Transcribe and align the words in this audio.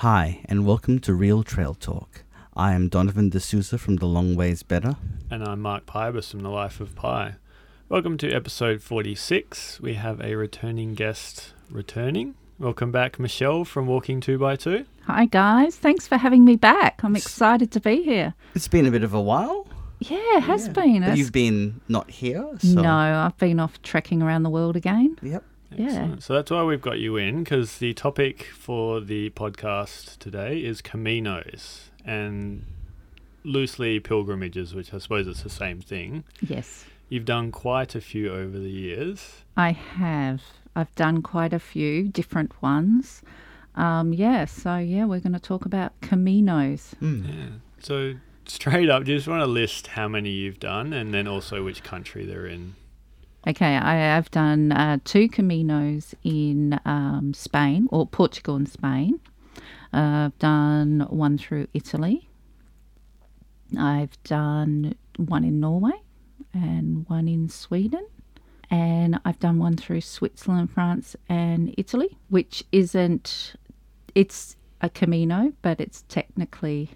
Hi, 0.00 0.40
and 0.46 0.64
welcome 0.64 0.98
to 1.00 1.12
Real 1.12 1.42
Trail 1.42 1.74
Talk. 1.74 2.22
I 2.56 2.72
am 2.72 2.88
Donovan 2.88 3.28
D'Souza 3.28 3.76
from 3.78 3.96
The 3.96 4.06
Long 4.06 4.34
Ways 4.34 4.62
Better. 4.62 4.96
And 5.30 5.44
I'm 5.44 5.60
Mark 5.60 5.84
Pybus 5.84 6.30
from 6.30 6.40
The 6.40 6.48
Life 6.48 6.80
of 6.80 6.94
Pi. 6.94 7.34
Welcome 7.90 8.16
to 8.18 8.32
episode 8.32 8.82
46. 8.82 9.78
We 9.80 9.94
have 9.94 10.20
a 10.22 10.36
returning 10.36 10.94
guest 10.94 11.52
returning. 11.70 12.34
Welcome 12.58 12.90
back, 12.90 13.18
Michelle 13.18 13.64
from 13.64 13.86
Walking 13.86 14.20
2x2. 14.22 14.86
Hi, 15.06 15.26
guys. 15.26 15.76
Thanks 15.76 16.06
for 16.08 16.16
having 16.16 16.44
me 16.44 16.56
back. 16.56 17.00
I'm 17.04 17.16
excited 17.16 17.70
to 17.72 17.80
be 17.80 18.02
here. 18.02 18.32
It's 18.54 18.68
been 18.68 18.86
a 18.86 18.90
bit 18.90 19.02
of 19.04 19.12
a 19.12 19.20
while. 19.20 19.66
Yeah, 19.98 20.16
it 20.38 20.44
has 20.44 20.66
Yeah. 20.66 20.72
been. 20.72 21.00
But 21.00 21.08
It's- 21.08 21.18
you've 21.18 21.32
been 21.32 21.82
not 21.88 22.10
here, 22.10 22.48
so. 22.58 22.80
No, 22.80 22.90
I've 22.90 23.36
been 23.36 23.60
off 23.60 23.82
trekking 23.82 24.22
around 24.22 24.44
the 24.44 24.50
world 24.50 24.76
again. 24.76 25.16
Yep. 25.22 25.44
Yeah. 25.76 26.16
So 26.18 26.34
that's 26.34 26.50
why 26.50 26.62
we've 26.64 26.80
got 26.80 26.98
you 26.98 27.16
in, 27.16 27.44
because 27.44 27.78
the 27.78 27.94
topic 27.94 28.44
for 28.44 29.00
the 29.00 29.30
podcast 29.30 30.18
today 30.18 30.58
is 30.58 30.82
Caminos 30.82 31.90
and 32.04 32.64
loosely 33.44 34.00
pilgrimages, 34.00 34.74
which 34.74 34.92
I 34.92 34.98
suppose 34.98 35.26
it's 35.26 35.42
the 35.42 35.50
same 35.50 35.80
thing. 35.80 36.24
Yes, 36.40 36.84
You've 37.10 37.24
done 37.24 37.50
quite 37.50 37.96
a 37.96 38.00
few 38.00 38.32
over 38.32 38.56
the 38.56 38.70
years. 38.70 39.42
I 39.56 39.72
have. 39.72 40.42
I've 40.76 40.94
done 40.94 41.22
quite 41.22 41.52
a 41.52 41.58
few 41.58 42.08
different 42.08 42.62
ones. 42.62 43.22
Um, 43.74 44.12
yeah, 44.12 44.44
so 44.44 44.76
yeah, 44.76 45.06
we're 45.06 45.18
going 45.18 45.32
to 45.32 45.40
talk 45.40 45.64
about 45.66 46.00
Caminos. 46.02 46.94
Mm. 47.02 47.26
Yeah. 47.26 47.46
So 47.80 48.14
straight 48.46 48.88
up, 48.88 49.04
do 49.04 49.10
you 49.10 49.18
just 49.18 49.26
want 49.26 49.40
to 49.42 49.46
list 49.46 49.88
how 49.88 50.06
many 50.06 50.30
you've 50.30 50.60
done 50.60 50.92
and 50.92 51.12
then 51.12 51.26
also 51.26 51.64
which 51.64 51.82
country 51.82 52.24
they're 52.24 52.46
in? 52.46 52.76
Okay, 53.46 53.76
I 53.76 53.94
have 53.94 54.30
done 54.30 54.70
uh, 54.72 54.98
two 55.04 55.28
Caminos 55.28 56.14
in 56.22 56.78
um, 56.84 57.32
Spain, 57.34 57.88
or 57.90 58.06
Portugal 58.06 58.56
and 58.56 58.68
Spain. 58.68 59.18
Uh, 59.92 60.26
I've 60.26 60.38
done 60.38 61.06
one 61.08 61.38
through 61.38 61.66
Italy. 61.72 62.28
I've 63.78 64.22
done 64.24 64.94
one 65.16 65.44
in 65.44 65.58
Norway 65.58 66.02
and 66.52 67.08
one 67.08 67.28
in 67.28 67.48
Sweden. 67.48 68.06
And 68.70 69.18
I've 69.24 69.40
done 69.40 69.58
one 69.58 69.76
through 69.76 70.02
Switzerland, 70.02 70.70
France, 70.70 71.16
and 71.28 71.74
Italy, 71.76 72.18
which 72.28 72.62
isn't, 72.70 73.54
it's 74.14 74.54
a 74.80 74.88
Camino, 74.88 75.52
but 75.62 75.80
it's 75.80 76.04
technically 76.08 76.90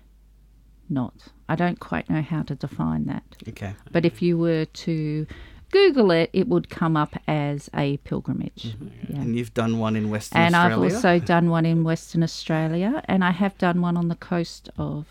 not. 0.88 1.14
I 1.48 1.56
don't 1.56 1.80
quite 1.80 2.08
know 2.08 2.22
how 2.22 2.42
to 2.42 2.54
define 2.54 3.06
that. 3.06 3.24
Okay. 3.48 3.74
But 3.90 4.04
if 4.04 4.22
you 4.22 4.38
were 4.38 4.66
to 4.66 5.26
Google 5.74 6.10
it, 6.12 6.30
it 6.32 6.46
would 6.46 6.70
come 6.70 6.96
up 6.96 7.16
as 7.26 7.68
a 7.74 7.96
pilgrimage. 8.08 8.76
Mm-hmm. 8.76 9.12
Yeah. 9.12 9.20
And 9.20 9.36
you've 9.36 9.54
done 9.54 9.78
one 9.78 9.96
in 9.96 10.08
Western 10.08 10.40
Australia. 10.40 10.64
And 10.64 10.72
I've 10.72 10.94
also 10.94 11.18
done 11.18 11.50
one 11.50 11.66
in 11.66 11.82
Western 11.82 12.22
Australia, 12.22 13.02
and 13.06 13.24
I 13.24 13.32
have 13.32 13.58
done 13.58 13.80
one 13.80 13.96
on 13.96 14.06
the 14.08 14.14
coast 14.14 14.68
of 14.78 15.06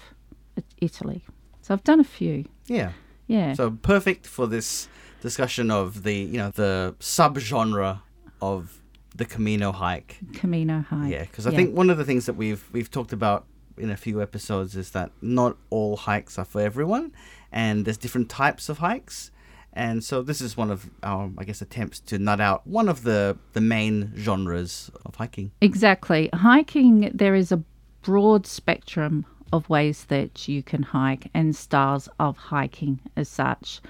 Italy. 0.77 1.21
So 1.61 1.73
I've 1.73 1.83
done 1.83 1.99
a 1.99 2.05
few. 2.05 2.45
Yeah. 2.67 2.91
Yeah. 3.27 3.53
So 3.53 3.71
perfect 3.71 4.25
for 4.25 4.47
this 4.47 4.87
discussion 5.21 5.69
of 5.69 6.03
the, 6.03 6.15
you 6.15 6.37
know, 6.37 6.51
the 6.51 6.95
subgenre 6.99 7.99
of 8.41 8.79
the 9.15 9.25
Camino 9.25 9.71
hike. 9.71 10.17
Camino 10.33 10.85
hike. 10.89 11.11
Yeah, 11.11 11.23
because 11.23 11.45
I 11.45 11.51
think 11.51 11.75
one 11.75 11.89
of 11.89 11.97
the 11.97 12.05
things 12.05 12.25
that 12.25 12.33
we've 12.33 12.63
we've 12.71 12.89
talked 12.89 13.13
about 13.13 13.45
in 13.77 13.89
a 13.89 13.97
few 13.97 14.21
episodes 14.21 14.75
is 14.75 14.91
that 14.91 15.11
not 15.21 15.57
all 15.69 15.97
hikes 15.97 16.39
are 16.39 16.45
for 16.45 16.61
everyone, 16.61 17.11
and 17.51 17.85
there's 17.85 17.97
different 17.97 18.29
types 18.29 18.69
of 18.69 18.79
hikes, 18.79 19.31
and 19.73 20.03
so 20.03 20.21
this 20.21 20.39
is 20.41 20.55
one 20.55 20.71
of 20.71 20.89
our, 21.01 21.31
I 21.37 21.43
guess, 21.43 21.61
attempts 21.61 21.99
to 22.01 22.19
nut 22.19 22.39
out 22.39 22.65
one 22.65 22.87
of 22.87 23.03
the 23.03 23.37
the 23.53 23.61
main 23.61 24.13
genres 24.15 24.91
of 25.05 25.15
hiking. 25.15 25.51
Exactly. 25.61 26.29
Hiking, 26.33 27.11
there 27.13 27.35
is 27.35 27.51
a 27.51 27.63
broad 28.01 28.45
spectrum 28.45 29.25
of 29.51 29.69
ways 29.69 30.05
that 30.05 30.47
you 30.47 30.63
can 30.63 30.83
hike 30.83 31.29
and 31.33 31.55
styles 31.55 32.09
of 32.19 32.37
hiking 32.37 32.99
as 33.15 33.29
such. 33.29 33.81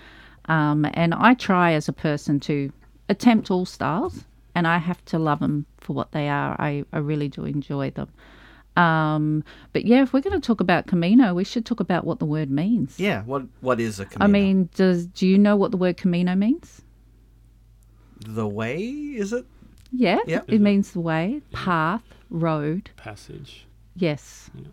Um, 0.46 0.86
and 0.94 1.14
I 1.14 1.34
try 1.34 1.72
as 1.74 1.88
a 1.88 1.94
person 1.94 2.40
to 2.42 2.72
attempt 3.10 3.50
all 3.50 3.66
styles, 3.66 4.26
and 4.56 4.68
I 4.68 4.78
have 4.78 5.04
to 5.06 5.20
love 5.20 5.40
them 5.40 5.66
for 5.80 5.94
what 5.94 6.12
they 6.12 6.28
are. 6.30 6.56
I, 6.60 6.84
I 6.92 6.98
really 6.98 7.30
do 7.30 7.46
enjoy 7.46 7.92
them. 7.92 8.10
Um, 8.76 9.44
but 9.72 9.86
yeah, 9.86 10.02
if 10.04 10.14
we're 10.14 10.22
going 10.22 10.40
to 10.40 10.46
talk 10.46 10.60
about 10.62 10.88
Camino, 10.88 11.34
we 11.34 11.44
should 11.44 11.66
talk 11.66 11.80
about 11.80 12.06
what 12.06 12.20
the 12.20 12.26
word 12.26 12.50
means. 12.50 13.00
Yeah, 13.00 13.22
what 13.24 13.44
what 13.62 13.80
is 13.80 14.00
a 14.00 14.06
Camino? 14.06 14.26
I 14.26 14.28
mean, 14.28 14.70
does 14.76 15.06
do 15.06 15.28
you 15.28 15.38
know 15.38 15.56
what 15.56 15.72
the 15.72 15.78
word 15.78 15.98
Camino 15.98 16.36
means? 16.36 16.82
the 18.26 18.48
way 18.48 18.82
is 18.82 19.34
it? 19.34 19.46
Yeah, 19.92 20.20
Yep. 20.26 20.46
it 20.48 20.62
means 20.62 20.92
the 20.92 21.02
way, 21.02 21.42
path, 21.52 22.04
road. 22.30 22.90
Passage. 22.96 23.66
Yes. 23.96 24.50
Yeah. 24.56 24.68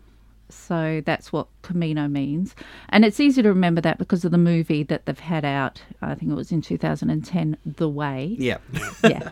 So 0.49 1.01
that's 1.05 1.31
what 1.31 1.47
Camino 1.61 2.07
means. 2.07 2.55
And 2.89 3.05
it's 3.05 3.19
easy 3.19 3.41
to 3.41 3.49
remember 3.49 3.81
that 3.81 3.97
because 3.97 4.25
of 4.25 4.31
the 4.31 4.37
movie 4.37 4.83
that 4.83 5.05
they've 5.05 5.19
had 5.19 5.45
out, 5.45 5.81
I 6.01 6.15
think 6.15 6.31
it 6.31 6.35
was 6.35 6.51
in 6.51 6.61
2010, 6.61 7.57
The 7.65 7.89
Way. 7.89 8.35
Yeah, 8.39 8.57
Yeah. 9.03 9.29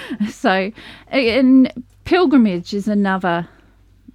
so, 0.30 0.70
and 1.08 1.72
pilgrimage 2.04 2.72
is 2.74 2.88
another 2.88 3.48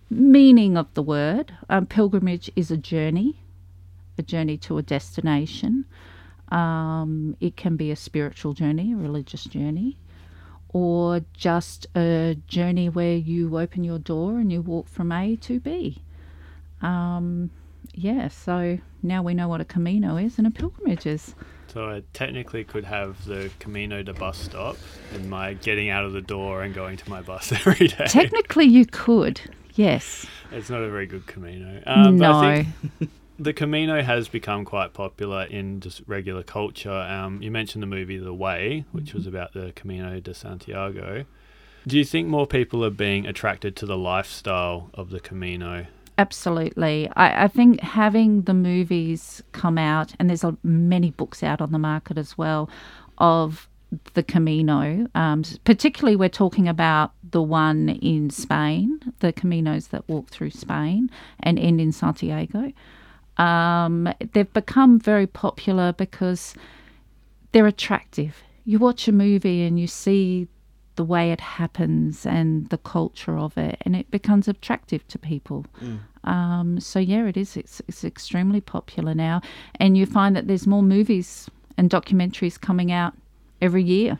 meaning 0.09 0.77
of 0.77 0.93
the 0.93 1.03
word. 1.03 1.53
Um, 1.69 1.85
pilgrimage 1.85 2.51
is 2.55 2.71
a 2.71 2.77
journey, 2.77 3.41
a 4.17 4.21
journey 4.21 4.57
to 4.57 4.77
a 4.77 4.81
destination. 4.81 5.85
Um, 6.49 7.37
it 7.39 7.55
can 7.55 7.75
be 7.75 7.91
a 7.91 7.95
spiritual 7.95 8.53
journey, 8.53 8.93
a 8.93 8.95
religious 8.95 9.43
journey, 9.43 9.97
or 10.69 11.21
just 11.33 11.87
a 11.95 12.37
journey 12.47 12.89
where 12.89 13.15
you 13.15 13.57
open 13.57 13.83
your 13.83 13.99
door 13.99 14.39
and 14.39 14.51
you 14.51 14.61
walk 14.61 14.87
from 14.87 15.11
A 15.11 15.35
to 15.37 15.59
B. 15.59 16.01
Um, 16.81 17.51
yeah, 17.93 18.29
so 18.29 18.79
now 19.03 19.21
we 19.21 19.33
know 19.33 19.47
what 19.47 19.61
a 19.61 19.65
Camino 19.65 20.17
is 20.17 20.37
and 20.37 20.47
a 20.47 20.51
pilgrimage 20.51 21.05
is. 21.05 21.35
So 21.67 21.87
I 21.87 22.01
technically 22.13 22.63
could 22.63 22.85
have 22.85 23.23
the 23.25 23.51
Camino 23.59 24.01
to 24.01 24.13
bus 24.13 24.39
stop 24.39 24.77
and 25.13 25.29
my 25.29 25.53
getting 25.53 25.89
out 25.89 26.03
of 26.03 26.13
the 26.13 26.21
door 26.21 26.63
and 26.63 26.73
going 26.73 26.97
to 26.97 27.09
my 27.09 27.21
bus 27.21 27.51
every 27.67 27.87
day. 27.87 28.05
Technically, 28.07 28.65
you 28.65 28.85
could, 28.85 29.39
yes. 29.79 30.25
it's 30.51 30.69
not 30.69 30.81
a 30.81 30.89
very 30.89 31.07
good 31.07 31.25
Camino. 31.25 31.81
Um, 31.85 32.17
but 32.17 32.31
no. 32.31 32.39
I 32.39 32.63
think 32.63 33.11
the 33.39 33.53
Camino 33.53 34.01
has 34.01 34.27
become 34.27 34.65
quite 34.65 34.93
popular 34.93 35.43
in 35.43 35.79
just 35.79 36.01
regular 36.05 36.43
culture. 36.43 36.91
Um, 36.91 37.41
you 37.41 37.49
mentioned 37.49 37.81
the 37.81 37.87
movie 37.87 38.17
The 38.17 38.33
Way, 38.33 38.85
which 38.91 39.13
was 39.13 39.25
about 39.25 39.53
the 39.53 39.71
Camino 39.75 40.19
de 40.19 40.33
Santiago. 40.33 41.25
Do 41.87 41.97
you 41.97 42.03
think 42.03 42.27
more 42.27 42.45
people 42.45 42.83
are 42.83 42.89
being 42.89 43.25
attracted 43.25 43.75
to 43.77 43.85
the 43.85 43.97
lifestyle 43.97 44.89
of 44.93 45.09
the 45.09 45.21
Camino? 45.21 45.87
Absolutely. 46.17 47.09
I, 47.15 47.45
I 47.45 47.47
think 47.47 47.79
having 47.79 48.41
the 48.41 48.53
movies 48.53 49.41
come 49.53 49.77
out, 49.77 50.13
and 50.19 50.29
there's 50.29 50.43
a, 50.43 50.57
many 50.61 51.11
books 51.11 51.41
out 51.41 51.61
on 51.61 51.71
the 51.71 51.79
market 51.79 52.17
as 52.17 52.37
well, 52.37 52.69
of 53.17 53.69
the 54.13 54.23
Camino. 54.23 55.07
Um, 55.15 55.43
particularly, 55.63 56.15
we're 56.15 56.29
talking 56.29 56.67
about 56.67 57.11
the 57.23 57.41
one 57.41 57.89
in 57.89 58.29
Spain, 58.29 58.99
the 59.19 59.33
Caminos 59.33 59.89
that 59.89 60.07
walk 60.07 60.29
through 60.29 60.51
Spain 60.51 61.09
and 61.39 61.57
end 61.57 61.81
in 61.81 61.91
Santiago. 61.91 62.71
Um, 63.37 64.13
they've 64.33 64.51
become 64.53 64.99
very 64.99 65.27
popular 65.27 65.93
because 65.93 66.53
they're 67.51 67.67
attractive. 67.67 68.43
You 68.65 68.79
watch 68.79 69.07
a 69.07 69.11
movie 69.11 69.63
and 69.63 69.79
you 69.79 69.87
see 69.87 70.47
the 70.95 71.03
way 71.05 71.31
it 71.31 71.39
happens 71.39 72.25
and 72.25 72.67
the 72.69 72.77
culture 72.77 73.37
of 73.37 73.57
it, 73.57 73.77
and 73.85 73.95
it 73.95 74.11
becomes 74.11 74.49
attractive 74.49 75.07
to 75.07 75.17
people. 75.17 75.65
Um, 76.25 76.79
so 76.81 76.99
yeah, 76.99 77.25
it 77.25 77.37
is. 77.37 77.55
It's, 77.55 77.81
it's 77.87 78.03
extremely 78.03 78.59
popular 78.59 79.15
now, 79.15 79.41
and 79.75 79.97
you 79.97 80.05
find 80.05 80.35
that 80.35 80.47
there's 80.47 80.67
more 80.67 80.83
movies 80.83 81.49
and 81.77 81.89
documentaries 81.89 82.59
coming 82.59 82.91
out 82.91 83.13
every 83.61 83.83
year 83.83 84.19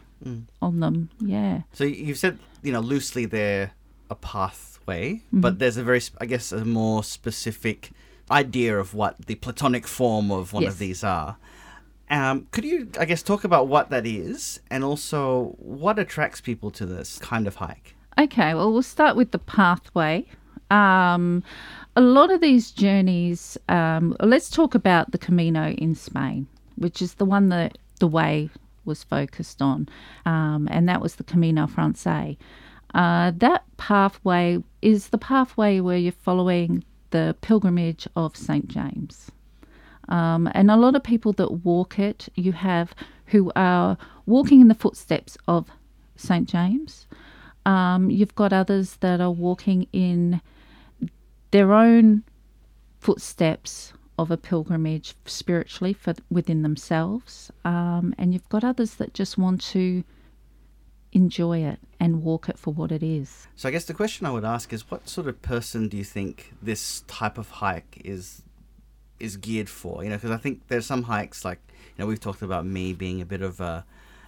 on 0.62 0.80
them. 0.80 1.09
Yeah, 1.19 1.62
So 1.74 1.83
you've 1.86 2.18
said, 2.18 2.39
you 2.62 2.71
know, 2.71 2.81
loosely 2.81 3.25
they're 3.25 3.71
a 4.09 4.15
pathway, 4.15 5.21
but 5.31 5.59
there's 5.59 5.77
a 5.77 5.83
very, 5.83 6.01
I 6.19 6.25
guess, 6.25 6.51
a 6.51 6.65
more 6.65 7.03
specific 7.03 7.91
idea 8.31 8.77
of 8.77 8.94
what 8.94 9.25
the 9.27 9.36
platonic 9.36 9.88
form 9.88 10.30
of 10.31 10.51
one 10.53 10.63
Yes. 10.63 10.74
of 10.74 10.80
these 10.80 11.03
are. 11.03 11.38
Um, 12.12 12.47
could 12.51 12.63
you, 12.65 12.89
I 13.00 13.06
guess, 13.06 13.21
talk 13.24 13.44
about 13.44 13.68
what 13.68 13.89
that 13.91 14.06
is 14.06 14.59
and 14.71 14.83
also 14.83 15.56
what 15.59 16.00
attracts 16.00 16.41
people 16.41 16.71
to 16.71 16.86
this 16.86 17.19
kind 17.19 17.47
of 17.47 17.56
hike? 17.56 17.95
Okay, 18.18 18.53
well, 18.56 18.71
we'll 18.74 18.81
start 18.81 19.15
with 19.15 19.31
the 19.31 19.39
pathway. 19.39 20.25
Um, 20.71 21.44
a 21.95 22.01
lot 22.01 22.31
of 22.31 22.41
these 22.41 22.71
journeys, 22.71 23.57
um, 23.69 24.15
let's 24.19 24.50
talk 24.50 24.75
about 24.75 25.12
the 25.12 25.18
Camino 25.18 25.69
in 25.71 25.95
Spain, 25.95 26.47
which 26.75 27.01
is 27.01 27.13
the 27.15 27.25
one 27.25 27.50
that 27.50 27.77
the 28.00 28.07
way 28.07 28.50
was 28.89 29.06
focused 29.06 29.62
on, 29.62 29.88
um, 30.25 30.68
and 30.69 30.89
that 30.89 31.01
was 31.01 31.15
the 31.15 31.24
Camino 31.24 31.65
Francais. 31.68 32.38
Uh, 32.94 33.31
that 33.38 33.63
pathway 33.77 34.62
is 34.81 35.09
the 35.09 35.18
pathway 35.18 35.80
where 35.80 35.97
you're 35.97 36.12
following 36.12 36.83
the 37.12 37.36
pilgrimage 37.39 38.07
of 38.15 38.36
St. 38.36 38.68
James. 38.68 39.31
Um, 40.09 40.50
and 40.53 40.71
a 40.71 40.75
lot 40.75 40.95
of 40.95 41.03
people 41.03 41.33
that 41.33 41.63
walk 41.63 42.00
it, 42.00 42.27
you 42.36 42.51
have 42.51 42.94
who 43.27 43.51
are 43.56 43.97
walking 44.25 44.59
in 44.59 44.68
the 44.68 44.75
footsteps 44.75 45.38
of 45.47 45.69
St. 46.15 46.50
James. 46.50 47.07
Um, 47.65 48.09
you've 48.09 48.36
got 48.36 48.51
others 48.51 48.97
that 49.01 49.21
are 49.21 49.31
walking 49.31 49.88
in 49.94 50.41
their 51.51 51.74
own 51.74 52.24
footsteps 53.00 53.94
of 54.19 54.30
a 54.31 54.38
pilgrimage 54.38 55.16
spiritually 55.25 55.94
for 55.94 56.13
within 56.30 56.62
themselves, 56.62 57.51
um, 57.63 58.13
and 58.18 58.33
you've 58.33 58.50
got 58.50 58.63
others 58.63 58.95
that 58.95 59.13
just 59.13 59.38
want 59.38 59.62
to 59.62 60.04
enjoy 61.13 61.60
it 61.60 61.80
and 62.00 62.21
walk 62.21 62.50
it 62.50 62.60
for 62.60 62.74
what 62.74 62.92
it 62.92 63.01
is. 63.01 63.48
So 63.56 63.69
I 63.69 63.71
guess 63.71 63.86
the 63.86 63.94
question 63.94 64.25
I 64.25 64.31
would 64.31 64.45
ask 64.45 64.74
is, 64.74 64.89
what 64.92 65.07
sort 65.07 65.27
of 65.27 65.42
person 65.42 65.88
do 65.88 65.95
you 65.98 66.04
think 66.04 66.54
this 66.62 67.01
type 67.07 67.38
of 67.38 67.50
hike 67.50 68.01
is 68.04 68.44
is 69.19 69.38
geared 69.38 69.69
for? 69.69 70.04
You 70.04 70.10
know, 70.10 70.18
because 70.18 70.31
I 70.31 70.38
think 70.38 70.68
there's 70.68 70.86
some 70.86 71.04
hikes 71.04 71.45
like 71.45 71.60
you 71.74 72.04
know 72.04 72.06
we've 72.06 72.19
talked 72.19 72.42
about 72.42 72.65
me 72.65 72.94
being 72.94 73.22
a 73.22 73.25
bit 73.25 73.42
of 73.42 73.62
a 73.62 73.86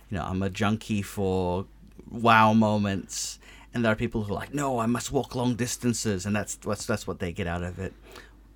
you 0.09 0.17
know 0.17 0.23
I'm 0.23 0.41
a 0.41 0.49
junkie 0.49 1.01
for 1.01 1.65
wow 2.09 2.53
moments, 2.53 3.39
and 3.73 3.83
there 3.83 3.91
are 3.91 3.95
people 3.95 4.23
who 4.23 4.33
are 4.33 4.37
like, 4.37 4.53
no, 4.53 4.79
I 4.79 4.85
must 4.85 5.11
walk 5.11 5.35
long 5.35 5.55
distances, 5.55 6.25
and 6.25 6.33
that's 6.33 6.55
that's 6.55 6.85
that's 6.85 7.05
what 7.05 7.19
they 7.19 7.33
get 7.33 7.47
out 7.47 7.63
of 7.63 7.77
it. 7.77 7.93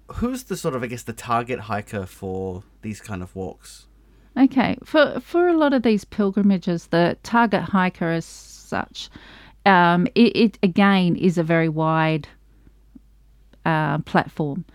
Who's 0.07 0.43
the 0.43 0.57
sort 0.57 0.75
of 0.75 0.83
I 0.83 0.87
guess 0.87 1.03
the 1.03 1.13
target 1.13 1.61
hiker 1.61 2.05
for 2.05 2.63
these 2.81 3.01
kind 3.01 3.21
of 3.23 3.35
walks? 3.35 3.87
Okay, 4.37 4.77
for 4.83 5.19
for 5.19 5.47
a 5.47 5.57
lot 5.57 5.73
of 5.73 5.83
these 5.83 6.05
pilgrimages, 6.05 6.87
the 6.87 7.17
target 7.23 7.61
hiker 7.61 8.11
as 8.11 8.25
such, 8.25 9.09
um, 9.65 10.07
it, 10.15 10.35
it 10.35 10.59
again 10.61 11.15
is 11.15 11.37
a 11.37 11.43
very 11.43 11.69
wide 11.69 12.27
uh, 13.65 13.99
platform. 13.99 14.65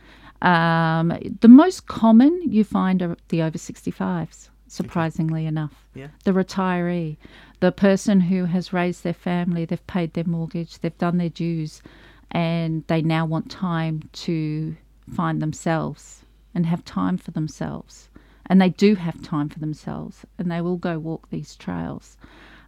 Um, 0.42 1.12
the 1.40 1.48
most 1.48 1.86
common 1.86 2.40
you 2.46 2.64
find 2.64 3.02
are 3.02 3.16
the 3.28 3.42
over 3.42 3.58
65s, 3.58 4.48
surprisingly 4.68 5.44
enough. 5.44 5.86
Yeah. 5.94 6.08
The 6.24 6.32
retiree, 6.32 7.18
the 7.60 7.72
person 7.72 8.20
who 8.22 8.46
has 8.46 8.72
raised 8.72 9.04
their 9.04 9.12
family, 9.14 9.66
they've 9.66 9.86
paid 9.86 10.14
their 10.14 10.24
mortgage, 10.24 10.78
they've 10.78 10.96
done 10.96 11.18
their 11.18 11.28
dues, 11.28 11.82
and 12.30 12.84
they 12.86 13.02
now 13.02 13.26
want 13.26 13.50
time 13.50 14.08
to 14.12 14.76
find 15.10 15.40
themselves 15.40 16.24
and 16.54 16.66
have 16.66 16.84
time 16.84 17.16
for 17.16 17.30
themselves. 17.30 18.08
And 18.46 18.60
they 18.60 18.70
do 18.70 18.96
have 18.96 19.22
time 19.22 19.48
for 19.48 19.60
themselves, 19.60 20.24
and 20.38 20.50
they 20.50 20.60
will 20.60 20.76
go 20.76 20.98
walk 20.98 21.30
these 21.30 21.54
trails. 21.54 22.16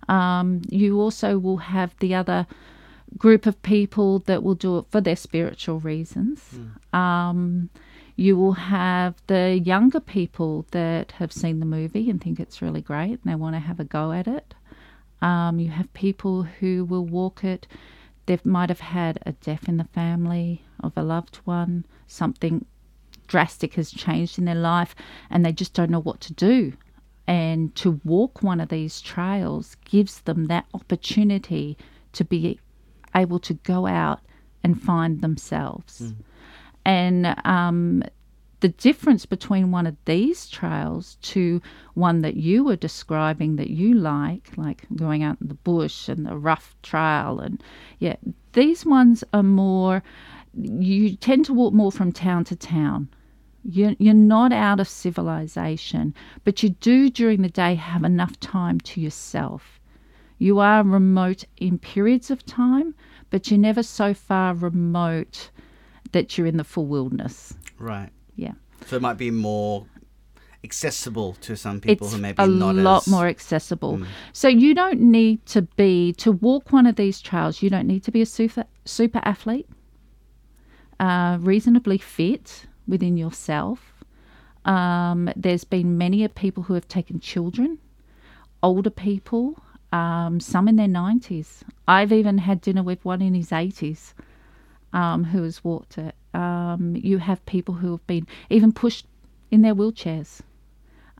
Um, 0.09 0.63
you 0.69 1.01
also 1.01 1.39
will 1.39 1.57
have 1.59 1.95
the 1.99 2.15
other 2.15 2.47
group 3.19 3.47
of 3.47 3.61
people 3.63 4.21
that 4.21 4.43
will 4.43 4.55
do 4.55 4.79
it 4.79 4.87
for 4.91 5.01
their 5.01 5.17
spiritual 5.17 5.81
reasons. 5.81 6.59
Um, 6.93 7.71
you 8.17 8.37
will 8.37 8.53
have 8.53 9.15
the 9.27 9.61
younger 9.65 10.01
people 10.01 10.67
that 10.71 11.13
have 11.13 11.33
seen 11.33 11.61
the 11.61 11.67
movie 11.67 12.11
and 12.11 12.21
think 12.21 12.39
it's 12.39 12.63
really 12.63 12.81
great 12.81 13.13
and 13.13 13.25
they 13.25 13.35
want 13.35 13.55
to 13.57 13.61
have 13.61 13.81
a 13.81 13.85
go 13.85 14.13
at 14.13 14.29
it. 14.29 14.55
Um, 15.21 15.59
you 15.59 15.71
have 15.71 15.93
people 15.95 16.43
who 16.43 16.85
will 16.85 17.07
walk 17.07 17.45
it. 17.45 17.67
They 18.27 18.39
might 18.45 18.69
have 18.69 18.81
had 18.81 19.19
a 19.25 19.33
death 19.33 19.69
in 19.69 19.77
the 19.77 19.85
family 19.85 20.65
of 20.81 20.93
a 20.97 21.03
loved 21.03 21.37
one, 21.45 21.87
something 22.13 22.65
drastic 23.27 23.75
has 23.75 23.91
changed 23.91 24.39
in 24.39 24.45
their 24.45 24.55
life, 24.55 24.95
and 25.31 25.45
they 25.45 25.53
just 25.53 25.75
don't 25.75 25.91
know 25.91 26.01
what 26.01 26.21
to 26.21 26.33
do. 26.33 26.73
And 27.27 27.75
to 27.77 28.01
walk 28.05 28.43
one 28.43 28.61
of 28.61 28.69
these 28.69 29.01
trails 29.01 29.77
gives 29.85 30.21
them 30.23 30.47
that 30.47 30.67
opportunity 30.75 31.79
to 32.13 32.25
be 32.25 32.59
able 33.15 33.39
to 33.41 33.55
go 33.55 33.87
out 33.87 34.21
and 34.65 34.81
find 34.81 35.21
themselves. 35.21 36.13
And 36.85 37.35
um, 37.45 38.03
the 38.61 38.69
difference 38.69 39.27
between 39.27 39.71
one 39.71 39.87
of 39.87 39.97
these 40.05 40.49
trails 40.49 41.17
to 41.23 41.61
one 41.95 42.23
that 42.23 42.37
you 42.37 42.65
were 42.65 42.77
describing 42.77 43.57
that 43.57 43.71
you 43.71 43.95
like, 43.95 44.51
like 44.57 44.87
going 44.95 45.23
out 45.23 45.39
in 45.41 45.49
the 45.49 45.55
bush 45.55 46.09
and 46.09 46.27
the 46.27 46.37
rough 46.37 46.75
trail, 46.83 47.41
and 47.41 47.63
yeah, 47.99 48.17
these 48.53 48.85
ones 48.87 49.25
are 49.33 49.43
more, 49.43 50.03
you 50.55 51.17
tend 51.17 51.45
to 51.47 51.55
walk 51.55 51.73
more 51.73 51.93
from 51.93 52.13
town 52.13 52.45
to 52.45 52.57
town. 52.57 53.09
You're, 53.65 53.95
you're 53.99 54.15
not 54.15 54.53
out 54.53 54.81
of 54.81 54.89
civilization, 54.89 56.15
but 56.45 56.63
you 56.63 56.71
do 56.71 57.11
during 57.11 57.43
the 57.43 57.49
day 57.49 57.75
have 57.77 58.03
enough 58.03 58.39
time 58.41 58.81
to 58.81 59.01
yourself. 59.01 59.81
You 60.39 60.59
are 60.59 60.83
remote 60.83 61.45
in 61.59 61.79
periods 61.79 62.31
of 62.31 62.45
time, 62.45 62.95
but 63.31 63.51
you're 63.51 63.61
never 63.61 63.83
so 63.83 64.13
far 64.15 64.55
remote 64.55 65.51
that 66.11 66.37
you're 66.37 66.49
in 66.49 66.57
the 66.57 66.65
full 66.65 66.87
wilderness. 66.87 67.55
Right. 67.79 68.11
Yeah. 68.35 68.53
So 68.87 68.97
it 68.97 69.03
might 69.03 69.19
be 69.19 69.31
more 69.31 69.87
accessible 70.65 71.35
to 71.35 71.57
some 71.57 71.81
people 71.81 72.07
it's 72.07 72.15
who 72.15 72.21
maybe 72.21 72.37
not 72.37 72.49
as 72.49 72.79
a 72.79 72.83
lot 72.83 73.03
as, 73.03 73.09
more 73.09 73.27
accessible. 73.27 73.99
Mm. 73.99 74.07
So 74.33 74.49
you 74.49 74.75
don't 74.75 75.01
need 75.01 75.45
to 75.47 75.63
be 75.63 76.13
to 76.15 76.33
walk 76.33 76.73
one 76.73 76.87
of 76.87 76.97
these 76.97 77.21
trails. 77.21 77.63
You 77.63 77.71
don't 77.71 77.87
need 77.87 78.05
to 78.05 78.11
be 78.11 78.23
a 78.23 78.27
super 78.27 78.65
super 78.85 79.21
athlete, 79.25 79.69
uh, 81.03 81.37
reasonably 81.41 81.99
fit 81.99 82.67
within 82.87 83.17
yourself. 83.17 83.79
Um, 84.65 85.31
there's 85.35 85.65
been 85.65 85.99
many 85.99 86.27
people 86.29 86.63
who 86.63 86.75
have 86.75 86.87
taken 86.87 87.19
children, 87.19 87.79
older 88.63 88.91
people, 88.91 89.45
um, 89.91 90.39
some 90.41 90.69
in 90.69 90.77
their 90.77 90.89
nineties. 91.05 91.65
I've 91.89 92.13
even 92.13 92.39
had 92.39 92.61
dinner 92.61 92.85
with 92.85 93.05
one 93.05 93.21
in 93.21 93.35
his 93.35 93.53
eighties 93.53 94.15
um, 94.93 95.25
who 95.25 95.43
has 95.43 95.65
walked 95.65 95.99
it. 95.99 96.15
Um, 96.35 96.95
you 96.97 97.19
have 97.19 97.45
people 97.47 97.75
who 97.75 97.91
have 97.91 98.07
been 98.07 98.27
even 98.49 98.73
pushed 98.73 99.07
in 99.51 99.63
their 99.63 99.75
wheelchairs. 99.75 100.41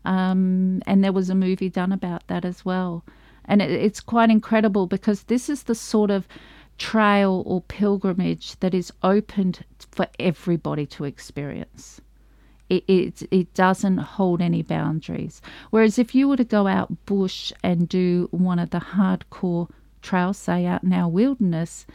Um, 0.05 0.81
and 0.87 1.03
there 1.03 1.13
was 1.13 1.31
a 1.31 1.35
movie 1.35 1.69
done 1.69 1.93
about 1.93 2.23
that 2.29 2.45
as 2.45 2.65
well. 2.65 3.05
And 3.45 3.61
it, 3.61 3.71
it's 3.71 4.01
quite 4.01 4.31
incredible 4.31 4.87
because 4.87 5.25
this 5.25 5.49
is 5.49 5.65
the 5.65 5.75
sort 5.75 6.11
of 6.11 6.27
trail 6.79 7.43
or 7.47 7.61
pilgrimage 7.63 8.59
that 8.61 8.75
is 8.75 8.93
opened 9.03 9.65
for 9.91 10.07
everybody 10.19 10.87
to 10.87 11.05
experience. 11.05 12.01
It, 12.69 12.85
it, 12.89 13.23
it 13.31 13.55
doesn't 13.55 13.99
hold 13.99 14.41
any 14.41 14.63
boundaries. 14.63 15.43
Whereas 15.71 15.99
if 15.99 16.15
you 16.15 16.29
were 16.29 16.39
to 16.39 16.45
go 16.45 16.67
out 16.67 17.05
bush 17.07 17.53
and 17.63 17.89
do 17.89 18.29
one 18.31 18.59
of 18.59 18.71
the 18.71 18.81
hardcore 18.81 19.69
trails, 20.01 20.39
say 20.39 20.65
out 20.65 20.83
in 20.83 20.93
our 20.93 21.09
wilderness, 21.09 21.87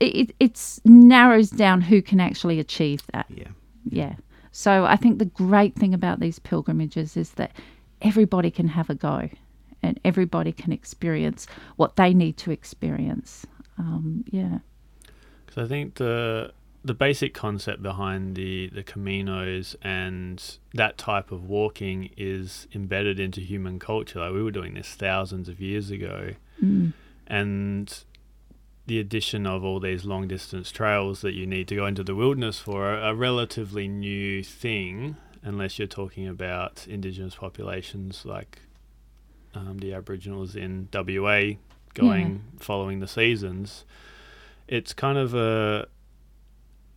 it 0.00 0.34
it's 0.38 0.80
narrows 0.84 1.50
down 1.50 1.80
who 1.80 2.02
can 2.02 2.20
actually 2.20 2.60
achieve 2.60 3.02
that. 3.12 3.26
Yeah. 3.28 3.48
Yeah. 3.88 4.14
So 4.52 4.84
I 4.84 4.96
think 4.96 5.18
the 5.18 5.24
great 5.24 5.76
thing 5.76 5.94
about 5.94 6.20
these 6.20 6.38
pilgrimages 6.38 7.16
is 7.16 7.32
that 7.32 7.52
everybody 8.02 8.50
can 8.50 8.68
have 8.68 8.90
a 8.90 8.94
go 8.94 9.28
and 9.82 9.98
everybody 10.04 10.52
can 10.52 10.72
experience 10.72 11.46
what 11.76 11.96
they 11.96 12.12
need 12.12 12.36
to 12.38 12.50
experience. 12.50 13.46
Um, 13.80 14.24
yeah. 14.30 14.58
Because 15.46 15.64
I 15.64 15.68
think 15.68 15.94
the 15.96 16.52
the 16.82 16.94
basic 16.94 17.34
concept 17.34 17.82
behind 17.82 18.36
the 18.36 18.68
the 18.68 18.82
Caminos 18.82 19.74
and 19.82 20.58
that 20.74 20.96
type 20.98 21.30
of 21.32 21.44
walking 21.48 22.10
is 22.16 22.66
embedded 22.74 23.18
into 23.18 23.40
human 23.40 23.78
culture. 23.78 24.20
Like 24.20 24.32
we 24.32 24.42
were 24.42 24.50
doing 24.50 24.74
this 24.74 24.88
thousands 24.94 25.48
of 25.48 25.60
years 25.60 25.90
ago, 25.90 26.32
Mm. 26.62 26.92
and 27.26 28.04
the 28.86 28.98
addition 28.98 29.46
of 29.46 29.62
all 29.64 29.80
these 29.80 30.04
long 30.04 30.26
distance 30.28 30.70
trails 30.70 31.20
that 31.22 31.32
you 31.32 31.46
need 31.46 31.68
to 31.68 31.76
go 31.76 31.86
into 31.86 32.02
the 32.02 32.14
wilderness 32.14 32.58
for 32.58 32.84
are 32.86 33.00
a 33.10 33.14
relatively 33.14 33.86
new 33.88 34.42
thing, 34.42 35.16
unless 35.42 35.78
you're 35.78 35.88
talking 35.88 36.26
about 36.28 36.86
indigenous 36.88 37.36
populations 37.36 38.24
like 38.26 38.58
um, 39.54 39.78
the 39.78 39.92
Aboriginals 39.94 40.54
in 40.56 40.88
WA 40.92 41.52
going 41.94 42.42
following 42.58 43.00
the 43.00 43.08
seasons. 43.08 43.84
It's 44.68 44.92
kind 44.92 45.18
of 45.18 45.34
a 45.34 45.88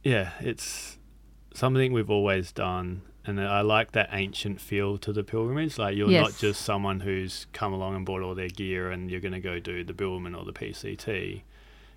yeah, 0.04 0.32
it's 0.40 0.98
something 1.54 1.94
we've 1.94 2.10
always 2.10 2.52
done. 2.52 3.04
And 3.26 3.40
I 3.40 3.62
like 3.62 3.94
that 3.94 4.10
ancient 4.12 4.60
feel 4.60 4.98
to 4.98 5.14
the 5.14 5.24
pilgrimage. 5.24 5.78
Like 5.78 5.96
you're 5.96 6.10
not 6.10 6.38
just 6.38 6.62
someone 6.62 7.00
who's 7.00 7.48
come 7.54 7.72
along 7.72 7.96
and 7.96 8.06
bought 8.06 8.22
all 8.22 8.36
their 8.36 8.50
gear 8.50 8.92
and 8.92 9.10
you're 9.10 9.22
going 9.22 9.34
to 9.34 9.40
go 9.40 9.60
do 9.60 9.84
the 9.84 9.94
Bibbulmun 9.94 10.38
or 10.38 10.44
the 10.44 10.52
PCT. 10.52 11.44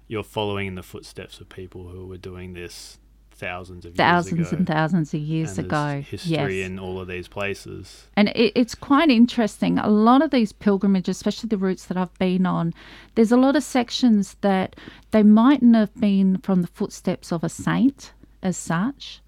You're 0.07 0.23
following 0.23 0.69
in 0.69 0.75
the 0.76 0.85
footsteps 0.85 1.41
of 1.41 1.49
people 1.49 1.88
who 1.88 2.07
were 2.07 2.17
doing 2.17 2.55
this 2.55 2.99
thousands 3.37 3.85
of 3.85 3.95
Thousands 3.95 4.38
years 4.38 4.49
ago. 4.52 4.57
and 4.59 4.66
thousands 4.66 5.14
of 5.14 5.21
years 5.21 5.59
and 5.59 5.66
ago. 5.66 6.02
history 6.09 6.59
yes. 6.61 6.66
in 6.66 6.78
all 6.78 7.00
of 7.00 7.09
these 7.09 7.28
places. 7.28 8.07
And 8.16 8.28
it, 8.31 8.52
it's 8.55 8.75
quite 8.75 9.11
interesting. 9.11 9.78
A 9.78 9.88
lot 9.88 10.23
of 10.23 10.31
these 10.31 10.52
pilgrimages, 10.52 11.16
especially 11.16 11.49
the 11.49 11.59
routes 11.59 11.87
that 11.87 11.97
I've 11.97 12.16
been 12.19 12.47
on, 12.47 12.73
there's 13.14 13.33
a 13.33 13.37
lot 13.37 13.57
of 13.57 13.62
sections 13.62 14.37
that 14.40 14.76
they 15.11 15.23
mightn't 15.23 15.75
have 15.75 15.95
been 16.00 16.38
from 16.38 16.62
the 16.62 16.69
footsteps 16.69 17.33
of 17.33 17.45
a 17.45 17.49
saint 17.49 18.12
as 18.43 18.57
such. 18.57 19.21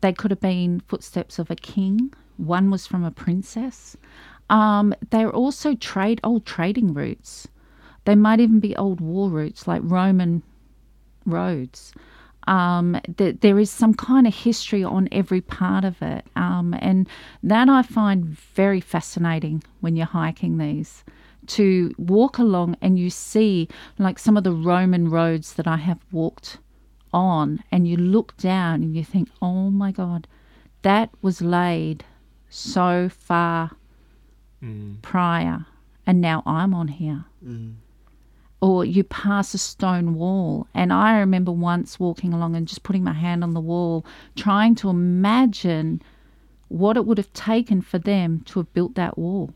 They 0.00 0.12
could 0.12 0.30
have 0.30 0.40
been 0.40 0.80
footsteps 0.88 1.38
of 1.38 1.50
a 1.50 1.56
king. 1.56 2.12
One 2.36 2.70
was 2.70 2.86
from 2.86 3.04
a 3.04 3.10
princess. 3.10 3.96
Um, 4.50 4.94
they're 5.10 5.32
also 5.32 5.74
trade 5.74 6.20
old 6.22 6.44
trading 6.44 6.92
routes. 6.92 7.48
They 8.04 8.14
might 8.14 8.40
even 8.40 8.60
be 8.60 8.76
old 8.76 9.00
war 9.00 9.30
routes 9.30 9.66
like 9.66 9.80
Roman 9.84 10.42
roads. 11.24 11.92
Um, 12.46 13.00
th- 13.16 13.36
there 13.40 13.58
is 13.58 13.70
some 13.70 13.94
kind 13.94 14.26
of 14.26 14.34
history 14.34 14.84
on 14.84 15.08
every 15.12 15.40
part 15.40 15.84
of 15.84 16.00
it. 16.02 16.26
Um, 16.36 16.74
and 16.80 17.08
that 17.42 17.68
I 17.68 17.82
find 17.82 18.24
very 18.26 18.80
fascinating 18.80 19.62
when 19.80 19.96
you're 19.96 20.06
hiking 20.06 20.58
these. 20.58 21.04
To 21.48 21.94
walk 21.98 22.38
along 22.38 22.76
and 22.80 22.98
you 22.98 23.10
see 23.10 23.68
like 23.98 24.18
some 24.18 24.36
of 24.36 24.44
the 24.44 24.52
Roman 24.52 25.10
roads 25.10 25.54
that 25.54 25.66
I 25.66 25.76
have 25.76 25.98
walked 26.10 26.58
on 27.12 27.62
and 27.70 27.86
you 27.86 27.96
look 27.96 28.36
down 28.38 28.82
and 28.82 28.96
you 28.96 29.04
think, 29.04 29.28
oh 29.42 29.70
my 29.70 29.92
God, 29.92 30.26
that 30.82 31.10
was 31.22 31.40
laid 31.42 32.04
so 32.48 33.08
far 33.08 33.72
Mm. 34.62 35.02
prior 35.02 35.66
and 36.06 36.20
now 36.22 36.42
I'm 36.46 36.72
on 36.72 36.88
here. 36.88 37.24
Mm. 37.46 37.74
Or 38.66 38.84
you 38.84 39.04
pass 39.04 39.52
a 39.52 39.58
stone 39.58 40.14
wall. 40.14 40.66
And 40.72 40.92
I 40.92 41.18
remember 41.18 41.52
once 41.52 42.00
walking 42.00 42.32
along 42.32 42.56
and 42.56 42.66
just 42.66 42.82
putting 42.82 43.04
my 43.04 43.12
hand 43.12 43.44
on 43.44 43.52
the 43.52 43.60
wall, 43.60 44.06
trying 44.36 44.74
to 44.76 44.88
imagine 44.88 46.00
what 46.68 46.96
it 46.96 47.04
would 47.06 47.18
have 47.18 47.32
taken 47.34 47.82
for 47.82 47.98
them 47.98 48.40
to 48.46 48.60
have 48.60 48.72
built 48.72 48.94
that 48.94 49.18
wall. 49.18 49.52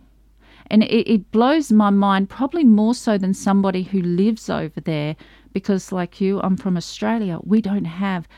And 0.71 0.83
it, 0.83 1.11
it 1.11 1.33
blows 1.33 1.73
my 1.73 1.91
mind, 1.91 2.29
probably 2.29 2.65
more 2.65 2.95
so 2.95 3.17
than 3.17 3.33
somebody 3.33 3.83
who 3.83 4.03
lives 4.03 4.51
over 4.51 4.81
there, 4.81 5.17
because, 5.55 5.93
like 5.93 6.21
you, 6.21 6.41
I'm 6.43 6.59
from 6.59 6.77
Australia. 6.77 7.39
We 7.43 7.63
don't 7.63 7.87
have 7.87 8.29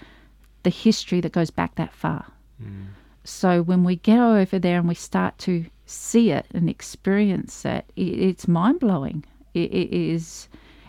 the 0.63 0.71
history 0.71 1.21
that 1.23 1.33
goes 1.33 1.51
back 1.51 1.75
that 1.75 1.93
far. 1.93 2.27
Mm. 2.63 2.87
So 3.25 3.63
when 3.63 3.83
we 3.83 3.97
get 3.97 4.21
over 4.21 4.59
there 4.59 4.79
and 4.79 4.89
we 4.89 4.95
start 4.95 5.37
to 5.39 5.65
see 5.87 6.31
it 6.31 6.47
and 6.55 6.71
experience 6.71 7.65
it, 7.65 7.85
it 7.97 8.03
it's 8.03 8.47
mind 8.47 8.79
blowing. 8.81 9.25
It, 9.55 9.73
it 9.73 9.93
is, 9.93 10.49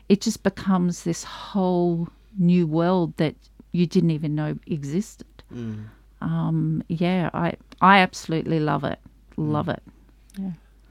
it 0.09 0.21
just 0.21 0.43
becomes 0.43 1.03
this 1.03 1.23
whole 1.23 2.07
new 2.37 2.67
world 2.67 3.15
that 3.17 3.35
you 3.71 3.85
didn't 3.85 4.11
even 4.11 4.35
know 4.35 4.57
existed. 4.67 5.27
Mm. 5.53 5.85
Um, 6.21 6.83
yeah, 6.87 7.29
I 7.33 7.53
I 7.81 7.97
absolutely 7.99 8.59
love 8.59 8.83
it, 8.83 8.99
love 9.37 9.69
it. 9.69 9.81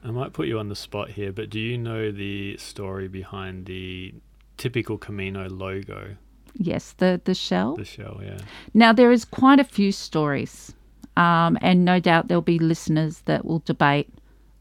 I 0.03 0.11
might 0.11 0.33
put 0.33 0.47
you 0.47 0.59
on 0.59 0.67
the 0.69 0.75
spot 0.75 1.11
here, 1.11 1.31
but 1.31 1.49
do 1.49 1.59
you 1.59 1.77
know 1.77 2.11
the 2.11 2.57
story 2.57 3.07
behind 3.07 3.65
the 3.65 4.13
typical 4.57 4.97
Camino 4.97 5.47
logo, 5.49 6.15
Yes, 6.55 6.93
the 6.97 7.21
the 7.23 7.33
shell. 7.33 7.75
the 7.75 7.85
shell? 7.85 8.19
Yeah. 8.23 8.39
Now, 8.73 8.91
there 8.93 9.11
is 9.11 9.23
quite 9.25 9.59
a 9.59 9.63
few 9.63 9.91
stories, 9.91 10.73
um, 11.15 11.57
and 11.61 11.85
no 11.85 11.99
doubt 11.99 12.27
there'll 12.27 12.41
be 12.41 12.59
listeners 12.59 13.21
that 13.25 13.45
will 13.45 13.59
debate 13.59 14.09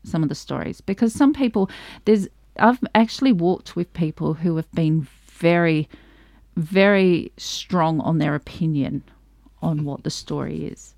some 0.04 0.22
of 0.22 0.28
the 0.28 0.34
stories 0.34 0.80
because 0.80 1.12
some 1.12 1.32
people, 1.32 1.68
there's, 2.04 2.28
I've 2.60 2.82
actually 2.94 3.32
walked 3.32 3.76
with 3.76 3.92
people 3.92 4.34
who 4.34 4.56
have 4.56 4.70
been 4.72 5.06
very, 5.26 5.88
very 6.56 7.32
strong 7.36 8.00
on 8.00 8.18
their 8.18 8.34
opinion 8.34 9.02
on 9.62 9.84
what 9.84 10.04
the 10.04 10.10
story 10.10 10.66
is. 10.66 10.94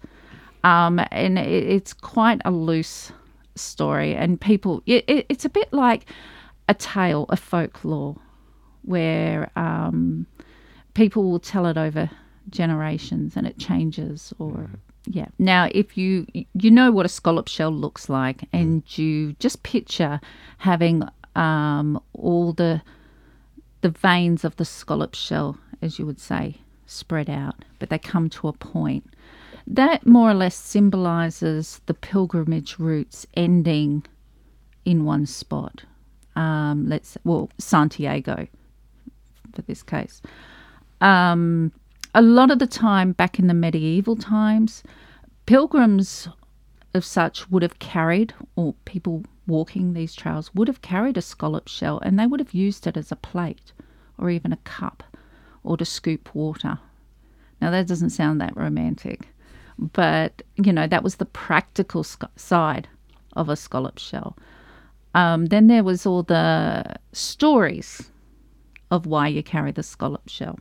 Um, 0.64 1.00
and 1.11 1.38
it, 1.38 1.49
it's 1.49 1.92
quite 1.92 2.40
a 2.45 2.50
loose 2.50 3.12
story, 3.54 4.14
and 4.14 4.40
people, 4.40 4.83
it, 4.87 5.04
it, 5.09 5.26
it's 5.28 5.45
a 5.45 5.49
bit 5.49 5.73
like 5.73 6.07
a 6.69 6.75
tale, 6.75 7.26
a 7.28 7.37
folklore, 7.37 8.16
where 8.83 9.50
um, 9.57 10.26
people 10.95 11.31
will 11.31 11.40
tell 11.40 11.66
it 11.66 11.76
over 11.76 12.11
generations 12.50 13.37
and 13.37 13.47
it 13.47 13.59
changes 13.59 14.33
or 14.38 14.69
yeah. 15.07 15.26
now 15.38 15.69
if 15.73 15.97
you 15.97 16.26
you 16.54 16.71
know 16.71 16.90
what 16.90 17.07
a 17.07 17.09
scallop 17.09 17.49
shell 17.49 17.71
looks 17.71 18.09
like 18.09 18.49
and 18.52 18.83
you 18.99 19.33
just 19.35 19.62
picture 19.62 20.21
having 20.59 21.02
um, 21.35 22.01
all 22.12 22.53
the 22.53 22.83
the 23.81 23.91
veins 23.91 24.45
of 24.45 24.57
the 24.57 24.65
scallop 24.65 25.15
shell 25.15 25.59
as 25.81 25.99
you 25.99 26.07
would 26.07 26.21
say 26.21 26.57
spread 26.87 27.29
out 27.29 27.65
but 27.83 27.91
they 27.91 27.99
come 27.99 28.31
to 28.31 28.47
a 28.47 28.53
point. 28.53 29.12
That 29.67 30.07
more 30.07 30.31
or 30.31 30.35
less 30.35 30.55
symbolizes 30.55 31.81
the 31.87 31.95
pilgrimage 31.95 32.79
routes 32.79 33.27
ending 33.35 34.05
in 34.85 35.05
one 35.05 35.27
spot. 35.27 35.83
Um, 36.37 36.89
let's 36.89 37.19
well 37.25 37.51
santiago 37.59 38.47
for 39.53 39.62
this 39.62 39.83
case. 39.83 40.23
Um, 41.01 41.73
a 42.15 42.23
lot 42.23 42.53
of 42.53 42.61
the 42.61 42.69
time 42.69 43.11
back 43.11 43.41
in 43.41 43.49
the 43.49 43.55
medieval 43.55 44.15
times, 44.15 44.85
pilgrims 45.47 46.29
of 46.95 47.05
such 47.05 47.51
would 47.51 47.65
have 47.65 47.81
carried, 47.81 48.33
or 48.55 48.75
people 48.85 49.25
walking 49.47 49.93
these 49.93 50.15
trails 50.15 50.55
would 50.55 50.69
have 50.69 50.83
carried 50.83 51.17
a 51.17 51.23
scallop 51.23 51.69
shell 51.69 51.99
and 52.01 52.19
they 52.19 52.27
would 52.27 52.41
have 52.41 52.55
used 52.55 52.87
it 52.87 52.97
as 52.97 53.11
a 53.11 53.17
plate 53.17 53.73
or 54.19 54.31
even 54.31 54.53
a 54.53 54.59
cup 54.59 55.03
or 55.65 55.77
to 55.77 55.85
scoop 55.85 56.35
water. 56.35 56.79
Now, 57.61 57.71
that 57.71 57.87
doesn't 57.87 58.11
sound 58.11 58.41
that 58.41 58.57
romantic, 58.57 59.29
but 59.79 60.43
you 60.57 60.73
know, 60.73 60.87
that 60.87 61.05
was 61.05 61.17
the 61.17 61.25
practical 61.25 62.05
sc- 62.05 62.25
side 62.37 62.89
of 63.35 63.49
a 63.49 63.57
scallop 63.57 63.99
shell. 63.99 64.37
Um, 65.15 65.47
then 65.47 65.67
there 65.67 65.85
was 65.85 66.07
all 66.07 66.23
the 66.23 66.97
stories 67.13 68.11
of 68.91 69.07
why 69.07 69.29
you 69.29 69.43
carry 69.43 69.73
the 69.73 69.83
scallop 69.83 70.29
shell. 70.29 70.59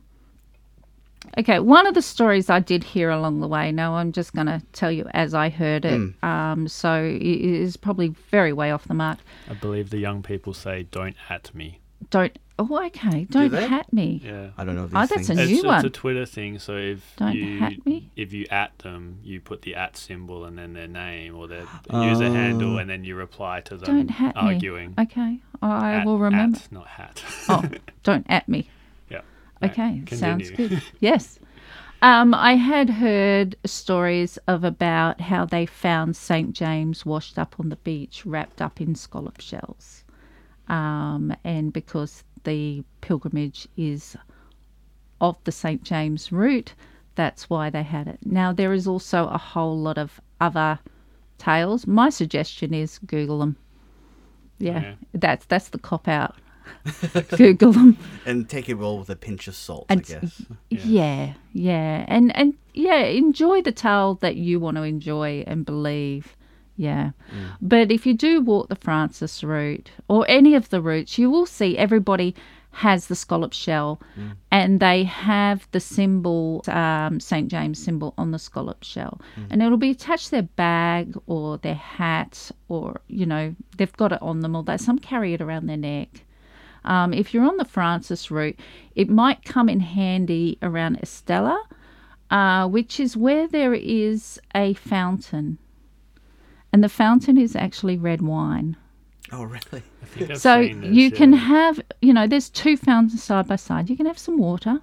Okay, 1.38 1.58
one 1.60 1.86
of 1.86 1.94
the 1.94 2.02
stories 2.02 2.50
I 2.50 2.60
did 2.60 2.84
hear 2.84 3.08
along 3.10 3.40
the 3.40 3.48
way. 3.48 3.72
Now 3.72 3.94
I'm 3.94 4.12
just 4.12 4.34
going 4.34 4.48
to 4.48 4.60
tell 4.72 4.90
you 4.92 5.06
as 5.14 5.34
I 5.34 5.48
heard 5.48 5.84
it. 5.84 6.12
Um, 6.22 6.68
so 6.68 7.02
it 7.04 7.22
is 7.22 7.76
probably 7.76 8.08
very 8.30 8.52
way 8.52 8.70
off 8.70 8.84
the 8.86 8.94
mark. 8.94 9.18
I 9.48 9.54
believe 9.54 9.90
the 9.90 9.98
young 9.98 10.22
people 10.22 10.52
say, 10.52 10.82
"Don't 10.90 11.16
at 11.30 11.54
me." 11.54 11.78
Don't. 12.10 12.36
Oh, 12.58 12.84
okay. 12.86 13.24
Don't 13.30 13.50
they? 13.50 13.66
hat 13.66 13.90
me. 13.92 14.20
Yeah. 14.22 14.48
I 14.58 14.64
don't 14.64 14.74
know 14.76 14.86
these 14.86 14.94
Oh, 14.94 15.06
that's 15.06 15.26
things. 15.26 15.30
a 15.30 15.42
It's, 15.42 15.50
new 15.50 15.56
it's 15.58 15.64
one. 15.64 15.86
a 15.86 15.90
Twitter 15.90 16.26
thing. 16.26 16.58
So 16.58 16.76
if 16.76 17.14
Don't 17.16 17.34
you 17.34 17.58
hat 17.58 17.86
me? 17.86 18.10
if 18.14 18.32
you 18.34 18.46
at 18.50 18.76
them, 18.80 19.18
you 19.22 19.40
put 19.40 19.62
the 19.62 19.74
at 19.74 19.96
symbol 19.96 20.44
and 20.44 20.58
then 20.58 20.74
their 20.74 20.86
name 20.86 21.34
or 21.36 21.48
their 21.48 21.64
user 21.92 22.28
handle, 22.30 22.78
and 22.78 22.90
then 22.90 23.04
you 23.04 23.14
reply 23.16 23.60
to 23.62 23.76
them 23.76 23.86
Don't 23.96 24.08
hat 24.10 24.36
me. 24.36 24.42
arguing. 24.42 24.94
Okay, 24.98 25.38
I 25.62 25.92
At- 25.94 26.06
will 26.06 26.18
remember. 26.18 26.58
At, 26.58 26.70
not 26.72 26.86
hat. 26.88 27.22
Oh, 27.48 27.64
don't 28.02 28.26
at 28.28 28.48
me. 28.48 28.68
Yeah. 29.62 29.70
Okay, 29.70 30.00
Right, 30.10 30.18
sounds 30.18 30.50
good. 30.50 30.82
Yes. 31.00 31.38
Um, 32.02 32.34
I 32.34 32.54
had 32.56 32.90
heard 32.90 33.54
stories 33.64 34.36
of 34.48 34.64
about 34.64 35.20
how 35.20 35.44
they 35.44 35.66
found 35.66 36.16
St. 36.16 36.52
James 36.52 37.06
washed 37.06 37.38
up 37.38 37.54
on 37.60 37.68
the 37.68 37.76
beach, 37.76 38.26
wrapped 38.26 38.60
up 38.60 38.80
in 38.80 38.94
scallop 38.96 39.40
shells. 39.40 40.04
Um, 40.68 41.32
and 41.44 41.72
because 41.72 42.24
the 42.44 42.82
pilgrimage 43.02 43.68
is 43.76 44.16
of 45.20 45.36
the 45.44 45.52
St. 45.52 45.84
James 45.84 46.32
route, 46.32 46.74
that's 47.14 47.48
why 47.48 47.70
they 47.70 47.84
had 47.84 48.08
it. 48.08 48.18
Now, 48.24 48.52
there 48.52 48.72
is 48.72 48.88
also 48.88 49.28
a 49.28 49.38
whole 49.38 49.78
lot 49.78 49.98
of 49.98 50.20
other 50.40 50.80
tales. 51.38 51.86
My 51.86 52.10
suggestion 52.10 52.74
is 52.74 52.98
Google 53.06 53.38
them. 53.38 53.56
Yeah, 54.58 54.78
Okay. 54.78 54.96
that's 55.14 55.46
that's 55.46 55.68
the 55.68 55.78
cop 55.78 56.08
out. 56.08 56.36
Google 57.36 57.72
them. 57.72 57.98
and 58.26 58.48
take 58.48 58.68
it 58.68 58.78
all 58.78 58.98
with 58.98 59.10
a 59.10 59.16
pinch 59.16 59.48
of 59.48 59.54
salt, 59.54 59.86
And 59.88 60.00
I 60.00 60.02
guess. 60.02 60.42
Yeah, 60.70 61.34
yeah, 61.52 62.04
and 62.08 62.34
and 62.36 62.54
yeah, 62.74 63.04
enjoy 63.04 63.62
the 63.62 63.72
tale 63.72 64.14
that 64.16 64.36
you 64.36 64.60
want 64.60 64.76
to 64.76 64.82
enjoy 64.82 65.44
and 65.46 65.64
believe. 65.64 66.36
Yeah, 66.76 67.10
mm. 67.30 67.56
but 67.60 67.92
if 67.92 68.06
you 68.06 68.14
do 68.14 68.40
walk 68.40 68.68
the 68.68 68.76
Francis 68.76 69.44
route 69.44 69.90
or 70.08 70.24
any 70.28 70.54
of 70.54 70.70
the 70.70 70.80
routes, 70.80 71.18
you 71.18 71.30
will 71.30 71.46
see 71.46 71.76
everybody 71.76 72.34
has 72.72 73.06
the 73.06 73.14
scallop 73.14 73.52
shell, 73.52 74.00
mm. 74.18 74.32
and 74.50 74.80
they 74.80 75.04
have 75.04 75.68
the 75.72 75.80
symbol, 75.80 76.62
um, 76.68 77.20
Saint 77.20 77.48
James 77.50 77.78
symbol 77.78 78.14
on 78.16 78.30
the 78.30 78.38
scallop 78.38 78.82
shell, 78.82 79.20
mm. 79.36 79.46
and 79.50 79.62
it'll 79.62 79.76
be 79.76 79.90
attached 79.90 80.26
to 80.26 80.30
their 80.32 80.42
bag 80.42 81.14
or 81.26 81.58
their 81.58 81.74
hat, 81.74 82.50
or 82.68 83.00
you 83.08 83.26
know 83.26 83.54
they've 83.76 83.92
got 83.92 84.12
it 84.12 84.22
on 84.22 84.40
them, 84.40 84.56
or 84.56 84.62
that 84.64 84.80
some 84.80 84.98
carry 84.98 85.34
it 85.34 85.40
around 85.40 85.66
their 85.66 85.76
neck. 85.76 86.24
Um, 86.84 87.12
if 87.12 87.32
you're 87.32 87.46
on 87.46 87.56
the 87.56 87.64
Francis 87.64 88.30
route, 88.30 88.58
it 88.94 89.08
might 89.08 89.44
come 89.44 89.68
in 89.68 89.80
handy 89.80 90.58
around 90.62 90.96
Estella, 90.96 91.62
uh, 92.30 92.66
which 92.68 92.98
is 92.98 93.16
where 93.16 93.46
there 93.46 93.74
is 93.74 94.40
a 94.54 94.74
fountain. 94.74 95.58
And 96.72 96.82
the 96.82 96.88
fountain 96.88 97.36
is 97.38 97.54
actually 97.54 97.98
red 97.98 98.22
wine. 98.22 98.76
Oh, 99.30 99.44
really? 99.44 99.82
I 100.02 100.06
think 100.06 100.30
I've 100.30 100.38
so 100.38 100.62
seen 100.62 100.80
this, 100.80 100.90
you 100.90 101.10
can 101.10 101.32
have, 101.32 101.80
you 102.00 102.12
know, 102.12 102.26
there's 102.26 102.50
two 102.50 102.76
fountains 102.76 103.22
side 103.22 103.46
by 103.46 103.56
side. 103.56 103.88
You 103.88 103.96
can 103.96 104.06
have 104.06 104.18
some 104.18 104.38
water, 104.38 104.80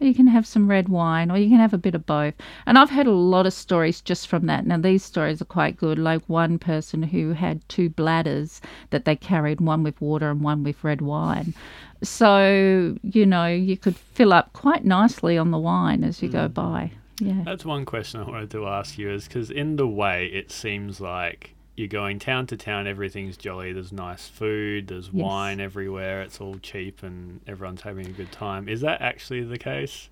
or 0.00 0.06
you 0.06 0.14
can 0.14 0.26
have 0.26 0.46
some 0.46 0.68
red 0.68 0.88
wine, 0.88 1.30
or 1.30 1.38
you 1.38 1.48
can 1.48 1.58
have 1.58 1.72
a 1.72 1.78
bit 1.78 1.94
of 1.94 2.06
both. 2.06 2.34
And 2.66 2.78
I've 2.78 2.90
heard 2.90 3.06
a 3.06 3.12
lot 3.12 3.46
of 3.46 3.52
stories 3.52 4.00
just 4.00 4.28
from 4.28 4.46
that. 4.46 4.66
Now, 4.66 4.78
these 4.78 5.04
stories 5.04 5.40
are 5.40 5.46
quite 5.46 5.76
good. 5.76 5.98
Like 5.98 6.22
one 6.26 6.58
person 6.58 7.02
who 7.02 7.32
had 7.32 7.66
two 7.68 7.88
bladders 7.88 8.60
that 8.90 9.04
they 9.04 9.16
carried, 9.16 9.60
one 9.60 9.82
with 9.82 10.00
water 10.00 10.30
and 10.30 10.40
one 10.40 10.64
with 10.64 10.82
red 10.82 11.00
wine. 11.00 11.54
So, 12.02 12.96
you 13.02 13.24
know, 13.24 13.46
you 13.46 13.76
could 13.76 13.96
fill 13.96 14.32
up 14.32 14.52
quite 14.52 14.84
nicely 14.84 15.38
on 15.38 15.50
the 15.50 15.58
wine 15.58 16.04
as 16.04 16.22
you 16.22 16.28
go 16.28 16.46
hmm. 16.46 16.52
by. 16.52 16.90
Yeah. 17.20 17.42
That's 17.44 17.64
one 17.64 17.84
question 17.84 18.20
I 18.20 18.24
wanted 18.24 18.50
to 18.50 18.66
ask 18.66 18.98
you 18.98 19.10
is 19.10 19.28
because 19.28 19.50
in 19.50 19.76
the 19.76 19.86
way 19.86 20.26
it 20.26 20.50
seems 20.50 21.00
like 21.00 21.53
you're 21.76 21.88
going 21.88 22.18
town 22.18 22.46
to 22.48 22.56
town, 22.56 22.86
everything's 22.86 23.36
jolly, 23.36 23.72
there's 23.72 23.92
nice 23.92 24.28
food, 24.28 24.88
there's 24.88 25.06
Yes. 25.12 25.22
wine 25.24 25.60
everywhere, 25.60 26.22
it's 26.22 26.40
all 26.40 26.56
cheap 26.58 27.02
and 27.02 27.40
everyone's 27.46 27.82
having 27.82 28.06
a 28.06 28.10
good 28.12 28.30
time. 28.32 28.68
Is 28.68 28.80
that 28.82 29.00
actually 29.00 29.42
the 29.42 29.58
case? 29.58 30.08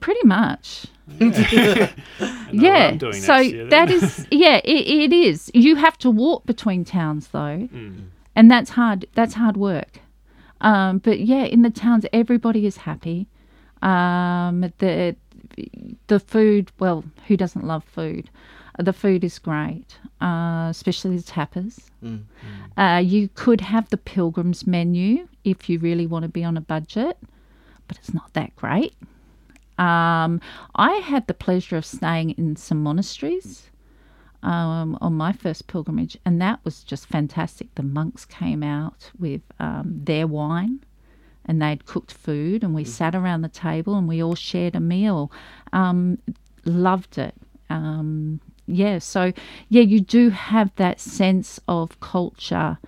Pretty 0.00 0.26
much. 0.26 0.86
I 1.20 1.24
know 1.24 1.88
what 2.20 2.52
yeah. 2.52 2.88
I'm 2.88 2.98
doing 2.98 3.12
so 3.14 3.36
year, 3.36 3.66
that 3.68 3.90
is, 3.90 4.26
yeah, 4.32 4.56
it, 4.64 5.10
it 5.10 5.12
is. 5.12 5.50
You 5.54 5.76
have 5.76 5.96
to 5.98 6.10
walk 6.10 6.46
between 6.46 6.84
towns 6.84 7.28
though, 7.28 7.68
Mm. 7.72 8.06
and 8.34 8.50
that's 8.50 8.70
hard. 8.70 9.06
That's 9.14 9.34
hard 9.34 9.56
work. 9.56 10.00
Um, 10.60 10.98
but 10.98 11.20
yeah, 11.20 11.44
in 11.44 11.62
the 11.62 11.70
towns, 11.70 12.06
everybody 12.12 12.66
is 12.66 12.78
happy. 12.78 13.28
Um, 13.82 14.72
the 14.78 15.14
the 16.08 16.18
food. 16.18 16.72
Well, 16.78 17.04
who 17.28 17.36
doesn't 17.36 17.64
love 17.64 17.84
food? 17.84 18.30
The 18.78 18.92
food 18.92 19.22
is 19.22 19.38
great, 19.38 19.98
uh, 20.20 20.66
especially 20.70 21.16
the 21.16 21.22
tapas. 21.22 21.78
Mm. 22.02 22.24
Uh, 22.76 22.98
you 22.98 23.28
could 23.34 23.60
have 23.60 23.88
the 23.90 23.96
pilgrim's 23.96 24.66
menu 24.66 25.28
if 25.44 25.68
you 25.68 25.78
really 25.78 26.06
want 26.06 26.24
to 26.24 26.28
be 26.28 26.42
on 26.42 26.56
a 26.56 26.60
budget, 26.60 27.16
but 27.86 27.98
it's 27.98 28.12
not 28.12 28.32
that 28.32 28.54
great. 28.56 28.94
Um, 29.78 30.40
I 30.74 30.94
had 31.04 31.26
the 31.26 31.34
pleasure 31.34 31.76
of 31.76 31.84
staying 31.84 32.30
in 32.30 32.56
some 32.56 32.82
monasteries 32.82 33.70
um, 34.42 34.98
on 35.00 35.14
my 35.14 35.32
first 35.32 35.66
pilgrimage, 35.66 36.16
and 36.24 36.40
that 36.40 36.60
was 36.64 36.82
just 36.84 37.06
fantastic. 37.06 37.74
The 37.74 37.82
monks 37.82 38.24
came 38.24 38.62
out 38.62 39.10
with 39.18 39.42
um, 39.58 40.00
their 40.04 40.26
wine 40.26 40.80
and 41.46 41.60
they'd 41.60 41.84
cooked 41.86 42.12
food, 42.12 42.64
and 42.64 42.74
we 42.74 42.84
sat 42.84 43.14
around 43.14 43.42
the 43.42 43.48
table 43.48 43.96
and 43.96 44.08
we 44.08 44.22
all 44.22 44.34
shared 44.34 44.74
a 44.74 44.80
meal. 44.80 45.30
Um, 45.72 46.18
loved 46.64 47.18
it. 47.18 47.34
Um, 47.68 48.40
yeah, 48.66 48.98
so 48.98 49.32
yeah, 49.68 49.82
you 49.82 50.00
do 50.00 50.30
have 50.30 50.70
that 50.76 51.00
sense 51.00 51.60
of 51.68 52.00
culture, 52.00 52.78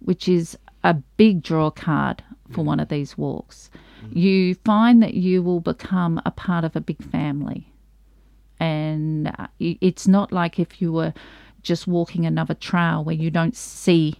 which 0.00 0.28
is 0.28 0.56
a 0.84 0.94
big 0.94 1.42
draw 1.42 1.70
card 1.70 2.22
for 2.52 2.62
one 2.62 2.80
of 2.80 2.88
these 2.88 3.18
walks. 3.18 3.70
You 4.10 4.54
find 4.54 5.02
that 5.02 5.14
you 5.14 5.42
will 5.42 5.60
become 5.60 6.20
a 6.24 6.30
part 6.30 6.64
of 6.64 6.76
a 6.76 6.80
big 6.80 7.02
family 7.02 7.72
and 8.58 9.28
uh, 9.38 9.46
it's 9.58 10.08
not 10.08 10.32
like 10.32 10.58
if 10.58 10.80
you 10.80 10.92
were 10.92 11.12
just 11.62 11.86
walking 11.86 12.24
another 12.24 12.54
trail 12.54 13.04
where 13.04 13.14
you 13.14 13.30
don't 13.30 13.56
see 13.56 14.14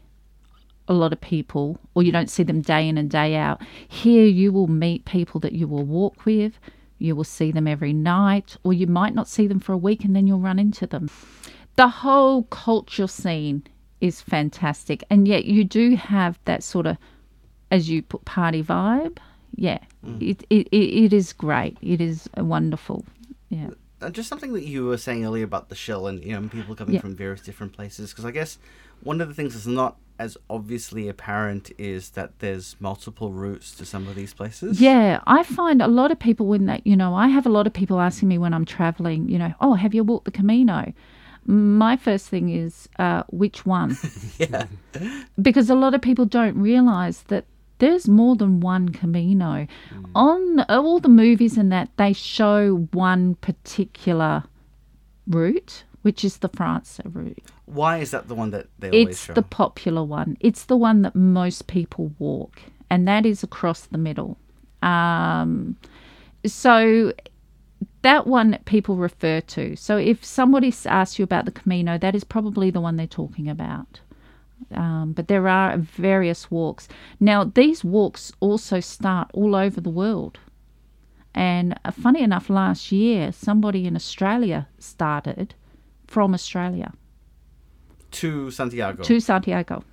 a 0.89 0.93
lot 0.93 1.13
of 1.13 1.21
people 1.21 1.79
or 1.95 2.03
you 2.03 2.13
don't 2.13 2.31
see 2.31 2.43
them 2.43 2.61
day 2.61 2.89
in 2.89 2.99
and 2.99 3.11
day 3.11 3.35
out. 3.37 3.61
Here 3.89 4.27
you 4.27 4.53
will 4.53 4.67
meet 4.67 5.05
people 5.05 5.41
that 5.41 5.53
you 5.53 5.67
will 5.67 5.85
walk 5.85 6.25
with, 6.25 6.59
you 6.99 7.15
will 7.17 7.25
see 7.25 7.53
them 7.53 7.67
every 7.67 7.93
night, 7.93 8.57
or 8.65 8.73
you 8.73 8.87
might 8.87 9.15
not 9.15 9.29
see 9.29 9.47
them 9.47 9.61
for 9.61 9.73
a 9.73 9.77
week 9.79 10.05
and 10.05 10.15
then 10.17 10.27
you'll 10.27 10.41
run 10.41 10.59
into 10.59 10.87
them. 10.87 11.11
The 11.77 11.89
whole 11.89 12.45
culture 12.45 13.07
scene 13.07 13.65
is 14.01 14.21
fantastic, 14.21 15.05
and 15.11 15.27
yet 15.29 15.45
you 15.45 15.65
do 15.65 15.97
have 15.97 16.39
that 16.47 16.63
sort 16.63 16.87
of, 16.87 16.97
as 17.71 17.89
you 17.91 18.03
put, 18.03 18.25
party 18.25 18.63
vibe. 18.63 19.19
Yeah, 19.55 19.79
it, 20.21 20.43
it, 20.51 20.69
it, 20.71 21.05
it 21.05 21.13
is 21.13 21.33
great. 21.33 21.79
It 21.81 22.01
is 22.01 22.29
wonderful. 22.37 23.05
Yeah. 23.49 23.71
Uh, 24.03 24.11
just 24.11 24.29
something 24.29 24.53
that 24.53 24.65
you 24.67 24.85
were 24.85 24.99
saying 24.99 25.25
earlier 25.25 25.45
about 25.45 25.71
the 25.71 25.75
shell 25.75 26.07
and 26.07 26.23
you 26.23 26.39
know 26.39 26.47
people 26.49 26.75
coming 26.75 26.95
Yeah. 26.97 27.01
from 27.01 27.17
various 27.17 27.41
different 27.41 27.73
places 27.73 28.11
because 28.11 28.27
I 28.27 28.31
guess 28.31 28.59
one 29.03 29.23
of 29.23 29.29
the 29.29 29.35
things 29.35 29.55
that's 29.55 29.67
not 29.67 29.97
as 30.19 30.37
obviously 30.49 31.09
apparent 31.09 31.71
is 31.79 32.11
that 32.11 32.39
there's 32.39 32.77
multiple 32.81 33.33
routes 33.33 33.75
to 33.77 33.85
some 33.85 34.07
of 34.09 34.15
these 34.15 34.33
places. 34.35 34.81
Yeah, 34.81 35.21
I 35.27 35.43
find 35.43 35.83
a 35.83 35.89
lot 35.89 36.11
of 36.11 36.19
people 36.19 36.47
when 36.47 36.67
they, 36.67 36.81
you 36.85 36.97
know, 36.97 37.15
I 37.15 37.29
have 37.29 37.47
a 37.47 37.51
lot 37.51 37.67
of 37.67 37.73
people 37.73 38.01
asking 38.01 38.29
me 38.29 38.39
when 38.39 38.55
I'm 38.55 38.65
traveling, 38.65 39.29
you 39.29 39.39
know, 39.39 39.55
oh, 39.61 39.75
have 39.75 39.95
you 39.95 40.05
walked 40.05 40.25
the 40.25 40.31
Camino? 40.31 40.93
My 41.47 41.97
first 41.97 42.29
thing 42.29 42.49
is, 42.49 42.89
uh, 42.99 43.23
which 43.29 43.65
one? 43.67 43.97
Yeah. 44.39 44.67
because 45.41 45.71
a 45.71 45.75
lot 45.75 45.95
of 45.95 46.03
people 46.03 46.25
don't 46.27 46.57
realize 46.59 47.23
that 47.25 47.45
there's 47.79 48.09
more 48.09 48.37
than 48.37 48.61
one 48.61 48.89
Camino. 48.89 49.67
On 50.15 50.61
all 50.69 50.99
the 50.99 51.09
movies 51.09 51.57
and 51.59 51.71
that, 51.73 51.91
they 51.97 52.13
show 52.13 52.87
one 52.93 53.35
particular 53.37 54.45
route, 55.27 55.85
which 56.07 56.25
is 56.25 56.37
the 56.37 56.49
France 56.49 57.01
route. 57.05 57.43
Why 57.65 57.99
is 57.99 58.13
that 58.13 58.29
the 58.29 58.37
one 58.37 58.53
that 58.53 58.69
they 58.79 58.91
always 58.91 59.09
It's 59.09 59.25
show? 59.25 59.33
the 59.33 59.43
popular 59.43 60.05
one. 60.05 60.37
It's 60.39 60.67
the 60.67 60.77
one 60.77 61.03
that 61.03 61.17
most 61.17 61.67
people 61.67 62.13
walk, 62.21 62.61
and 62.89 63.09
that 63.09 63.27
is 63.27 63.43
across 63.43 63.81
the 63.87 63.99
middle. 63.99 64.39
Um, 64.83 65.77
so 66.47 67.13
that 68.03 68.29
one 68.29 68.61
people 68.67 68.95
refer 68.95 69.41
to. 69.41 69.75
So 69.75 69.97
if 69.97 70.25
somebody 70.25 70.73
asks 70.85 71.19
you 71.19 71.25
about 71.25 71.45
the 71.45 71.51
Camino, 71.51 71.99
that 71.99 72.15
is 72.15 72.23
probably 72.23 72.71
the 72.71 72.81
one 72.81 72.95
they're 72.95 73.09
talking 73.09 73.49
about. 73.49 73.99
Um, 74.71 75.13
but 75.13 75.27
there 75.27 75.49
are 75.49 75.77
various 75.77 76.53
walks. 76.53 76.87
Now, 77.19 77.43
these 77.43 77.83
walks 77.83 78.31
also 78.39 78.79
start 78.79 79.29
all 79.35 79.57
over 79.57 79.81
the 79.81 79.91
world. 79.91 80.39
And 81.35 81.75
uh, 81.85 81.91
funny 81.91 82.23
enough, 82.23 82.49
last 82.49 82.93
year, 82.93 83.33
somebody 83.33 83.87
in 83.89 83.97
Australia 83.97 84.69
started 84.79 85.57
from 86.07 86.35
Australia 86.35 86.93
to 88.13 88.51
Santiago. 88.51 89.03
to 89.03 89.21
Santiago. 89.21 89.85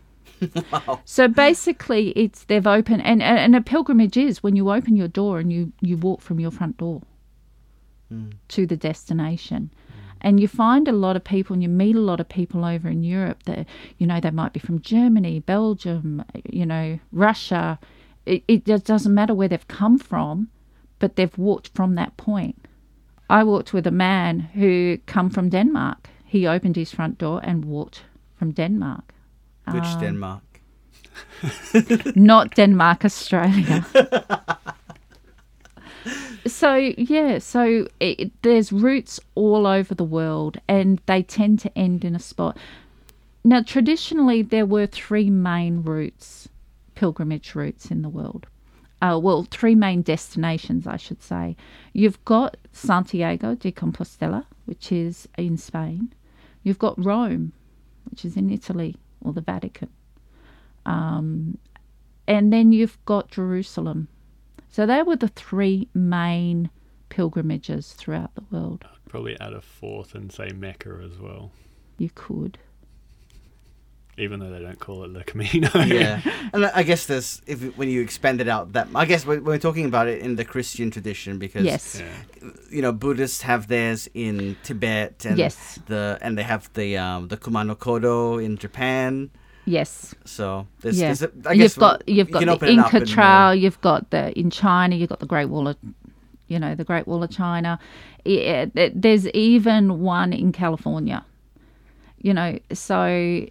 wow. 0.72 1.02
So 1.06 1.28
basically, 1.28 2.10
it's 2.12 2.46
they've 2.46 2.66
opened, 2.66 3.04
and, 3.06 3.22
and 3.22 3.40
and 3.40 3.56
a 3.56 3.62
pilgrimage 3.62 4.18
is 4.18 4.44
when 4.44 4.56
you 4.56 4.72
open 4.72 4.96
your 4.96 5.08
door 5.08 5.40
and 5.40 5.52
you 5.52 5.72
you 5.82 5.98
walk 5.98 6.22
from 6.22 6.40
your 6.40 6.52
front 6.52 6.78
door 6.78 7.02
hmm. 8.10 8.30
to 8.50 8.66
the 8.66 8.78
destination. 8.78 9.72
Hmm. 9.88 10.00
And 10.22 10.40
you 10.40 10.48
find 10.48 10.88
a 10.88 10.94
lot 10.94 11.16
of 11.16 11.24
people, 11.24 11.54
and 11.54 11.62
you 11.62 11.70
meet 11.70 11.96
a 11.96 12.00
lot 12.00 12.20
of 12.20 12.30
people 12.30 12.64
over 12.64 12.88
in 12.88 13.04
Europe 13.04 13.44
that, 13.44 13.68
you 13.98 14.08
know, 14.08 14.22
they 14.22 14.32
might 14.32 14.54
be 14.54 14.60
from 14.60 14.80
Germany, 14.82 15.40
Belgium, 15.42 16.24
you 16.50 16.66
know, 16.66 17.00
Russia. 17.12 17.78
It, 18.26 18.44
it 18.48 18.66
just 18.66 18.86
doesn't 18.86 19.14
matter 19.14 19.34
where 19.34 19.50
they've 19.50 19.68
come 19.68 19.98
from, 20.00 20.48
but 21.00 21.18
they've 21.18 21.38
walked 21.38 21.72
from 21.76 21.96
that 21.96 22.16
point. 22.16 22.56
I 23.30 23.44
walked 23.44 23.74
with 23.74 23.88
a 23.88 23.92
man 23.92 24.40
who 24.40 24.98
come 25.06 25.30
from 25.30 25.50
Denmark. 25.50 26.10
He 26.26 26.48
opened 26.48 26.76
his 26.76 26.92
front 26.92 27.18
door 27.18 27.42
and 27.44 27.66
walked 27.66 28.04
from 28.36 28.52
Denmark. 28.52 29.14
Which 29.72 29.84
Um, 29.84 30.00
Denmark? 30.02 30.44
not 32.16 32.56
Denmark, 32.56 33.06
Australia. 33.06 33.86
so 36.48 36.76
yeah, 36.98 37.40
so 37.40 37.88
it, 38.00 38.32
there's 38.42 38.72
routes 38.72 39.20
all 39.36 39.66
over 39.66 39.96
the 39.96 40.04
world, 40.04 40.58
and 40.68 41.00
they 41.06 41.24
tend 41.24 41.60
to 41.60 41.78
end 41.78 42.04
in 42.04 42.16
a 42.16 42.20
spot. 42.20 42.58
Now, 43.44 43.62
traditionally, 43.62 44.42
there 44.42 44.66
were 44.66 44.88
three 44.88 45.30
main 45.30 45.84
routes, 45.84 46.50
pilgrimage 46.96 47.56
routes 47.56 47.92
in 47.92 48.02
the 48.02 48.10
world. 48.10 48.48
Uh, 49.04 49.20
well, 49.20 49.46
three 49.52 49.76
main 49.76 50.02
destinations, 50.02 50.88
I 50.88 50.96
should 50.96 51.22
say. 51.22 51.58
You've 51.92 52.24
got 52.24 52.56
Santiago 52.72 53.54
de 53.54 53.70
Compostela, 53.70 54.46
which 54.64 54.94
is 54.94 55.28
in 55.38 55.58
Spain. 55.58 56.14
You've 56.64 56.80
got 56.80 57.04
Rome, 57.04 57.52
which 58.10 58.24
is 58.24 58.38
in 58.38 58.50
Italy, 58.50 58.96
or 59.20 59.34
the 59.34 59.42
Vatican. 59.42 59.90
Um, 60.86 61.58
and 62.30 62.54
then 62.54 62.72
you've 62.72 62.98
got 63.04 63.30
Jerusalem. 63.30 64.08
So 64.70 64.86
they 64.86 65.04
were 65.04 65.18
the 65.18 65.28
three 65.28 65.90
main 65.94 66.70
pilgrimages 67.10 67.92
throughout 67.92 68.34
the 68.36 68.46
world. 68.52 68.86
I'd 68.86 69.10
Probably 69.10 69.38
add 69.42 69.52
a 69.52 69.60
fourth 69.60 70.16
and 70.16 70.32
say 70.32 70.48
Mecca 70.56 71.02
as 71.04 71.20
well, 71.20 71.52
You 71.98 72.10
could. 72.16 72.58
Even 74.18 74.40
though 74.40 74.52
they 74.52 74.60
don't 74.60 74.80
call 74.80 75.04
it 75.04 75.14
the 75.14 75.24
Camino. 75.24 75.70
yeah, 75.86 76.22
and 76.54 76.66
I 76.66 76.72
I 76.76 76.84
guess 76.84 77.06
there's 77.06 77.42
if 77.48 77.76
when 77.78 77.90
you 77.90 78.02
expand 78.02 78.42
it 78.42 78.48
out 78.48 78.74
that 78.74 78.88
I 78.96 79.06
guess 79.06 79.26
we're, 79.26 79.42
we're 79.42 79.58
talking 79.58 79.86
about 79.86 80.08
it 80.08 80.22
in 80.22 80.36
the 80.36 80.46
Christian 80.46 80.92
tradition 80.92 81.40
because 81.40 81.64
Yes. 81.66 82.00
Yeah. 82.00 82.50
you 82.70 82.82
know 82.82 82.92
Buddhists 82.92 83.42
have 83.42 83.68
theirs 83.68 84.08
in 84.14 84.56
Tibet 84.64 85.26
and 85.26 85.38
Yes. 85.38 85.80
the 85.88 86.18
and 86.22 86.38
they 86.38 86.44
have 86.44 86.72
the 86.74 86.98
um, 86.98 87.28
the 87.28 87.38
Kumano 87.38 87.76
Kodo 87.76 88.44
in 88.44 88.58
Japan. 88.58 89.30
Yes. 89.66 90.14
So 90.26 90.68
there's, 90.82 91.00
yeah. 91.00 91.08
there's 91.08 91.24
a, 91.24 91.32
I 91.46 91.54
you've 91.54 91.76
got 91.78 92.08
you've 92.08 92.30
got 92.32 92.40
can 92.40 92.48
the 92.48 92.54
open 92.54 92.68
it 92.70 92.72
Inca 92.74 92.98
and, 92.98 93.10
uh, 93.10 93.14
Trail. 93.14 93.56
You've 93.56 93.80
got 93.82 94.10
the 94.10 94.38
in 94.38 94.50
China. 94.50 94.96
You've 94.96 95.10
got 95.10 95.22
the 95.22 95.26
Great 95.26 95.46
Wall 95.46 95.70
of, 95.70 95.78
you 96.50 96.60
know, 96.60 96.76
the 96.76 96.84
Great 96.84 97.08
Wall 97.08 97.24
of 97.24 97.30
China. 97.32 97.80
Yeah, 98.26 98.66
th- 98.66 98.92
there's 98.94 99.28
even 99.30 100.02
one 100.02 100.34
in 100.34 100.52
California. 100.52 101.26
You 102.22 102.34
know, 102.34 102.60
so 102.74 103.46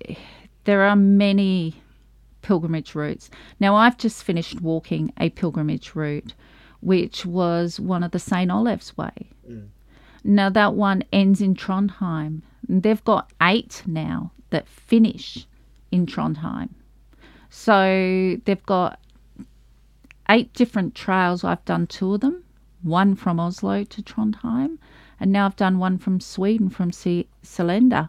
there 0.64 0.82
are 0.82 0.96
many 0.96 1.82
pilgrimage 2.42 2.94
routes. 2.94 3.30
Now 3.60 3.74
I've 3.74 3.98
just 3.98 4.24
finished 4.24 4.60
walking 4.60 5.12
a 5.18 5.30
pilgrimage 5.30 5.94
route, 5.94 6.34
which 6.80 7.24
was 7.24 7.80
one 7.80 8.02
of 8.02 8.10
the 8.10 8.18
St. 8.18 8.50
Olave's 8.50 8.96
Way. 8.96 9.30
Mm. 9.48 9.68
Now 10.24 10.50
that 10.50 10.74
one 10.74 11.04
ends 11.12 11.40
in 11.40 11.54
Trondheim. 11.54 12.42
They've 12.68 13.04
got 13.04 13.32
eight 13.40 13.82
now 13.86 14.32
that 14.50 14.68
finish 14.68 15.46
in 15.90 16.06
Trondheim. 16.06 16.70
So 17.50 18.38
they've 18.44 18.66
got 18.66 18.98
eight 20.28 20.52
different 20.54 20.94
trails. 20.94 21.44
I've 21.44 21.64
done 21.64 21.86
two 21.86 22.14
of 22.14 22.20
them, 22.20 22.44
one 22.82 23.14
from 23.14 23.40
Oslo 23.40 23.84
to 23.84 24.02
Trondheim, 24.02 24.78
and 25.20 25.32
now 25.32 25.46
I've 25.46 25.56
done 25.56 25.78
one 25.78 25.98
from 25.98 26.20
Sweden 26.20 26.70
from 26.70 26.90
Selånger 26.90 28.08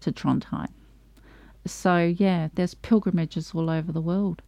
to 0.00 0.12
Trondheim. 0.12 0.68
So 1.66 1.98
yeah, 1.98 2.48
there's 2.54 2.74
pilgrimages 2.74 3.52
all 3.54 3.70
over 3.70 3.92
the 3.92 4.00
world. 4.00 4.42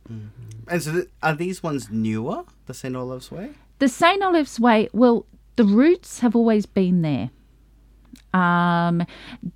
And 0.69 0.83
so 0.83 0.93
th- 0.93 1.09
are 1.23 1.35
these 1.35 1.63
ones 1.63 1.89
newer? 1.91 2.45
The 2.67 2.75
St 2.75 2.95
Olave's 2.97 3.31
Way. 3.31 3.51
The 3.79 3.89
St. 3.89 4.23
Olave's 4.23 4.59
Way, 4.59 4.89
well, 4.93 5.27
the 5.57 5.65
routes 5.65 6.21
have 6.21 6.35
always 6.35 6.67
been 6.67 7.03
there. 7.03 7.31
Um, 8.33 9.07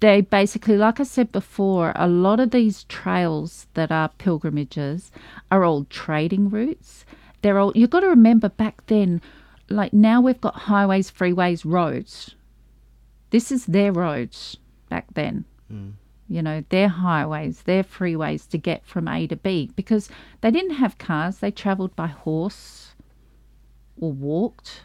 they 0.01 0.21
basically, 0.21 0.77
like 0.77 1.01
I 1.01 1.03
said 1.03 1.33
before, 1.33 1.93
a 1.97 2.07
lot 2.07 2.39
of 2.39 2.51
these 2.53 2.85
trails 2.85 3.67
that 3.75 3.91
are 3.91 4.09
pilgrimages 4.19 5.11
are 5.51 5.65
all 5.65 5.85
trading 5.85 6.49
routes. 6.49 7.05
They're 7.43 7.59
all, 7.59 7.73
you've 7.75 7.91
got 7.91 8.01
to 8.01 8.09
remember 8.09 8.49
back 8.49 8.87
then, 8.87 9.21
like 9.69 9.93
now 9.93 10.21
we've 10.21 10.41
got 10.41 10.55
highways, 10.55 11.11
freeways, 11.11 11.65
roads. 11.65 12.37
This 13.31 13.51
is 13.51 13.67
their 13.67 13.93
roads 13.93 14.57
back 14.89 15.07
then. 15.15 15.45
You 16.29 16.43
know, 16.43 16.63
their 16.69 16.89
highways, 16.89 17.63
their 17.63 17.83
freeways 17.83 18.49
to 18.51 18.59
get 18.59 18.85
from 18.85 19.09
A 19.09 19.27
to 19.29 19.37
B 19.37 19.71
because 19.77 20.11
they 20.43 20.51
didn't 20.51 20.75
have 20.75 20.99
cars. 20.99 21.39
They 21.39 21.51
traveled 21.51 21.97
by 21.97 22.09
horse 22.09 22.95
or 23.99 24.13
walked 24.13 24.83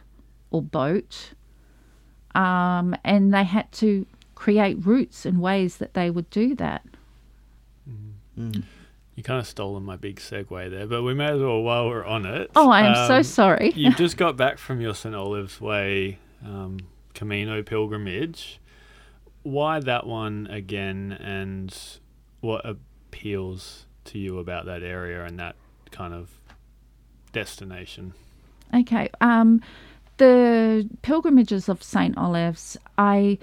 or 0.51 0.61
boat. 0.61 1.31
Um, 2.33 2.95
and 3.03 3.33
they 3.33 3.43
had 3.43 3.71
to 3.73 4.05
create 4.35 4.77
routes 4.85 5.25
and 5.25 5.41
ways 5.41 5.77
that 5.77 5.93
they 5.93 6.09
would 6.09 6.29
do 6.29 6.55
that. 6.55 6.83
Mm. 8.39 8.63
You 9.15 9.21
kind 9.21 9.39
of 9.39 9.45
stolen 9.45 9.83
my 9.83 9.95
big 9.95 10.19
segue 10.19 10.71
there, 10.71 10.87
but 10.87 11.03
we 11.03 11.13
may 11.13 11.27
as 11.27 11.39
well 11.39 11.61
while 11.61 11.87
we're 11.87 12.03
on 12.03 12.25
it. 12.25 12.49
Oh, 12.55 12.69
I 12.69 12.81
am 12.81 13.07
so 13.07 13.17
um, 13.17 13.23
sorry. 13.23 13.71
You've 13.75 13.95
just 13.97 14.17
got 14.17 14.37
back 14.37 14.57
from 14.57 14.81
your 14.81 14.95
St. 14.95 15.13
Olav's 15.13 15.61
Way 15.61 16.17
um, 16.43 16.79
Camino 17.13 17.61
pilgrimage. 17.61 18.59
Why 19.43 19.79
that 19.79 20.07
one 20.07 20.47
again, 20.49 21.11
and 21.19 21.75
what 22.41 22.65
appeals 22.65 23.85
to 24.05 24.19
you 24.19 24.39
about 24.39 24.65
that 24.65 24.83
area 24.83 25.23
and 25.23 25.39
that 25.39 25.55
kind 25.91 26.13
of 26.13 26.29
destination? 27.31 28.13
Okay. 28.73 29.09
Um, 29.21 29.61
the 30.17 30.89
pilgrimages 31.01 31.69
of 31.69 31.83
St. 31.83 32.15
Olav's, 32.17 32.77
I 32.97 33.37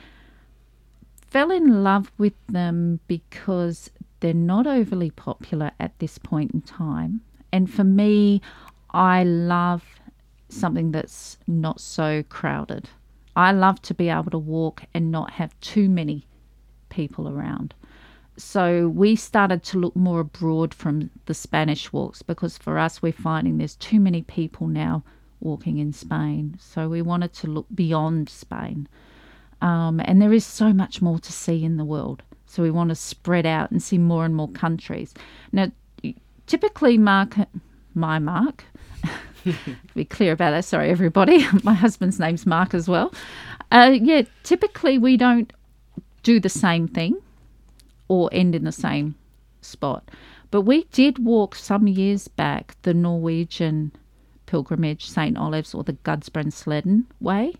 fell 1.28 1.50
in 1.50 1.84
love 1.84 2.10
with 2.18 2.34
them 2.48 3.00
because 3.06 3.90
they're 4.20 4.34
not 4.34 4.66
overly 4.66 5.10
popular 5.10 5.70
at 5.80 5.98
this 5.98 6.18
point 6.18 6.52
in 6.52 6.62
time. 6.62 7.20
And 7.52 7.72
for 7.72 7.84
me, 7.84 8.40
I 8.90 9.24
love 9.24 9.84
something 10.48 10.92
that's 10.92 11.38
not 11.46 11.80
so 11.80 12.22
crowded. 12.24 12.88
I 13.36 13.52
love 13.52 13.80
to 13.82 13.94
be 13.94 14.08
able 14.08 14.30
to 14.30 14.38
walk 14.38 14.82
and 14.94 15.10
not 15.10 15.32
have 15.32 15.58
too 15.60 15.88
many 15.88 16.26
people 16.88 17.28
around. 17.28 17.74
So 18.36 18.88
we 18.88 19.16
started 19.16 19.62
to 19.64 19.78
look 19.78 19.94
more 19.94 20.20
abroad 20.20 20.72
from 20.72 21.10
the 21.26 21.34
Spanish 21.34 21.92
walks 21.92 22.22
because 22.22 22.56
for 22.56 22.78
us, 22.78 23.02
we're 23.02 23.12
finding 23.12 23.58
there's 23.58 23.76
too 23.76 24.00
many 24.00 24.22
people 24.22 24.66
now 24.66 25.02
walking 25.40 25.78
in 25.78 25.92
Spain. 25.92 26.56
So 26.58 26.88
we 26.88 27.02
wanted 27.02 27.32
to 27.34 27.46
look 27.46 27.66
beyond 27.74 28.28
Spain. 28.28 28.88
Um, 29.60 30.00
and 30.04 30.20
there 30.20 30.32
is 30.32 30.46
so 30.46 30.72
much 30.72 31.02
more 31.02 31.18
to 31.18 31.32
see 31.32 31.64
in 31.64 31.76
the 31.76 31.84
world. 31.84 32.22
So 32.46 32.62
we 32.62 32.70
want 32.70 32.88
to 32.88 32.94
spread 32.94 33.46
out 33.46 33.70
and 33.70 33.82
see 33.82 33.98
more 33.98 34.24
and 34.24 34.34
more 34.34 34.48
countries. 34.48 35.14
Now, 35.52 35.70
typically, 36.46 36.98
Mark, 36.98 37.36
my 37.94 38.18
Mark, 38.18 38.64
be 39.94 40.04
clear 40.04 40.32
about 40.32 40.50
that. 40.52 40.64
Sorry, 40.64 40.90
everybody. 40.90 41.46
My 41.62 41.74
husband's 41.74 42.18
name's 42.18 42.46
Mark 42.46 42.74
as 42.74 42.88
well. 42.88 43.12
Uh, 43.70 43.96
yeah, 44.00 44.22
typically 44.42 44.98
we 44.98 45.16
don't 45.16 45.52
do 46.22 46.40
the 46.40 46.48
same 46.48 46.88
thing 46.88 47.16
or 48.08 48.28
end 48.32 48.54
in 48.54 48.64
the 48.64 48.72
same 48.72 49.14
spot. 49.60 50.10
But 50.50 50.62
we 50.62 50.84
did 50.92 51.24
walk 51.24 51.54
some 51.54 51.86
years 51.86 52.28
back 52.28 52.76
the 52.82 52.92
Norwegian 52.92 53.92
pilgrimage, 54.46 55.08
St. 55.08 55.36
Olavs, 55.36 55.74
or 55.74 55.84
the 55.84 55.92
Gudbrandsdalen 55.92 57.04
way 57.20 57.54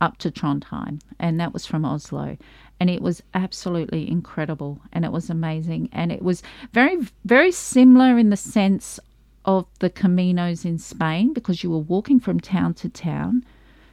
up 0.00 0.16
to 0.18 0.30
Trondheim, 0.30 1.00
and 1.18 1.38
that 1.38 1.52
was 1.52 1.66
from 1.66 1.84
Oslo. 1.84 2.38
And 2.80 2.88
it 2.88 3.02
was 3.02 3.22
absolutely 3.34 4.10
incredible 4.10 4.80
and 4.90 5.04
it 5.04 5.12
was 5.12 5.28
amazing. 5.28 5.90
And 5.92 6.10
it 6.10 6.22
was 6.22 6.42
very, 6.72 6.96
very 7.26 7.52
similar 7.52 8.16
in 8.16 8.30
the 8.30 8.38
sense 8.38 8.98
of 9.44 9.66
the 9.78 9.90
Caminos 9.90 10.64
in 10.64 10.78
Spain 10.78 11.32
because 11.32 11.62
you 11.62 11.70
were 11.70 11.78
walking 11.78 12.20
from 12.20 12.40
town 12.40 12.74
to 12.74 12.88
town. 12.88 13.44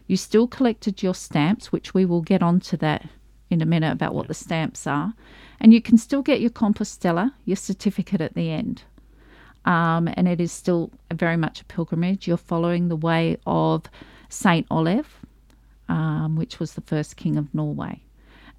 You 0.08 0.18
still 0.18 0.48
collected 0.48 1.04
your 1.04 1.16
stamps, 1.16 1.72
which 1.72 1.94
we 1.94 2.06
will 2.06 2.22
get 2.22 2.44
onto 2.44 2.78
that 2.78 3.08
in 3.50 3.62
a 3.62 3.66
minute 3.66 3.92
about 3.92 4.14
what 4.14 4.28
the 4.28 4.34
stamps 4.34 4.86
are. 4.88 5.14
And 5.60 5.74
you 5.74 5.82
can 5.82 5.98
still 5.98 6.22
get 6.22 6.42
your 6.42 6.50
Compostela, 6.50 7.34
your 7.46 7.56
certificate 7.56 8.22
at 8.22 8.36
the 8.36 8.52
end. 8.52 8.84
Um, 9.66 10.10
and 10.14 10.28
it 10.28 10.40
is 10.40 10.52
still 10.52 10.92
very 11.14 11.38
much 11.38 11.62
a 11.62 11.66
pilgrimage. 11.66 12.28
You're 12.28 12.38
following 12.38 12.88
the 12.88 12.96
way 12.96 13.38
of 13.46 13.84
Saint 14.30 14.66
Olav, 14.72 15.20
um, 15.90 16.36
which 16.36 16.60
was 16.60 16.74
the 16.74 16.82
first 16.82 17.18
king 17.18 17.38
of 17.38 17.54
Norway. 17.54 18.02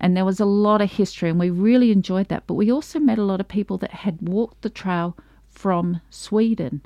And 0.00 0.16
there 0.16 0.24
was 0.24 0.38
a 0.38 0.44
lot 0.44 0.80
of 0.80 0.92
history, 0.92 1.28
and 1.28 1.40
we 1.40 1.50
really 1.50 1.90
enjoyed 1.90 2.28
that. 2.28 2.46
But 2.46 2.54
we 2.54 2.70
also 2.70 2.98
met 2.98 3.18
a 3.18 3.24
lot 3.24 3.40
of 3.40 3.48
people 3.48 3.78
that 3.78 3.90
had 3.90 4.18
walked 4.20 4.62
the 4.62 4.70
trail 4.70 5.16
from 5.58 6.00
Sweden. 6.08 6.80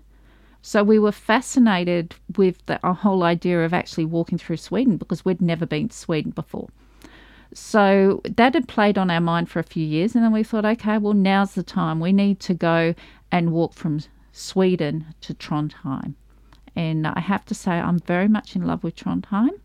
So 0.62 0.82
we 0.82 0.98
were 0.98 1.12
fascinated 1.12 2.14
with 2.36 2.64
the 2.66 2.78
whole 2.82 3.22
idea 3.22 3.64
of 3.64 3.74
actually 3.74 4.06
walking 4.06 4.38
through 4.38 4.56
Sweden 4.56 4.96
because 4.96 5.24
we'd 5.24 5.42
never 5.42 5.66
been 5.66 5.88
to 5.90 5.96
Sweden 5.96 6.30
before. 6.30 6.68
So 7.52 8.22
that 8.24 8.54
had 8.54 8.68
played 8.68 8.96
on 8.96 9.10
our 9.10 9.20
mind 9.20 9.50
for 9.50 9.58
a 9.58 9.64
few 9.64 9.84
years, 9.84 10.14
and 10.14 10.24
then 10.24 10.32
we 10.32 10.42
thought, 10.42 10.64
okay, 10.64 10.96
well, 10.96 11.12
now's 11.12 11.52
the 11.52 11.62
time. 11.62 12.00
We 12.00 12.12
need 12.12 12.40
to 12.40 12.54
go 12.54 12.94
and 13.30 13.52
walk 13.52 13.74
from 13.74 14.00
Sweden 14.32 15.14
to 15.20 15.34
Trondheim. 15.34 16.14
And 16.74 17.06
I 17.06 17.20
have 17.20 17.44
to 17.46 17.54
say, 17.54 17.72
I'm 17.72 17.98
very 17.98 18.28
much 18.28 18.56
in 18.56 18.66
love 18.66 18.82
with 18.82 18.96
Trondheim, 18.96 19.60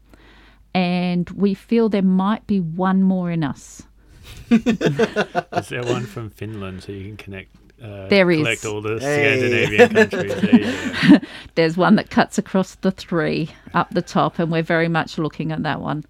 and 0.73 1.29
we 1.29 1.53
feel 1.53 1.87
there 1.87 2.01
might 2.01 2.45
be 2.45 2.59
one 2.59 3.03
more 3.03 3.31
in 3.31 3.43
us. 3.43 3.83
Is 4.51 5.69
there 5.69 5.83
one 5.83 6.05
from 6.05 6.29
Finland 6.31 6.83
so 6.83 6.91
you 6.91 7.05
can 7.05 7.15
connect? 7.15 7.55
Uh, 7.83 8.07
There 8.07 8.31
is. 8.31 8.39
collect 8.39 8.65
all 8.65 8.81
the 8.81 8.99
Hey. 8.99 9.37
Scandinavian 9.37 9.89
countries. 10.09 10.33
There. 11.09 11.21
There's 11.55 11.77
one 11.77 11.95
that 11.95 12.09
cuts 12.09 12.37
across 12.37 12.75
the 12.75 12.91
three 12.91 13.49
up 13.73 13.89
the 13.91 14.01
top, 14.01 14.39
and 14.39 14.51
we're 14.51 14.63
very 14.63 14.87
much 14.87 15.17
looking 15.17 15.51
at 15.51 15.63
that 15.63 15.81
one. 15.81 16.03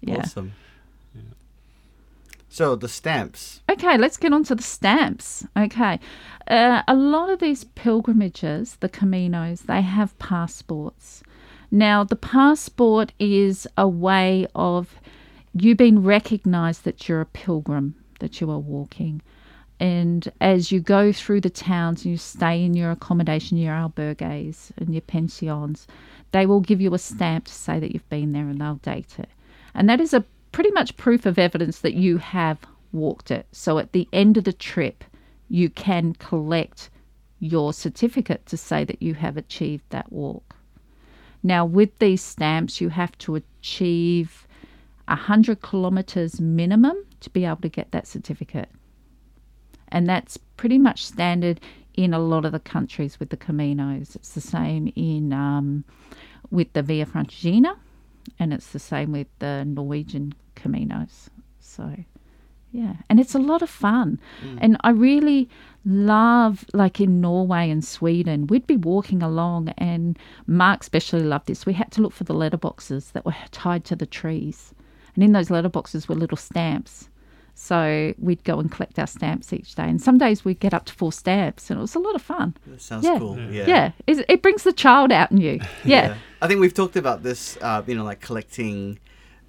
Yeah. 0.00 0.18
Awesome. 0.20 0.52
So 2.48 2.74
the 2.74 2.88
stamps. 2.88 3.60
Okay, 3.70 3.96
let's 3.96 4.16
get 4.16 4.32
on 4.32 4.42
to 4.44 4.54
the 4.56 4.62
stamps. 4.62 5.46
Okay. 5.56 6.00
Uh, 6.48 6.82
a 6.88 6.94
lot 6.96 7.30
of 7.30 7.38
these 7.38 7.62
pilgrimages, 7.64 8.76
the 8.80 8.88
Caminos, 8.88 9.66
they 9.66 9.82
have 9.82 10.18
passports. 10.18 11.22
Now, 11.70 12.02
the 12.02 12.16
passport 12.16 13.12
is 13.20 13.68
a 13.78 13.86
way 13.86 14.48
of 14.54 14.96
you 15.54 15.76
being 15.76 16.02
recognized 16.02 16.82
that 16.84 17.08
you're 17.08 17.20
a 17.20 17.26
pilgrim, 17.26 17.94
that 18.18 18.40
you 18.40 18.50
are 18.50 18.58
walking. 18.58 19.22
And 19.80 20.30
as 20.42 20.70
you 20.70 20.78
go 20.78 21.10
through 21.10 21.40
the 21.40 21.50
towns 21.50 22.04
and 22.04 22.12
you 22.12 22.18
stay 22.18 22.62
in 22.62 22.74
your 22.74 22.90
accommodation, 22.90 23.56
your 23.56 23.74
albergues 23.74 24.70
and 24.76 24.94
your 24.94 25.00
pensions, 25.00 25.86
they 26.32 26.44
will 26.44 26.60
give 26.60 26.82
you 26.82 26.92
a 26.92 26.98
stamp 26.98 27.46
to 27.46 27.52
say 27.52 27.80
that 27.80 27.92
you've 27.92 28.08
been 28.10 28.32
there 28.32 28.46
and 28.46 28.60
they'll 28.60 28.74
date 28.74 29.18
it. 29.18 29.30
And 29.74 29.88
that 29.88 30.00
is 30.00 30.12
a 30.12 30.24
pretty 30.52 30.70
much 30.70 30.98
proof 30.98 31.24
of 31.24 31.38
evidence 31.38 31.78
that 31.80 31.94
you 31.94 32.18
have 32.18 32.58
walked 32.92 33.30
it. 33.30 33.46
So 33.52 33.78
at 33.78 33.92
the 33.92 34.06
end 34.12 34.36
of 34.36 34.44
the 34.44 34.52
trip, 34.52 35.02
you 35.48 35.70
can 35.70 36.12
collect 36.14 36.90
your 37.38 37.72
certificate 37.72 38.44
to 38.46 38.58
say 38.58 38.84
that 38.84 39.02
you 39.02 39.14
have 39.14 39.38
achieved 39.38 39.84
that 39.88 40.12
walk. 40.12 40.56
Now, 41.42 41.64
with 41.64 41.98
these 42.00 42.22
stamps, 42.22 42.82
you 42.82 42.90
have 42.90 43.16
to 43.18 43.36
achieve 43.36 44.46
100 45.08 45.62
kilometres 45.62 46.38
minimum 46.38 47.02
to 47.20 47.30
be 47.30 47.46
able 47.46 47.62
to 47.62 47.70
get 47.70 47.92
that 47.92 48.06
certificate. 48.06 48.68
And 49.92 50.08
that's 50.08 50.36
pretty 50.56 50.78
much 50.78 51.04
standard 51.04 51.60
in 51.94 52.14
a 52.14 52.18
lot 52.18 52.44
of 52.44 52.52
the 52.52 52.60
countries 52.60 53.18
with 53.20 53.30
the 53.30 53.36
Caminos. 53.36 54.16
It's 54.16 54.30
the 54.30 54.40
same 54.40 54.92
in 54.96 55.32
um, 55.32 55.84
with 56.50 56.72
the 56.72 56.82
Via 56.82 57.06
Francigena, 57.06 57.76
and 58.38 58.52
it's 58.52 58.68
the 58.68 58.78
same 58.78 59.12
with 59.12 59.26
the 59.38 59.64
Norwegian 59.64 60.34
Caminos. 60.56 61.28
So, 61.58 61.96
yeah, 62.72 62.94
and 63.08 63.20
it's 63.20 63.34
a 63.34 63.38
lot 63.38 63.62
of 63.62 63.70
fun. 63.70 64.18
And 64.58 64.76
I 64.82 64.90
really 64.90 65.48
love, 65.84 66.64
like 66.72 67.00
in 67.00 67.20
Norway 67.20 67.68
and 67.68 67.84
Sweden, 67.84 68.46
we'd 68.46 68.66
be 68.66 68.76
walking 68.76 69.22
along, 69.22 69.70
and 69.76 70.18
Mark 70.46 70.82
especially 70.82 71.22
loved 71.22 71.48
this. 71.48 71.66
We 71.66 71.74
had 71.74 71.90
to 71.92 72.00
look 72.00 72.12
for 72.12 72.24
the 72.24 72.34
letterboxes 72.34 73.12
that 73.12 73.26
were 73.26 73.34
tied 73.50 73.84
to 73.86 73.96
the 73.96 74.06
trees, 74.06 74.72
and 75.14 75.24
in 75.24 75.32
those 75.32 75.48
letterboxes 75.48 76.08
were 76.08 76.14
little 76.14 76.38
stamps. 76.38 77.09
So 77.62 78.14
we'd 78.18 78.42
go 78.44 78.58
and 78.58 78.72
collect 78.72 78.98
our 78.98 79.06
stamps 79.06 79.52
each 79.52 79.74
day, 79.74 79.82
and 79.84 80.00
some 80.00 80.16
days 80.16 80.46
we'd 80.46 80.60
get 80.60 80.72
up 80.72 80.86
to 80.86 80.94
four 80.94 81.12
stamps, 81.12 81.68
and 81.70 81.78
it 81.78 81.82
was 81.82 81.94
a 81.94 81.98
lot 81.98 82.14
of 82.14 82.22
fun. 82.22 82.56
That 82.66 82.80
sounds 82.80 83.04
Yeah. 83.04 83.18
cool. 83.18 83.38
Yeah. 83.38 83.66
Yeah, 83.66 83.92
it, 84.06 84.24
it 84.30 84.40
brings 84.42 84.62
the 84.64 84.72
child 84.72 85.12
out 85.12 85.30
in 85.30 85.36
you. 85.36 85.60
Yeah, 85.84 86.16
I 86.40 86.48
think 86.48 86.60
we've 86.60 86.72
talked 86.72 86.96
about 86.96 87.22
this, 87.22 87.58
uh, 87.60 87.82
you 87.86 87.94
know, 87.94 88.02
like 88.04 88.20
collecting 88.20 88.98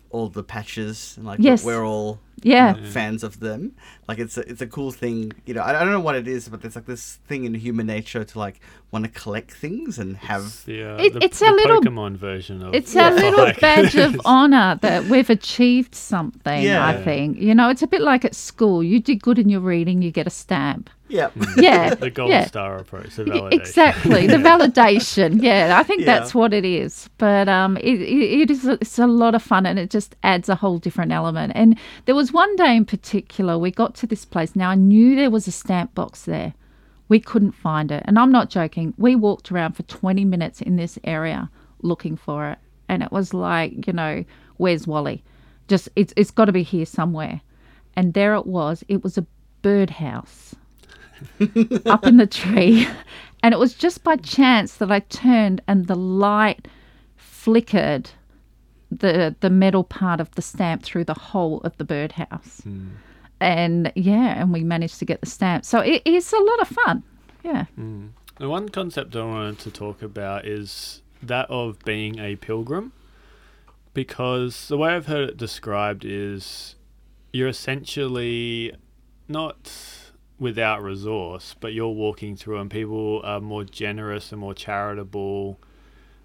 all 0.09 0.27
the 0.27 0.43
patches 0.43 1.15
and 1.15 1.25
like 1.25 1.39
Yes. 1.41 1.63
we're 1.63 1.85
all 1.85 2.19
yeah, 2.43 2.75
you 2.75 2.81
know, 2.81 2.87
fans 2.89 3.23
of 3.23 3.39
them. 3.39 3.75
Like 4.07 4.19
it's 4.19 4.37
a, 4.37 4.41
it's 4.49 4.61
a 4.61 4.67
cool 4.67 4.91
thing, 4.91 5.31
you 5.45 5.53
know. 5.53 5.61
I, 5.61 5.69
I 5.79 5.83
don't 5.83 5.91
know 5.91 5.99
what 5.99 6.15
it 6.15 6.27
is, 6.27 6.49
but 6.49 6.61
there's 6.61 6.75
like 6.75 6.85
this 6.85 7.19
thing 7.27 7.45
in 7.45 7.53
human 7.53 7.87
nature 7.87 8.23
to 8.23 8.39
like 8.39 8.59
want 8.91 9.05
to 9.05 9.11
collect 9.11 9.51
things 9.51 9.97
and 9.99 10.17
have. 10.17 10.65
The, 10.65 10.83
uh, 10.83 10.97
It- 10.97 11.13
the, 11.13 11.23
it's 11.23 11.39
the 11.39 11.49
a 11.49 11.53
little- 11.53 11.81
Pokemon 11.81 12.17
version 12.17 12.61
of 12.61 12.73
It's 12.75 12.95
our 12.95 13.11
little 13.11 13.45
like- 13.45 13.59
badge 13.59 13.95
of 13.95 14.19
honor 14.25 14.77
that 14.81 15.05
we've 15.05 15.29
achieved 15.29 15.95
something, 15.95 16.63
Yeah. 16.63 16.85
I 16.85 17.01
think. 17.03 17.37
You 17.39 17.55
know, 17.55 17.69
it's 17.69 17.81
a 17.83 17.87
bit 17.87 18.01
like 18.01 18.25
at 18.25 18.35
school. 18.35 18.83
You 18.83 18.99
did 18.99 19.21
good 19.21 19.39
in 19.39 19.47
your 19.49 19.61
reading, 19.61 20.01
you 20.01 20.11
get 20.11 20.27
a 20.27 20.31
stamp. 20.31 20.89
Yeah. 21.11 21.29
Yeah, 21.57 21.93
the 21.95 22.09
gold 22.09 22.29
yeah. 22.29 22.45
star 22.45 22.77
approach, 22.79 23.15
the 23.17 23.25
validation. 23.25 23.53
Exactly, 23.53 24.27
the 24.27 24.37
validation. 24.51 25.41
Yeah, 25.43 25.77
I 25.77 25.83
think 25.83 26.01
Yeah. 26.01 26.05
that's 26.19 26.33
what 26.33 26.53
it 26.53 26.65
is. 26.65 27.09
But 27.17 27.49
um, 27.49 27.77
it, 27.77 28.01
it, 28.01 28.41
it 28.41 28.51
is 28.51 28.65
a, 28.65 28.73
it's 28.73 28.97
a 28.97 29.07
lot 29.07 29.35
of 29.35 29.43
fun, 29.43 29.65
and 29.65 29.77
it 29.77 29.89
just 29.89 30.15
adds 30.23 30.47
a 30.49 30.55
whole 30.55 30.79
different 30.79 31.11
element. 31.11 31.51
And 31.55 31.77
there 32.05 32.15
was 32.15 32.31
one 32.31 32.55
day 32.55 32.75
in 32.75 32.85
particular 32.85 33.57
we 33.57 33.71
got 33.71 33.93
to 33.95 34.07
this 34.07 34.25
place. 34.25 34.55
Now 34.55 34.69
I 34.69 34.75
knew 34.75 35.15
there 35.15 35.29
was 35.29 35.47
a 35.47 35.51
stamp 35.51 35.93
box 35.93 36.23
there. 36.23 36.53
We 37.09 37.19
couldn't 37.19 37.51
find 37.51 37.91
it, 37.91 38.03
and 38.05 38.17
I'm 38.17 38.31
not 38.31 38.49
joking. 38.49 38.93
We 38.97 39.15
walked 39.15 39.51
around 39.51 39.73
for 39.73 39.83
20 39.83 40.23
minutes 40.25 40.61
in 40.61 40.77
this 40.77 40.97
area 41.03 41.49
looking 41.81 42.15
for 42.15 42.47
it, 42.49 42.57
and 42.87 43.03
it 43.03 43.11
was 43.11 43.33
like, 43.33 43.85
you 43.85 43.93
know, 43.93 44.23
where's 44.57 44.87
Wally? 44.87 45.23
Just 45.67 45.89
it's 45.97 46.13
it's 46.15 46.31
got 46.31 46.45
to 46.45 46.53
be 46.53 46.63
here 46.63 46.85
somewhere. 46.85 47.41
And 47.97 48.13
there 48.13 48.33
it 48.35 48.47
was. 48.47 48.85
It 48.87 49.03
was 49.03 49.17
a 49.17 49.25
birdhouse 49.61 50.55
up 51.85 52.05
in 52.05 52.17
the 52.17 52.27
tree. 52.27 52.87
And 53.43 53.55
it 53.55 53.57
was 53.57 53.73
just 53.73 54.03
by 54.03 54.17
chance 54.17 54.75
that 54.75 54.91
I 54.91 54.99
turned 54.99 55.61
and 55.67 55.87
the 55.87 55.95
light 55.95 56.67
flickered 57.15 58.11
the 58.91 59.35
the 59.39 59.49
metal 59.49 59.83
part 59.83 60.19
of 60.19 60.29
the 60.35 60.41
stamp 60.41 60.83
through 60.83 61.05
the 61.05 61.15
whole 61.15 61.59
of 61.61 61.75
the 61.77 61.83
birdhouse. 61.83 62.61
Hmm. 62.63 62.89
And 63.39 63.91
yeah, 63.95 64.39
and 64.39 64.53
we 64.53 64.63
managed 64.63 64.99
to 64.99 65.05
get 65.05 65.21
the 65.21 65.27
stamp. 65.27 65.65
So 65.65 65.79
it 65.79 66.03
is 66.05 66.31
a 66.33 66.39
lot 66.39 66.61
of 66.61 66.67
fun. 66.67 67.03
Yeah. 67.43 67.65
Hmm. 67.75 68.07
The 68.37 68.49
one 68.49 68.69
concept 68.69 69.15
I 69.15 69.23
wanted 69.23 69.59
to 69.59 69.71
talk 69.71 70.01
about 70.03 70.45
is 70.45 71.01
that 71.23 71.49
of 71.49 71.79
being 71.85 72.19
a 72.19 72.35
pilgrim, 72.35 72.91
because 73.93 74.67
the 74.67 74.77
way 74.77 74.93
I've 74.93 75.07
heard 75.07 75.29
it 75.29 75.37
described 75.37 76.05
is 76.05 76.75
you're 77.33 77.47
essentially 77.47 78.75
not 79.27 79.71
without 80.41 80.81
resource, 80.81 81.55
but 81.59 81.71
you're 81.71 81.87
walking 81.89 82.35
through, 82.35 82.57
and 82.59 82.69
people 82.71 83.21
are 83.23 83.39
more 83.39 83.63
generous 83.63 84.31
and 84.31 84.41
more 84.41 84.55
charitable, 84.55 85.59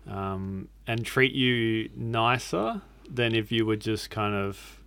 um, 0.08 0.68
and 0.86 1.04
treat 1.04 1.32
you 1.34 1.90
nicer 1.94 2.80
than 3.08 3.34
if 3.34 3.52
you 3.52 3.66
were 3.66 3.76
just 3.76 4.08
kind 4.08 4.34
of 4.34 4.80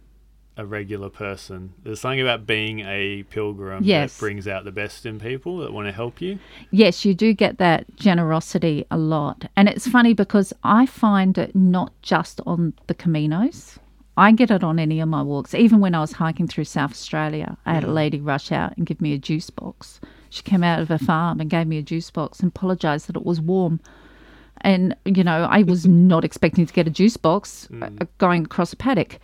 a 0.58 0.66
regular 0.66 1.10
person. 1.10 1.74
There's 1.84 2.02
something 2.02 2.20
about 2.20 2.48
being 2.48 2.80
a 2.80 3.22
pilgrim 3.30 3.84
Yes. 3.84 4.14
that 4.16 4.20
brings 4.20 4.48
out 4.48 4.66
the 4.66 4.72
best 4.72 5.06
in 5.06 5.20
people 5.20 5.60
that 5.60 5.72
want 5.72 5.88
to 5.88 5.92
help 5.94 6.20
you. 6.22 6.40
Yes, 6.72 7.06
you 7.06 7.14
do 7.14 7.32
get 7.34 7.60
that 7.60 7.86
generosity 7.98 8.84
a 8.90 8.98
lot. 8.98 9.46
And 9.56 9.70
it's 9.70 9.88
funny 9.88 10.14
because 10.14 10.52
I 10.64 10.86
find 10.88 11.38
it 11.38 11.56
not 11.56 11.94
just 12.02 12.42
on 12.48 12.74
the 12.88 12.96
Caminos. 12.96 13.78
I 14.20 14.34
get 14.34 14.52
it 14.52 14.66
on 14.66 14.80
any 14.80 15.00
of 15.00 15.08
my 15.08 15.22
walks. 15.22 15.54
Even 15.54 15.80
when 15.80 15.96
I 15.96 16.02
was 16.02 16.12
hiking 16.12 16.46
through 16.46 16.66
South 16.66 16.92
Australia, 16.92 17.56
I 17.66 17.74
had 17.74 17.86
a 17.86 17.92
lady 17.92 18.20
rush 18.20 18.52
out 18.52 18.76
and 18.76 18.86
give 18.86 19.00
me 19.00 19.14
a 19.14 19.18
juice 19.18 19.50
box. 19.50 20.02
She 20.30 20.44
came 20.44 20.62
out 20.62 20.82
of 20.82 20.92
a 20.92 21.00
farm 21.00 21.40
and 21.40 21.50
gave 21.50 21.68
me 21.68 21.78
a 21.78 21.82
juice 21.82 22.12
box 22.12 22.42
and 22.42 22.50
apologized 22.50 23.08
that 23.08 23.16
it 23.16 23.26
was 23.26 23.40
warm. 23.40 23.80
And, 24.60 24.94
you 25.06 25.24
know, 25.24 25.48
I 25.50 25.64
was 25.64 25.88
not 26.12 26.26
expecting 26.26 26.66
to 26.66 26.74
get 26.74 26.86
a 26.86 26.92
juice 26.92 27.16
box 27.16 27.70
uh, 27.82 27.90
going 28.18 28.44
across 28.44 28.74
a 28.74 28.76
paddock. 28.76 29.20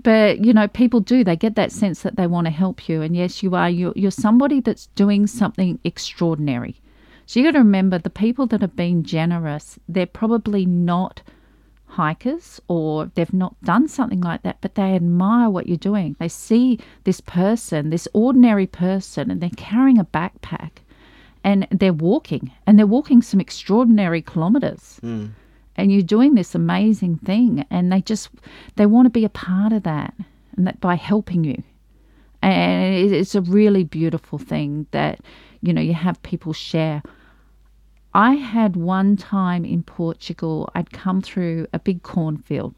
But, 0.00 0.44
you 0.44 0.52
know, 0.52 0.68
people 0.68 1.00
do. 1.00 1.24
They 1.24 1.34
get 1.34 1.56
that 1.56 1.72
sense 1.72 2.02
that 2.02 2.14
they 2.14 2.28
want 2.28 2.46
to 2.46 2.52
help 2.52 2.88
you. 2.88 3.02
And 3.02 3.16
yes, 3.16 3.42
you 3.42 3.56
are. 3.56 3.68
You're, 3.68 3.94
you're 3.96 4.12
somebody 4.12 4.60
that's 4.60 4.86
doing 4.94 5.26
something 5.26 5.80
extraordinary. 5.82 6.80
So 7.26 7.40
you 7.40 7.46
got 7.46 7.52
to 7.54 7.58
remember 7.58 7.98
the 7.98 8.10
people 8.10 8.46
that 8.46 8.60
have 8.60 8.76
been 8.76 9.02
generous, 9.02 9.76
they're 9.88 10.06
probably 10.06 10.66
not 10.66 11.22
hikers 11.96 12.60
or 12.68 13.10
they've 13.14 13.32
not 13.32 13.54
done 13.62 13.88
something 13.88 14.20
like 14.20 14.42
that, 14.42 14.58
but 14.60 14.74
they 14.74 14.94
admire 14.94 15.48
what 15.48 15.66
you're 15.66 15.76
doing. 15.78 16.14
They 16.18 16.28
see 16.28 16.78
this 17.04 17.20
person, 17.20 17.90
this 17.90 18.06
ordinary 18.12 18.66
person, 18.66 19.30
and 19.30 19.40
they're 19.40 19.50
carrying 19.56 19.98
a 19.98 20.04
backpack 20.04 20.72
and 21.42 21.66
they're 21.70 21.92
walking 21.92 22.52
and 22.66 22.78
they're 22.78 22.86
walking 22.86 23.22
some 23.22 23.40
extraordinary 23.40 24.20
kilometers. 24.20 25.00
Mm. 25.02 25.30
And 25.76 25.92
you're 25.92 26.02
doing 26.02 26.34
this 26.34 26.54
amazing 26.54 27.18
thing 27.18 27.64
and 27.70 27.92
they 27.92 28.02
just 28.02 28.28
they 28.76 28.86
want 28.86 29.06
to 29.06 29.10
be 29.10 29.24
a 29.24 29.30
part 29.30 29.72
of 29.72 29.82
that 29.84 30.14
and 30.56 30.66
that 30.66 30.80
by 30.80 30.96
helping 30.96 31.44
you. 31.44 31.62
And 32.42 33.12
it's 33.12 33.34
a 33.34 33.40
really 33.40 33.84
beautiful 33.84 34.38
thing 34.38 34.86
that 34.90 35.20
you 35.62 35.72
know 35.72 35.80
you 35.80 35.94
have 35.94 36.22
people 36.22 36.52
share 36.52 37.02
i 38.16 38.34
had 38.34 38.74
one 38.76 39.16
time 39.16 39.64
in 39.64 39.82
portugal 39.82 40.68
i'd 40.74 40.90
come 40.90 41.22
through 41.22 41.66
a 41.72 41.78
big 41.78 42.02
cornfield 42.02 42.74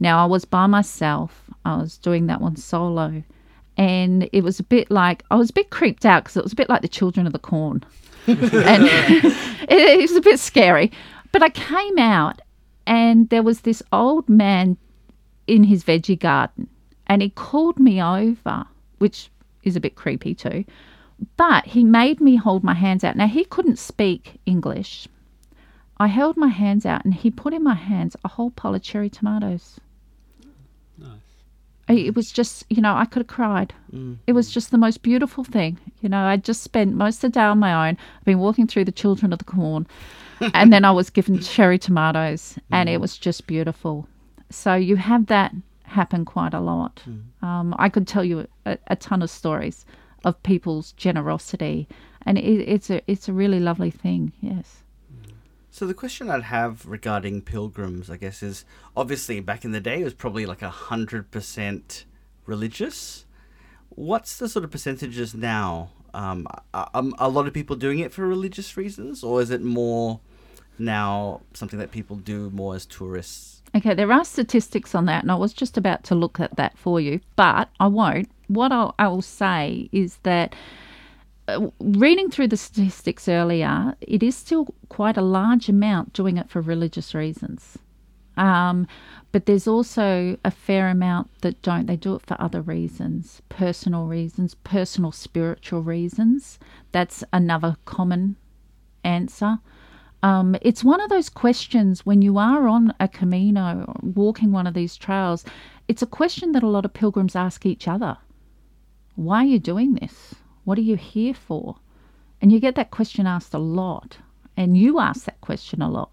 now 0.00 0.22
i 0.22 0.26
was 0.26 0.44
by 0.44 0.66
myself 0.66 1.44
i 1.64 1.76
was 1.76 1.96
doing 1.98 2.26
that 2.26 2.40
one 2.40 2.56
solo 2.56 3.22
and 3.76 4.28
it 4.32 4.42
was 4.42 4.60
a 4.60 4.64
bit 4.64 4.90
like 4.90 5.22
i 5.30 5.36
was 5.36 5.50
a 5.50 5.52
bit 5.54 5.70
creeped 5.70 6.04
out 6.04 6.24
because 6.24 6.36
it 6.36 6.42
was 6.44 6.52
a 6.52 6.56
bit 6.56 6.68
like 6.68 6.82
the 6.82 6.88
children 6.88 7.26
of 7.26 7.32
the 7.32 7.38
corn 7.38 7.82
and 8.28 8.36
it, 9.68 9.70
it 9.70 10.00
was 10.00 10.16
a 10.16 10.20
bit 10.20 10.38
scary. 10.38 10.92
But 11.32 11.42
I 11.42 11.48
came 11.50 11.98
out, 11.98 12.40
and 12.86 13.28
there 13.30 13.42
was 13.42 13.62
this 13.62 13.82
old 13.92 14.28
man 14.28 14.76
in 15.46 15.64
his 15.64 15.84
veggie 15.84 16.18
garden, 16.18 16.68
and 17.06 17.22
he 17.22 17.30
called 17.30 17.78
me 17.78 18.02
over, 18.02 18.66
which 18.98 19.30
is 19.62 19.76
a 19.76 19.80
bit 19.80 19.94
creepy 19.94 20.34
too. 20.34 20.64
But 21.36 21.66
he 21.66 21.84
made 21.84 22.20
me 22.20 22.36
hold 22.36 22.62
my 22.62 22.74
hands 22.74 23.02
out. 23.04 23.16
Now, 23.16 23.26
he 23.26 23.44
couldn't 23.44 23.78
speak 23.78 24.40
English. 24.46 25.08
I 25.98 26.06
held 26.06 26.36
my 26.36 26.48
hands 26.48 26.86
out, 26.86 27.04
and 27.04 27.12
he 27.12 27.30
put 27.30 27.52
in 27.52 27.62
my 27.64 27.74
hands 27.74 28.16
a 28.24 28.28
whole 28.28 28.50
pile 28.50 28.74
of 28.74 28.82
cherry 28.82 29.10
tomatoes. 29.10 29.80
Nice. 30.96 31.10
It 31.88 32.14
was 32.14 32.30
just, 32.30 32.64
you 32.70 32.80
know, 32.80 32.94
I 32.94 33.04
could 33.04 33.20
have 33.20 33.26
cried. 33.26 33.74
It 34.26 34.32
was 34.32 34.46
mm-hmm. 34.46 34.52
just 34.52 34.70
the 34.70 34.78
most 34.78 35.02
beautiful 35.02 35.42
thing. 35.42 35.78
You 36.00 36.08
know, 36.08 36.24
I 36.24 36.36
just 36.36 36.62
spent 36.62 36.94
most 36.94 37.24
of 37.24 37.32
the 37.32 37.40
day 37.40 37.44
on 37.44 37.58
my 37.58 37.88
own. 37.88 37.98
I've 38.18 38.24
been 38.24 38.38
walking 38.38 38.68
through 38.68 38.84
the 38.84 38.92
children 38.92 39.32
of 39.32 39.40
the 39.40 39.44
corn, 39.44 39.88
and 40.54 40.72
then 40.72 40.84
I 40.84 40.92
was 40.92 41.10
given 41.10 41.40
cherry 41.40 41.78
tomatoes, 41.78 42.58
and 42.70 42.88
it 42.88 42.98
mm. 42.98 43.00
was 43.00 43.18
just 43.18 43.48
beautiful. 43.48 44.06
So 44.50 44.74
you 44.74 44.96
have 44.96 45.26
that 45.26 45.52
happen 45.82 46.24
quite 46.24 46.54
a 46.54 46.60
lot. 46.60 47.02
Mm. 47.08 47.44
Um, 47.44 47.74
I 47.78 47.88
could 47.88 48.06
tell 48.06 48.24
you 48.24 48.46
a, 48.66 48.78
a 48.86 48.96
ton 48.96 49.22
of 49.22 49.30
stories 49.30 49.84
of 50.28 50.42
people's 50.42 50.92
generosity, 50.92 51.88
and 52.26 52.38
it, 52.38 52.42
it's 52.42 52.90
a 52.90 53.00
it's 53.10 53.28
a 53.28 53.32
really 53.32 53.58
lovely 53.58 53.90
thing. 53.90 54.32
Yes. 54.40 54.84
So 55.70 55.86
the 55.86 55.94
question 55.94 56.28
I'd 56.28 56.42
have 56.42 56.84
regarding 56.86 57.42
pilgrims, 57.42 58.10
I 58.10 58.16
guess, 58.16 58.42
is 58.42 58.64
obviously 58.96 59.40
back 59.40 59.64
in 59.64 59.72
the 59.72 59.80
day 59.80 60.00
it 60.00 60.04
was 60.04 60.14
probably 60.14 60.44
like 60.44 60.62
a 60.62 60.70
hundred 60.70 61.30
percent 61.30 62.04
religious. 62.46 63.24
What's 63.88 64.38
the 64.38 64.48
sort 64.48 64.64
of 64.64 64.70
percentages 64.70 65.34
now? 65.34 65.90
Um, 66.14 66.46
are, 66.74 66.90
are 66.94 67.04
a 67.18 67.28
lot 67.28 67.46
of 67.46 67.54
people 67.54 67.76
doing 67.76 67.98
it 68.00 68.12
for 68.12 68.26
religious 68.26 68.76
reasons, 68.76 69.24
or 69.24 69.40
is 69.40 69.50
it 69.50 69.62
more 69.62 70.20
now 70.78 71.40
something 71.54 71.78
that 71.78 71.90
people 71.90 72.16
do 72.16 72.50
more 72.50 72.74
as 72.74 72.86
tourists? 72.86 73.62
Okay, 73.74 73.94
there 73.94 74.10
are 74.10 74.24
statistics 74.24 74.94
on 74.94 75.04
that, 75.06 75.22
and 75.22 75.30
I 75.30 75.34
was 75.34 75.52
just 75.52 75.76
about 75.76 76.04
to 76.04 76.14
look 76.14 76.40
at 76.40 76.56
that 76.56 76.78
for 76.78 77.00
you, 77.00 77.20
but 77.36 77.68
I 77.78 77.86
won't. 77.86 78.30
What 78.48 78.72
I'll, 78.72 78.94
I 78.98 79.08
will 79.08 79.22
say 79.22 79.88
is 79.92 80.16
that 80.24 80.54
uh, 81.46 81.68
reading 81.80 82.30
through 82.30 82.48
the 82.48 82.56
statistics 82.56 83.28
earlier, 83.28 83.96
it 84.00 84.22
is 84.22 84.36
still 84.36 84.74
quite 84.88 85.16
a 85.16 85.22
large 85.22 85.68
amount 85.68 86.12
doing 86.12 86.36
it 86.36 86.50
for 86.50 86.60
religious 86.60 87.14
reasons. 87.14 87.78
Um, 88.36 88.86
but 89.32 89.46
there's 89.46 89.66
also 89.66 90.36
a 90.44 90.50
fair 90.50 90.88
amount 90.88 91.30
that 91.40 91.60
don't. 91.62 91.86
They 91.86 91.96
do 91.96 92.14
it 92.14 92.26
for 92.26 92.40
other 92.40 92.60
reasons, 92.60 93.42
personal 93.48 94.06
reasons, 94.06 94.54
personal 94.54 95.12
spiritual 95.12 95.82
reasons. 95.82 96.58
That's 96.92 97.24
another 97.32 97.76
common 97.84 98.36
answer. 99.04 99.58
Um, 100.22 100.56
it's 100.62 100.84
one 100.84 101.00
of 101.00 101.10
those 101.10 101.28
questions 101.28 102.04
when 102.04 102.22
you 102.22 102.38
are 102.38 102.66
on 102.66 102.92
a 102.98 103.08
Camino, 103.08 103.94
walking 104.02 104.50
one 104.52 104.66
of 104.66 104.74
these 104.74 104.96
trails, 104.96 105.44
it's 105.86 106.02
a 106.02 106.06
question 106.06 106.52
that 106.52 106.62
a 106.62 106.68
lot 106.68 106.84
of 106.84 106.92
pilgrims 106.92 107.36
ask 107.36 107.64
each 107.64 107.86
other. 107.86 108.16
Why 109.18 109.38
are 109.42 109.46
you 109.46 109.58
doing 109.58 109.94
this? 109.94 110.36
What 110.62 110.78
are 110.78 110.82
you 110.82 110.94
here 110.96 111.34
for? 111.34 111.74
And 112.40 112.52
you 112.52 112.60
get 112.60 112.76
that 112.76 112.92
question 112.92 113.26
asked 113.26 113.52
a 113.52 113.58
lot. 113.58 114.18
And 114.56 114.76
you 114.76 115.00
ask 115.00 115.24
that 115.24 115.40
question 115.40 115.82
a 115.82 115.90
lot. 115.90 116.10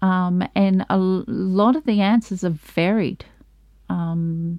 Um, 0.00 0.42
and 0.56 0.84
a 0.90 0.98
lot 0.98 1.76
of 1.76 1.84
the 1.84 2.00
answers 2.00 2.42
are 2.42 2.50
varied. 2.50 3.24
Um, 3.88 4.58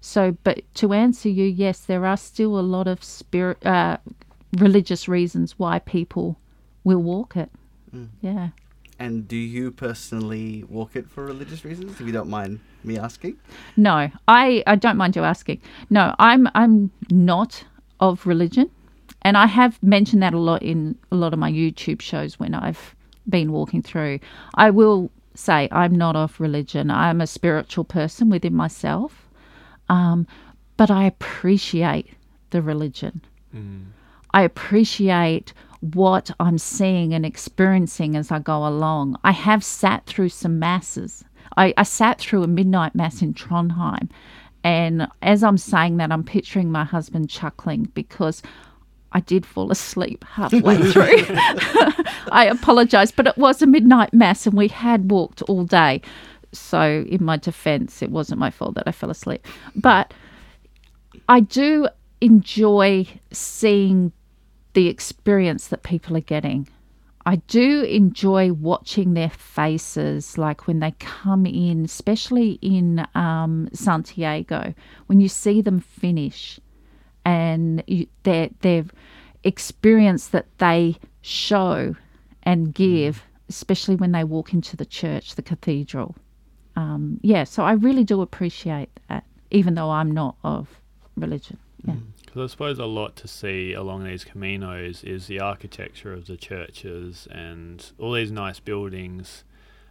so, 0.00 0.36
but 0.44 0.60
to 0.74 0.92
answer 0.92 1.28
you, 1.28 1.44
yes, 1.44 1.80
there 1.80 2.06
are 2.06 2.16
still 2.16 2.56
a 2.56 2.62
lot 2.62 2.86
of 2.86 3.02
spirit, 3.02 3.66
uh, 3.66 3.96
religious 4.58 5.08
reasons 5.08 5.58
why 5.58 5.80
people 5.80 6.38
will 6.84 7.02
walk 7.02 7.36
it. 7.36 7.50
Yeah. 8.20 8.50
And 8.98 9.28
do 9.28 9.36
you 9.36 9.70
personally 9.70 10.64
walk 10.68 10.96
it 10.96 11.08
for 11.08 11.24
religious 11.24 11.64
reasons? 11.64 12.00
If 12.00 12.06
you 12.06 12.12
don't 12.12 12.30
mind 12.30 12.60
me 12.82 12.98
asking. 12.98 13.36
No, 13.76 14.10
I, 14.26 14.62
I 14.66 14.76
don't 14.76 14.96
mind 14.96 15.16
you 15.16 15.22
asking. 15.22 15.60
No, 15.90 16.14
I'm 16.18 16.48
I'm 16.54 16.90
not 17.10 17.64
of 18.00 18.26
religion, 18.26 18.70
and 19.22 19.36
I 19.36 19.46
have 19.46 19.82
mentioned 19.82 20.22
that 20.22 20.32
a 20.34 20.38
lot 20.38 20.62
in 20.62 20.96
a 21.10 21.16
lot 21.16 21.32
of 21.32 21.38
my 21.38 21.50
YouTube 21.50 22.00
shows 22.00 22.38
when 22.38 22.54
I've 22.54 22.94
been 23.28 23.52
walking 23.52 23.82
through. 23.82 24.20
I 24.54 24.70
will 24.70 25.10
say 25.34 25.68
I'm 25.70 25.94
not 25.94 26.16
of 26.16 26.40
religion. 26.40 26.90
I'm 26.90 27.20
a 27.20 27.26
spiritual 27.26 27.84
person 27.84 28.30
within 28.30 28.54
myself, 28.54 29.28
um, 29.88 30.26
but 30.76 30.90
I 30.90 31.04
appreciate 31.04 32.14
the 32.50 32.62
religion. 32.62 33.20
I 34.32 34.42
appreciate 34.42 35.54
what 35.94 36.30
I'm 36.40 36.58
seeing 36.58 37.14
and 37.14 37.24
experiencing 37.24 38.16
as 38.16 38.30
I 38.30 38.38
go 38.38 38.66
along. 38.66 39.16
I 39.24 39.32
have 39.32 39.64
sat 39.64 40.06
through 40.06 40.30
some 40.30 40.58
masses. 40.58 41.24
I, 41.56 41.72
I 41.76 41.82
sat 41.82 42.20
through 42.20 42.42
a 42.42 42.48
midnight 42.48 42.94
mass 42.94 43.22
in 43.22 43.34
Trondheim. 43.34 44.08
And 44.64 45.06
as 45.22 45.44
I'm 45.44 45.58
saying 45.58 45.98
that, 45.98 46.10
I'm 46.10 46.24
picturing 46.24 46.72
my 46.72 46.84
husband 46.84 47.30
chuckling 47.30 47.84
because 47.94 48.42
I 49.12 49.20
did 49.20 49.46
fall 49.46 49.70
asleep 49.70 50.24
halfway 50.24 50.76
through. 50.92 51.24
I 52.32 52.48
apologize, 52.50 53.12
but 53.12 53.26
it 53.26 53.38
was 53.38 53.62
a 53.62 53.66
midnight 53.66 54.12
mass 54.12 54.46
and 54.46 54.56
we 54.56 54.68
had 54.68 55.10
walked 55.10 55.42
all 55.42 55.64
day. 55.64 56.02
So, 56.52 57.04
in 57.08 57.24
my 57.24 57.36
defense, 57.36 58.02
it 58.02 58.10
wasn't 58.10 58.40
my 58.40 58.50
fault 58.50 58.74
that 58.74 58.84
I 58.86 58.92
fell 58.92 59.10
asleep. 59.10 59.46
But 59.74 60.12
I 61.28 61.40
do 61.40 61.88
enjoy 62.20 63.06
seeing 63.30 64.12
the 64.76 64.88
experience 64.88 65.68
that 65.68 65.82
people 65.82 66.14
are 66.18 66.28
getting. 66.36 66.68
I 67.24 67.36
do 67.36 67.82
enjoy 67.84 68.52
watching 68.52 69.14
their 69.14 69.30
faces, 69.30 70.36
like 70.36 70.66
when 70.66 70.80
they 70.80 70.90
come 70.98 71.46
in, 71.46 71.86
especially 71.86 72.58
in 72.60 73.06
um, 73.14 73.70
Santiago, 73.72 74.74
when 75.06 75.18
you 75.18 75.30
see 75.30 75.62
them 75.62 75.80
finish 75.80 76.60
and 77.24 77.82
you, 77.86 78.06
their 78.24 78.50
their 78.60 78.84
experience 79.44 80.28
that 80.28 80.46
they 80.58 80.98
show 81.22 81.96
and 82.42 82.74
give, 82.74 83.24
especially 83.48 83.96
when 83.96 84.12
they 84.12 84.24
walk 84.24 84.52
into 84.52 84.76
the 84.76 84.84
church, 84.84 85.36
the 85.36 85.42
cathedral. 85.42 86.14
Um, 86.76 87.18
yeah, 87.22 87.44
so 87.44 87.64
I 87.64 87.72
really 87.72 88.04
do 88.04 88.20
appreciate 88.20 88.90
that, 89.08 89.24
even 89.50 89.74
though 89.74 89.90
I'm 89.90 90.10
not 90.10 90.36
of 90.44 90.68
religion. 91.16 91.56
Yeah. 91.82 91.94
Because 92.36 92.50
I 92.50 92.52
suppose 92.52 92.78
a 92.78 92.84
lot 92.84 93.16
to 93.16 93.28
see 93.28 93.72
along 93.72 94.04
these 94.04 94.22
caminos 94.22 95.02
is 95.02 95.26
the 95.26 95.40
architecture 95.40 96.12
of 96.12 96.26
the 96.26 96.36
churches 96.36 97.26
and 97.30 97.90
all 97.98 98.12
these 98.12 98.30
nice 98.30 98.60
buildings. 98.60 99.44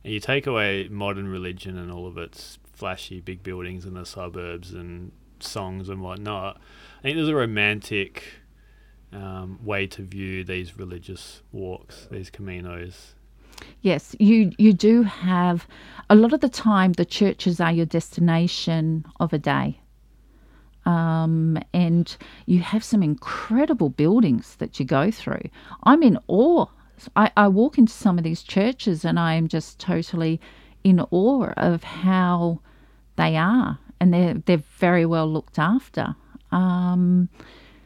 And 0.04 0.14
you 0.14 0.20
take 0.20 0.46
away 0.46 0.88
modern 0.88 1.28
religion 1.28 1.76
and 1.76 1.92
all 1.92 2.06
of 2.06 2.20
its 2.20 2.60
flashy 2.72 3.20
big 3.20 3.42
buildings 3.42 3.84
in 3.84 3.96
the 3.96 4.06
suburbs 4.06 4.76
and 4.76 5.12
songs 5.40 5.90
and 5.90 6.02
whatnot. 6.02 6.62
I 7.00 7.02
think 7.02 7.16
there's 7.16 7.30
a 7.30 7.36
romantic 7.36 8.24
um, 9.12 9.58
way 9.66 9.88
to 9.88 10.04
view 10.04 10.44
these 10.44 10.78
religious 10.78 11.42
walks, 11.52 12.08
these 12.12 12.30
caminos. 12.30 13.16
Yes, 13.82 14.16
you 14.20 14.52
you 14.60 14.72
do 14.72 15.02
have 15.02 15.66
a 16.12 16.16
lot 16.16 16.32
of 16.32 16.42
the 16.42 16.50
time 16.50 16.94
the 16.94 17.06
churches 17.06 17.60
are 17.60 17.72
your 17.72 17.88
destination 17.88 19.04
of 19.20 19.34
a 19.34 19.40
day. 19.40 19.80
Um, 20.86 21.58
and 21.74 22.16
you 22.46 22.60
have 22.60 22.84
some 22.84 23.02
incredible 23.02 23.90
buildings 23.90 24.56
that 24.58 24.80
you 24.80 24.86
go 24.86 25.12
through. 25.12 25.50
I'm 25.84 26.04
in 26.04 26.20
awe. 26.28 26.68
I, 27.16 27.32
I 27.36 27.48
walk 27.48 27.78
into 27.78 27.92
some 27.92 28.18
of 28.18 28.24
these 28.24 28.44
churches 28.44 29.04
and 29.04 29.20
I 29.20 29.34
am 29.34 29.48
just 29.48 29.80
totally 29.80 30.40
in 30.84 31.00
awe 31.12 31.52
of 31.58 31.84
how 31.84 32.60
they 33.18 33.36
are, 33.36 33.80
and 34.00 34.14
they're 34.14 34.36
they're 34.46 34.64
very 34.78 35.06
well 35.06 35.28
looked 35.32 35.58
after. 35.58 36.16
Um, 36.52 37.30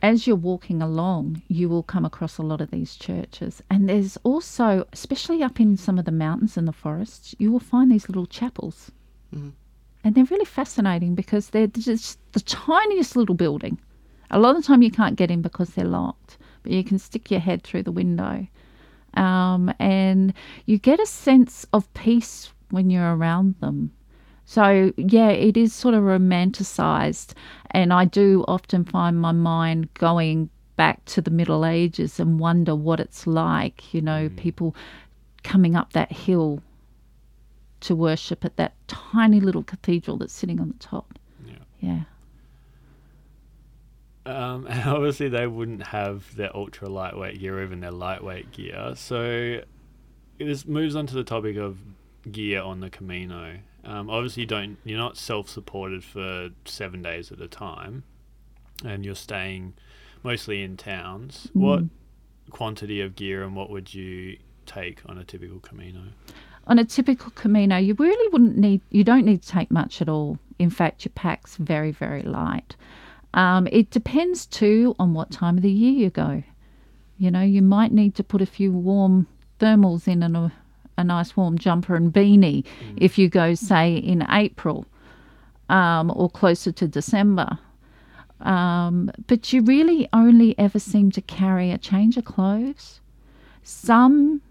as 0.01 0.25
you're 0.27 0.35
walking 0.35 0.81
along, 0.81 1.41
you 1.47 1.67
will 1.69 1.83
come 1.83 2.05
across 2.05 2.37
a 2.37 2.43
lot 2.43 2.61
of 2.61 2.71
these 2.71 2.95
churches. 2.95 3.61
And 3.69 3.89
there's 3.89 4.17
also, 4.23 4.87
especially 4.93 5.43
up 5.43 5.59
in 5.59 5.75
some 5.77 5.99
of 5.99 6.05
the 6.05 6.11
mountains 6.11 6.57
and 6.57 6.67
the 6.67 6.73
forests, 6.73 7.35
you 7.37 7.51
will 7.51 7.59
find 7.59 7.91
these 7.91 8.07
little 8.07 8.25
chapels. 8.25 8.91
Mhm. 9.33 9.51
And 10.03 10.15
they're 10.15 10.23
really 10.25 10.45
fascinating 10.45 11.15
because 11.15 11.49
they're 11.49 11.67
just 11.67 12.19
the 12.31 12.39
tiniest 12.39 13.15
little 13.15 13.35
building. 13.35 13.79
A 14.31 14.39
lot 14.39 14.55
of 14.55 14.61
the 14.61 14.67
time 14.67 14.81
you 14.81 14.91
can't 14.91 15.15
get 15.15 15.31
in 15.31 15.41
because 15.41 15.71
they're 15.71 15.85
locked, 15.85 16.37
but 16.63 16.71
you 16.71 16.83
can 16.83 16.99
stick 16.99 17.31
your 17.31 17.39
head 17.39 17.63
through 17.63 17.83
the 17.83 17.91
window. 17.91 18.47
Um, 19.15 19.73
and 19.79 20.33
you 20.65 20.77
get 20.77 20.99
a 20.99 21.05
sense 21.05 21.65
of 21.73 21.91
peace 21.93 22.53
when 22.69 22.89
you're 22.89 23.15
around 23.15 23.55
them. 23.59 23.91
So, 24.45 24.93
yeah, 24.97 25.29
it 25.29 25.57
is 25.57 25.73
sort 25.73 25.95
of 25.95 26.03
romanticized. 26.03 27.33
And 27.71 27.91
I 27.91 28.05
do 28.05 28.45
often 28.47 28.85
find 28.85 29.19
my 29.19 29.31
mind 29.31 29.93
going 29.95 30.49
back 30.75 31.03
to 31.05 31.21
the 31.21 31.31
Middle 31.31 31.65
Ages 31.65 32.19
and 32.19 32.39
wonder 32.39 32.73
what 32.73 32.99
it's 32.99 33.27
like, 33.27 33.93
you 33.93 34.01
know, 34.01 34.29
people 34.37 34.75
coming 35.43 35.75
up 35.75 35.93
that 35.93 36.11
hill 36.11 36.61
to 37.81 37.95
worship 37.95 38.43
at 38.45 38.57
that 38.57 38.73
tiny 38.87 39.39
little 39.39 39.63
cathedral 39.63 40.17
that's 40.17 40.33
sitting 40.33 40.59
on 40.59 40.69
the 40.69 40.77
top. 40.79 41.17
Yeah. 41.45 41.53
Yeah. 41.79 42.01
Um, 44.25 44.67
and 44.69 44.89
obviously, 44.89 45.29
they 45.29 45.47
wouldn't 45.47 45.87
have 45.87 46.35
their 46.35 46.55
ultra 46.55 46.89
lightweight 46.89 47.39
gear 47.39 47.59
or 47.59 47.63
even 47.63 47.79
their 47.79 47.91
lightweight 47.91 48.51
gear. 48.51 48.93
So, 48.95 49.61
this 50.37 50.65
moves 50.65 50.95
on 50.95 51.07
to 51.07 51.15
the 51.15 51.23
topic 51.23 51.57
of 51.57 51.79
gear 52.31 52.61
on 52.61 52.79
the 52.79 52.89
Camino. 52.89 53.59
Um, 53.83 54.09
obviously, 54.09 54.41
you 54.41 54.47
don't 54.47 54.77
you're 54.83 54.97
not 54.97 55.17
self-supported 55.17 56.03
for 56.03 56.49
seven 56.65 57.01
days 57.01 57.31
at 57.31 57.41
a 57.41 57.47
time, 57.47 58.03
and 58.85 59.05
you're 59.05 59.15
staying 59.15 59.73
mostly 60.23 60.61
in 60.61 60.77
towns. 60.77 61.49
What 61.53 61.83
quantity 62.49 63.01
of 63.01 63.15
gear 63.15 63.43
and 63.43 63.55
what 63.55 63.69
would 63.69 63.93
you 63.93 64.37
take 64.65 65.01
on 65.05 65.17
a 65.17 65.23
typical 65.23 65.59
Camino? 65.59 66.01
On 66.69 66.77
a 66.77 66.85
typical 66.85 67.31
Camino, 67.31 67.77
you 67.77 67.95
really 67.95 68.29
wouldn't 68.31 68.55
need, 68.55 68.81
you 68.91 69.03
don't 69.03 69.25
need 69.25 69.41
to 69.41 69.49
take 69.49 69.71
much 69.71 70.03
at 70.03 70.07
all. 70.07 70.37
In 70.59 70.69
fact, 70.69 71.03
your 71.03 71.11
pack's 71.15 71.55
very, 71.57 71.91
very 71.91 72.21
light. 72.21 72.75
Um, 73.33 73.67
it 73.71 73.89
depends 73.89 74.45
too 74.45 74.95
on 74.99 75.15
what 75.15 75.31
time 75.31 75.57
of 75.57 75.63
the 75.63 75.71
year 75.71 75.93
you 75.93 76.09
go. 76.11 76.43
You 77.17 77.31
know, 77.31 77.41
you 77.41 77.63
might 77.63 77.91
need 77.91 78.13
to 78.15 78.23
put 78.23 78.41
a 78.43 78.45
few 78.45 78.71
warm 78.71 79.27
thermals 79.59 80.07
in 80.07 80.21
and 80.21 80.37
a, 80.37 80.53
a 80.95 81.03
nice 81.03 81.35
warm 81.35 81.57
jumper 81.57 81.95
and 81.95 82.13
beanie 82.13 82.63
if 82.97 83.17
you 83.17 83.29
go, 83.29 83.55
say, 83.55 83.95
in 83.95 84.25
April 84.29 84.85
um, 85.69 86.11
or 86.15 86.29
closer 86.29 86.71
to 86.71 86.87
December. 86.87 87.57
Um, 88.41 89.11
but 89.25 89.51
you 89.51 89.63
really 89.63 90.07
only 90.13 90.57
ever 90.59 90.77
seem 90.77 91.09
to 91.11 91.21
carry 91.21 91.71
a 91.71 91.79
change 91.79 92.15
of 92.15 92.25
clothes. 92.25 93.01
Some 93.63 94.41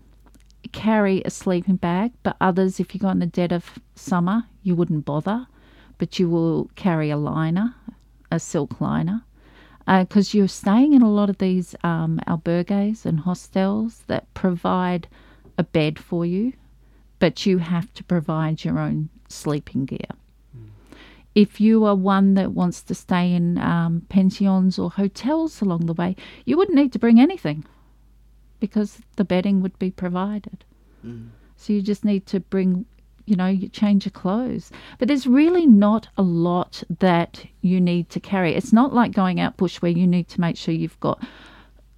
carry 0.73 1.23
a 1.25 1.31
sleeping 1.31 1.77
bag, 1.77 2.13
but 2.23 2.37
others, 2.41 2.81
if 2.81 2.95
you 2.95 3.01
go 3.01 3.09
in 3.11 3.19
the 3.19 3.27
dead 3.27 3.53
of 3.53 3.79
summer, 3.95 4.45
you 4.63 4.75
wouldn't 4.75 5.05
bother. 5.05 5.47
But 5.99 6.19
you 6.19 6.29
will 6.29 6.71
carry 6.77 7.11
a 7.11 7.17
liner, 7.17 7.75
a 8.31 8.39
silk 8.39 8.81
liner, 8.81 9.25
because 9.87 10.33
you're 10.33 10.47
staying 10.47 10.93
in 10.93 11.03
a 11.03 11.11
lot 11.11 11.29
of 11.29 11.39
these 11.39 11.75
um, 11.83 12.21
albergues 12.29 13.05
and 13.05 13.21
hostels 13.21 14.05
that 14.07 14.33
provide 14.35 15.09
a 15.57 15.65
bed 15.65 15.99
for 15.99 16.25
you, 16.25 16.53
but 17.19 17.47
you 17.47 17.59
have 17.59 17.93
to 17.95 18.05
provide 18.05 18.65
your 18.65 18.79
own 18.79 19.09
sleeping 19.29 19.87
gear. 19.87 20.11
If 21.35 21.61
you 21.61 21.85
are 21.85 21.95
one 21.95 22.35
that 22.35 22.53
wants 22.53 22.83
to 22.83 22.95
stay 22.95 23.33
in 23.33 23.59
um, 23.59 24.03
pensions 24.09 24.79
or 24.79 24.91
hotels 24.91 25.61
along 25.61 25.87
the 25.87 25.95
way, 25.95 26.17
you 26.45 26.57
wouldn't 26.57 26.77
need 26.77 26.93
to 26.93 26.99
bring 26.99 27.21
anything 27.21 27.65
because 28.61 28.99
the 29.17 29.25
bedding 29.25 29.63
would 29.63 29.79
be 29.79 29.91
provided. 29.91 30.65
Mm. 31.05 31.29
So 31.57 31.73
you 31.73 31.83
just 31.83 32.05
need 32.05 32.27
to 32.27 32.41
bring, 32.41 32.87
you 33.27 33.37
know, 33.37 33.47
you 33.47 33.69
change 33.69 34.07
your 34.07 34.13
clothes. 34.13 34.71
But 34.99 35.09
there's 35.09 35.27
really 35.27 35.67
not 35.67 36.09
a 36.17 36.23
lot 36.23 36.83
that 37.01 37.45
you 37.63 37.81
need 37.81 38.11
to 38.11 38.21
carry. 38.21 38.55
It's 38.55 38.73
not 38.73 38.95
like 38.95 39.13
going 39.13 39.41
out 39.41 39.57
bush 39.57 39.83
where 39.83 39.91
you 39.91 40.07
need 40.07 40.29
to 40.29 40.41
make 40.41 40.57
sure 40.57 40.75
you've 40.75 41.01
got, 41.01 41.23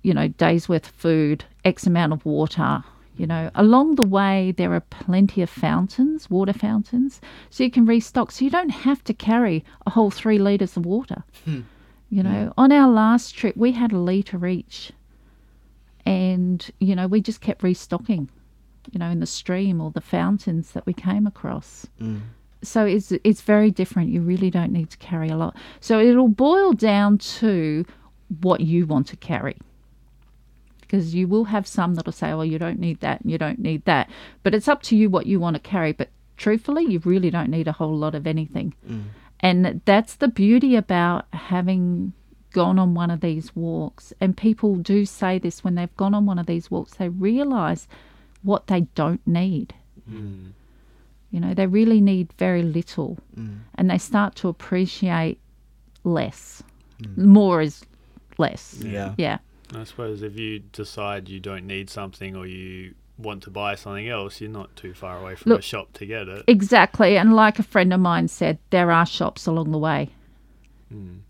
you 0.03 0.14
know, 0.14 0.29
days 0.29 0.68
worth 0.68 0.88
of 0.88 0.94
food, 0.94 1.44
X 1.64 1.87
amount 1.87 2.12
of 2.12 2.25
water. 2.25 2.83
You 3.16 3.27
know, 3.27 3.51
along 3.55 3.96
the 3.96 4.03
way 4.03 4.55
there 4.57 4.73
are 4.73 4.81
plenty 4.81 5.42
of 5.42 5.50
fountains, 5.50 6.31
water 6.31 6.54
fountains, 6.54 7.21
so 7.50 7.63
you 7.63 7.71
can 7.71 7.85
restock. 7.85 8.33
So 8.33 8.46
you 8.46 8.50
don't 8.50 8.71
have 8.71 9.04
to 9.04 9.13
carry 9.13 9.63
a 9.87 9.90
whole 9.90 10.11
three 10.11 10.38
litres 10.38 10.75
of 10.79 10.87
water. 10.87 11.23
You 12.08 12.23
know, 12.23 12.54
on 12.56 12.73
our 12.73 12.90
last 12.90 13.33
trip 13.33 13.58
we 13.58 13.73
had 13.73 13.92
a 13.92 13.98
litre 13.98 14.46
each 14.46 14.92
and 16.07 16.71
you 16.81 16.94
know 16.94 17.07
we 17.07 17.21
just 17.21 17.40
kept 17.40 17.63
restocking 17.63 18.29
you 18.90 18.98
know 18.98 19.11
in 19.11 19.21
the 19.21 19.27
stream 19.27 19.81
or 19.81 19.90
the 19.90 20.01
fountains 20.01 20.73
that 20.73 20.87
we 20.87 20.92
came 20.92 21.27
across. 21.27 21.87
Mm. 22.01 22.21
so 22.63 22.85
it's 22.85 23.13
it's 23.25 23.42
very 23.42 23.71
different. 23.71 24.11
You 24.11 24.21
really 24.21 24.51
don't 24.51 24.73
need 24.73 24.90
to 24.90 24.98
carry 24.98 25.29
a 25.29 25.37
lot. 25.37 25.57
So 25.81 26.01
it'll 26.01 26.29
boil 26.29 26.73
down 26.73 27.19
to 27.19 27.85
what 28.40 28.61
you 28.61 28.87
want 28.87 29.07
to 29.09 29.17
carry. 29.17 29.57
Because 30.81 31.15
you 31.15 31.29
will 31.29 31.44
have 31.44 31.67
some 31.67 31.94
that'll 31.94 32.13
say 32.13 32.35
well 32.35 32.44
you 32.44 32.59
don't 32.59 32.81
need 32.81 33.01
that 33.01 33.21
and 33.21 33.31
you 33.31 33.38
don't 33.38 33.59
need 33.59 33.85
that. 33.85 34.11
But 34.42 34.55
it's 34.55 34.69
up 34.69 34.83
to 34.85 34.96
you 34.96 35.09
what 35.09 35.27
you 35.27 35.38
want 35.38 35.55
to 35.55 35.61
carry. 35.61 35.92
But 35.92 36.09
truthfully 36.37 36.85
you 36.85 37.01
really 37.05 37.31
don't 37.31 37.51
need 37.51 37.69
a 37.69 37.73
whole 37.73 37.96
lot 37.96 38.15
of 38.15 38.27
anything. 38.27 38.75
Mm. 38.88 39.05
and 39.40 39.81
that's 39.85 40.17
the 40.17 40.29
beauty 40.29 40.75
about 40.77 41.27
having 41.33 42.13
gone 42.53 42.79
on 42.79 42.94
one 42.94 43.11
of 43.11 43.21
these 43.21 43.55
walks. 43.57 44.13
And 44.21 44.37
people 44.37 44.77
do 44.77 45.05
say 45.07 45.38
this 45.38 45.63
when 45.65 45.75
they've 45.75 45.96
gone 45.96 46.15
on 46.15 46.27
one 46.27 46.38
of 46.38 46.46
these 46.46 46.71
walks, 46.71 46.94
they 46.94 47.09
realize 47.09 47.88
what 48.42 48.67
they 48.67 48.83
don't 48.94 49.25
need. 49.27 49.75
Mm. 50.11 50.53
You 51.31 51.40
know, 51.40 51.55
they 51.55 51.67
really 51.67 52.01
need 52.01 52.33
very 52.38 52.63
little 52.63 53.19
Mm. 53.38 53.59
and 53.77 53.90
they 53.90 53.98
start 53.98 54.35
to 54.37 54.48
appreciate 54.48 55.38
less. 56.05 56.63
More 57.17 57.63
is 57.63 57.85
less. 58.38 58.79
Yeah. 58.85 59.15
Yeah. 59.17 59.38
I 59.75 59.85
suppose 59.85 60.23
if 60.23 60.37
you 60.38 60.59
decide 60.59 61.29
you 61.29 61.38
don't 61.40 61.67
need 61.67 61.88
something 61.88 62.35
or 62.37 62.46
you 62.46 62.94
want 63.19 63.42
to 63.44 63.51
buy 63.51 63.75
something 63.77 64.09
else, 64.09 64.40
you're 64.40 64.51
not 64.51 64.75
too 64.77 64.94
far 64.94 65.19
away 65.21 65.37
from 65.37 65.51
Look- 65.51 65.61
a 65.61 65.63
shop 65.63 65.92
to 65.94 66.07
get 66.07 66.27
it. 66.29 66.44
Exactly. 66.48 67.17
And 67.17 67.35
like 67.35 67.59
a 67.59 67.63
friend 67.63 67.92
of 67.92 68.01
mine 68.01 68.29
said, 68.29 68.59
there 68.71 68.90
are 68.90 69.07
shops 69.07 69.46
along 69.46 69.71
the 69.71 69.79
way. 69.79 70.11
Mm. 70.92 71.21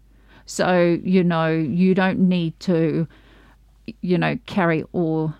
So, 0.51 0.98
you 1.05 1.22
know, 1.22 1.46
you 1.46 1.94
don't 1.94 2.18
need 2.18 2.59
to, 2.61 3.07
you 4.01 4.18
know, 4.18 4.36
carry 4.46 4.82
all 4.92 5.32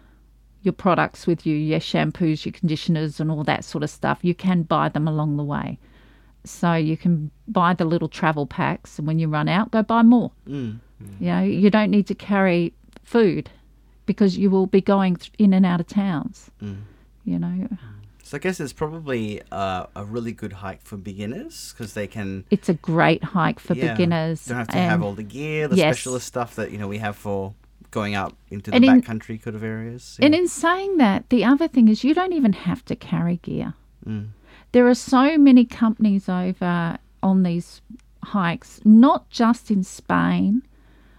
your 0.63 0.73
products 0.73 1.27
with 1.27 1.45
you, 1.45 1.57
your 1.57 1.81
shampoos, 1.81 2.45
your 2.45 2.53
conditioners, 2.53 3.19
and 3.19 3.29
all 3.29 3.43
that 3.43 3.65
sort 3.65 3.83
of 3.83 3.91
stuff. 3.91 4.21
You 4.23 4.37
can 4.37 4.63
buy 4.63 4.89
them 4.89 5.09
along 5.09 5.37
the 5.37 5.43
way. 5.43 5.81
So 6.45 6.75
you 6.75 6.97
can 6.97 7.33
buy 7.49 7.75
the 7.75 7.85
little 7.85 8.07
travel 8.07 8.47
packs, 8.47 8.99
and 9.01 9.07
when 9.09 9.19
you 9.19 9.27
run 9.27 9.49
out, 9.49 9.73
go 9.73 9.83
buy 9.83 10.03
more. 10.03 10.31
Mm. 10.47 10.79
You 11.19 11.27
know, 11.27 11.43
you 11.43 11.71
don't 11.71 11.91
need 11.91 12.07
to 12.07 12.15
carry 12.15 12.73
food 13.03 13.51
because 14.07 14.39
you 14.39 14.49
will 14.49 14.69
be 14.69 14.81
going 14.81 15.19
in 15.41 15.53
and 15.53 15.67
out 15.67 15.81
of 15.81 15.89
towns. 15.89 16.53
Mm. 16.63 16.83
You 17.25 17.41
know, 17.41 17.69
So 18.31 18.37
I 18.37 18.39
guess 18.39 18.61
it's 18.61 18.73
probably 18.73 19.43
uh, 19.51 19.87
a 19.97 20.05
really 20.05 20.31
good 20.31 20.53
hike 20.53 20.83
for 20.83 20.97
beginners 20.97 21.75
because 21.77 21.95
they 21.95 22.07
can 22.07 22.45
it's 22.49 22.69
a 22.69 22.75
great 22.75 23.25
hike 23.25 23.59
for 23.59 23.75
yeah, 23.75 23.91
beginners. 23.91 24.47
Don't 24.47 24.57
have 24.59 24.69
to 24.69 24.79
have 24.79 25.03
all 25.03 25.15
the 25.15 25.25
gear, 25.25 25.67
the 25.67 25.75
Yes. 25.75 25.97
specialist 25.97 26.29
stuff 26.29 26.55
that 26.55 26.71
you 26.71 26.79
know 26.79 26.87
we 26.87 26.99
have 26.99 27.17
for 27.17 27.55
going 27.91 28.15
out 28.15 28.37
into 28.49 28.71
the 28.71 28.77
And 28.77 28.85
in- 28.85 29.03
backcountry 29.03 29.43
kind 29.43 29.57
of 29.57 29.65
areas. 29.65 30.17
And 30.23 30.33
in 30.33 30.47
saying 30.47 30.99
that, 30.99 31.29
the 31.31 31.45
other 31.45 31.67
thing 31.67 31.89
is 31.89 32.05
you 32.05 32.15
don't 32.15 32.33
even 32.33 32.53
have 32.53 32.85
to 32.85 32.95
carry 32.95 33.39
gear. 33.39 33.75
Mm. 34.07 34.29
There 34.71 34.87
are 34.87 34.95
so 34.95 35.37
many 35.37 35.65
companies 35.65 36.29
over 36.29 36.99
on 37.25 37.43
these 37.43 37.83
hikes, 38.23 38.81
not 38.85 39.29
just 39.29 39.73
in 39.73 39.83
Spain, 39.83 40.63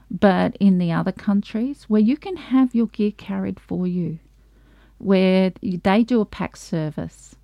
but 0.10 0.56
in 0.62 0.78
the 0.78 0.94
other 0.94 1.12
countries, 1.12 1.84
where 1.90 2.00
you 2.00 2.16
can 2.16 2.38
have 2.38 2.74
your 2.74 2.88
gear 2.88 3.12
carried 3.12 3.60
for 3.60 3.86
you, 3.86 4.20
where 5.02 5.52
they 5.62 6.04
do 6.04 6.22
a 6.22 6.26
pack 6.26 6.56
service 6.56 7.36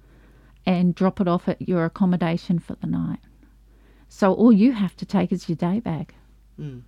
and 0.66 0.94
drop 0.94 1.20
it 1.22 1.28
off 1.28 1.48
at 1.48 1.68
your 1.68 1.86
accommodation 1.86 2.60
for 2.60 2.76
the 2.76 2.88
night. 2.88 3.20
So 4.10 4.34
all 4.34 4.52
you 4.52 4.74
have 4.74 4.96
to 4.98 5.06
take 5.06 5.32
is 5.32 5.50
your 5.50 5.56
day 5.56 5.80
bag. 5.80 6.14
Mm. 6.60 6.82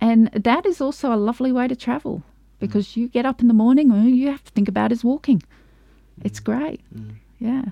And 0.00 0.30
that 0.32 0.64
is 0.66 0.80
also 0.80 1.12
a 1.12 1.16
lovely 1.16 1.52
way 1.52 1.68
to 1.68 1.76
travel 1.76 2.22
because 2.58 2.96
you 2.96 3.08
get 3.08 3.26
up 3.26 3.40
in 3.40 3.48
the 3.48 3.54
morning, 3.54 3.90
and 3.90 4.02
all 4.02 4.08
you 4.08 4.30
have 4.30 4.44
to 4.44 4.52
think 4.52 4.68
about 4.68 4.92
is 4.92 5.02
walking. 5.02 5.42
It's 6.22 6.40
great. 6.40 6.82
Mm. 6.94 7.14
Yeah. 7.38 7.64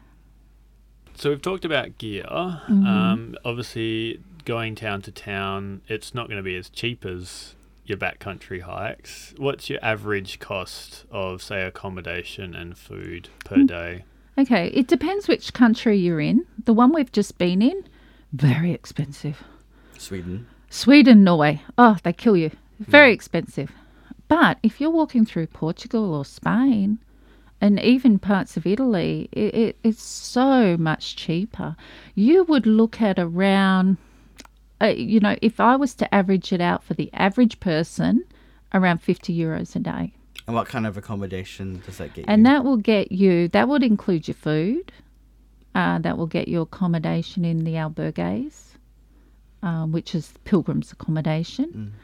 So 1.14 1.30
we've 1.30 1.42
talked 1.42 1.64
about 1.64 1.98
gear. 1.98 2.24
Mm-hmm. 2.28 2.86
Um, 2.86 3.36
obviously, 3.44 4.20
going 4.44 4.74
town 4.74 5.02
to 5.02 5.12
town, 5.12 5.82
it's 5.88 6.14
not 6.14 6.28
going 6.28 6.38
to 6.38 6.42
be 6.42 6.56
as 6.56 6.70
cheap 6.70 7.04
as 7.04 7.54
your 7.88 7.98
backcountry 7.98 8.60
hikes. 8.62 9.34
What's 9.36 9.68
your 9.70 9.78
average 9.82 10.38
cost 10.38 11.04
of, 11.10 11.42
say, 11.42 11.62
accommodation 11.62 12.54
and 12.54 12.76
food 12.76 13.28
per 13.44 13.56
Hmm. 13.56 13.66
day? 13.66 14.04
Okay, 14.36 14.68
it 14.68 14.86
depends 14.86 15.26
which 15.26 15.52
country 15.52 15.96
you're 15.98 16.20
in. 16.20 16.44
The 16.64 16.72
one 16.74 16.92
we've 16.92 17.10
just 17.10 17.38
been 17.38 17.60
in, 17.60 17.84
very 18.32 18.72
expensive. 18.72 19.42
Sweden. 19.96 20.46
Sweden, 20.70 21.24
Norway, 21.24 21.62
oh, 21.76 21.96
they 22.02 22.12
kill 22.12 22.36
you. 22.36 22.50
Very 22.78 23.12
expensive. 23.12 23.72
But 24.28 24.58
if 24.62 24.80
you're 24.80 24.90
walking 24.90 25.24
through 25.24 25.48
Portugal 25.48 26.14
or 26.14 26.24
Spain, 26.24 26.98
and 27.60 27.80
even 27.80 28.20
parts 28.20 28.56
of 28.56 28.66
Italy, 28.66 29.28
it, 29.32 29.54
it, 29.54 29.76
it's 29.82 30.02
so 30.02 30.76
much 30.76 31.16
cheaper. 31.16 31.74
You 32.14 32.44
would 32.44 32.66
look 32.66 33.00
at 33.00 33.18
around, 33.18 33.96
uh, 34.80 34.86
you 34.86 35.20
know, 35.20 35.36
if 35.42 35.60
I 35.60 35.76
was 35.76 35.94
to 35.96 36.14
average 36.14 36.52
it 36.52 36.60
out 36.60 36.82
for 36.84 36.94
the 36.94 37.10
average 37.12 37.60
person, 37.60 38.24
around 38.72 38.98
50 38.98 39.36
euros 39.36 39.74
a 39.76 39.78
day. 39.78 40.12
And 40.46 40.54
what 40.54 40.66
kind 40.66 40.86
of 40.86 40.96
accommodation 40.96 41.82
does 41.84 41.98
that 41.98 42.14
get 42.14 42.24
And 42.26 42.28
you? 42.28 42.32
And 42.32 42.46
that 42.46 42.64
will 42.64 42.76
get 42.76 43.12
you, 43.12 43.48
that 43.48 43.68
would 43.68 43.82
include 43.82 44.28
your 44.28 44.34
food, 44.34 44.92
uh, 45.74 45.98
that 45.98 46.16
will 46.16 46.26
get 46.26 46.48
your 46.48 46.62
accommodation 46.62 47.44
in 47.44 47.64
the 47.64 47.72
albergues, 47.72 48.76
um, 49.62 49.92
which 49.92 50.14
is 50.14 50.32
pilgrims' 50.44 50.92
accommodation. 50.92 51.94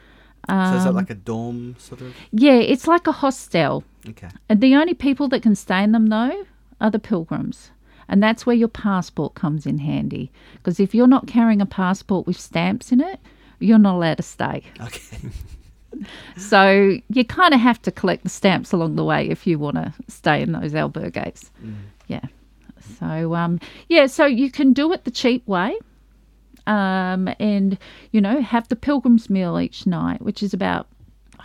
Mm. 0.47 0.71
so 0.71 0.77
is 0.77 0.83
that 0.83 0.89
Um, 0.89 0.95
like 0.95 1.09
a 1.09 1.15
dorm 1.15 1.75
sort 1.79 2.01
of? 2.01 2.13
Yeah, 2.31 2.53
it's 2.53 2.87
like 2.87 3.07
a 3.07 3.11
hostel. 3.11 3.83
Okay. 4.07 4.29
And 4.47 4.61
the 4.61 4.75
only 4.75 4.93
people 4.93 5.27
that 5.29 5.41
can 5.41 5.55
stay 5.55 5.83
in 5.83 5.91
them, 5.91 6.07
though, 6.07 6.45
are 6.79 6.91
the 6.91 6.99
pilgrims. 6.99 7.71
And 8.07 8.21
that's 8.21 8.45
where 8.45 8.55
your 8.55 8.67
passport 8.67 9.33
comes 9.35 9.65
in 9.65 9.79
handy. 9.79 10.31
Because 10.53 10.79
if 10.79 10.93
you're 10.93 11.07
not 11.07 11.27
carrying 11.27 11.61
a 11.61 11.65
passport 11.65 12.27
with 12.27 12.39
stamps 12.39 12.91
in 12.91 13.01
it, 13.01 13.19
you're 13.59 13.79
not 13.79 13.95
allowed 13.95 14.17
to 14.17 14.23
stay. 14.23 14.63
Okay. 14.81 15.17
So 16.37 16.97
you 17.09 17.25
kind 17.25 17.53
of 17.53 17.59
have 17.59 17.81
to 17.83 17.91
collect 17.91 18.23
the 18.23 18.29
stamps 18.29 18.71
along 18.71 18.95
the 18.95 19.03
way 19.03 19.29
if 19.29 19.47
you 19.47 19.57
want 19.57 19.77
to 19.77 19.93
stay 20.07 20.41
in 20.41 20.51
those 20.51 20.73
albergues. 20.73 21.49
Yeah. 22.07 22.25
So 22.99 23.35
um, 23.35 23.59
yeah, 23.87 24.07
so 24.07 24.25
you 24.25 24.51
can 24.51 24.73
do 24.73 24.91
it 24.93 25.05
the 25.05 25.11
cheap 25.11 25.47
way, 25.47 25.77
um, 26.67 27.29
and 27.39 27.77
you 28.11 28.21
know 28.21 28.41
have 28.41 28.67
the 28.67 28.75
pilgrim's 28.75 29.29
meal 29.29 29.59
each 29.59 29.87
night, 29.87 30.21
which 30.21 30.43
is 30.43 30.53
about 30.53 30.87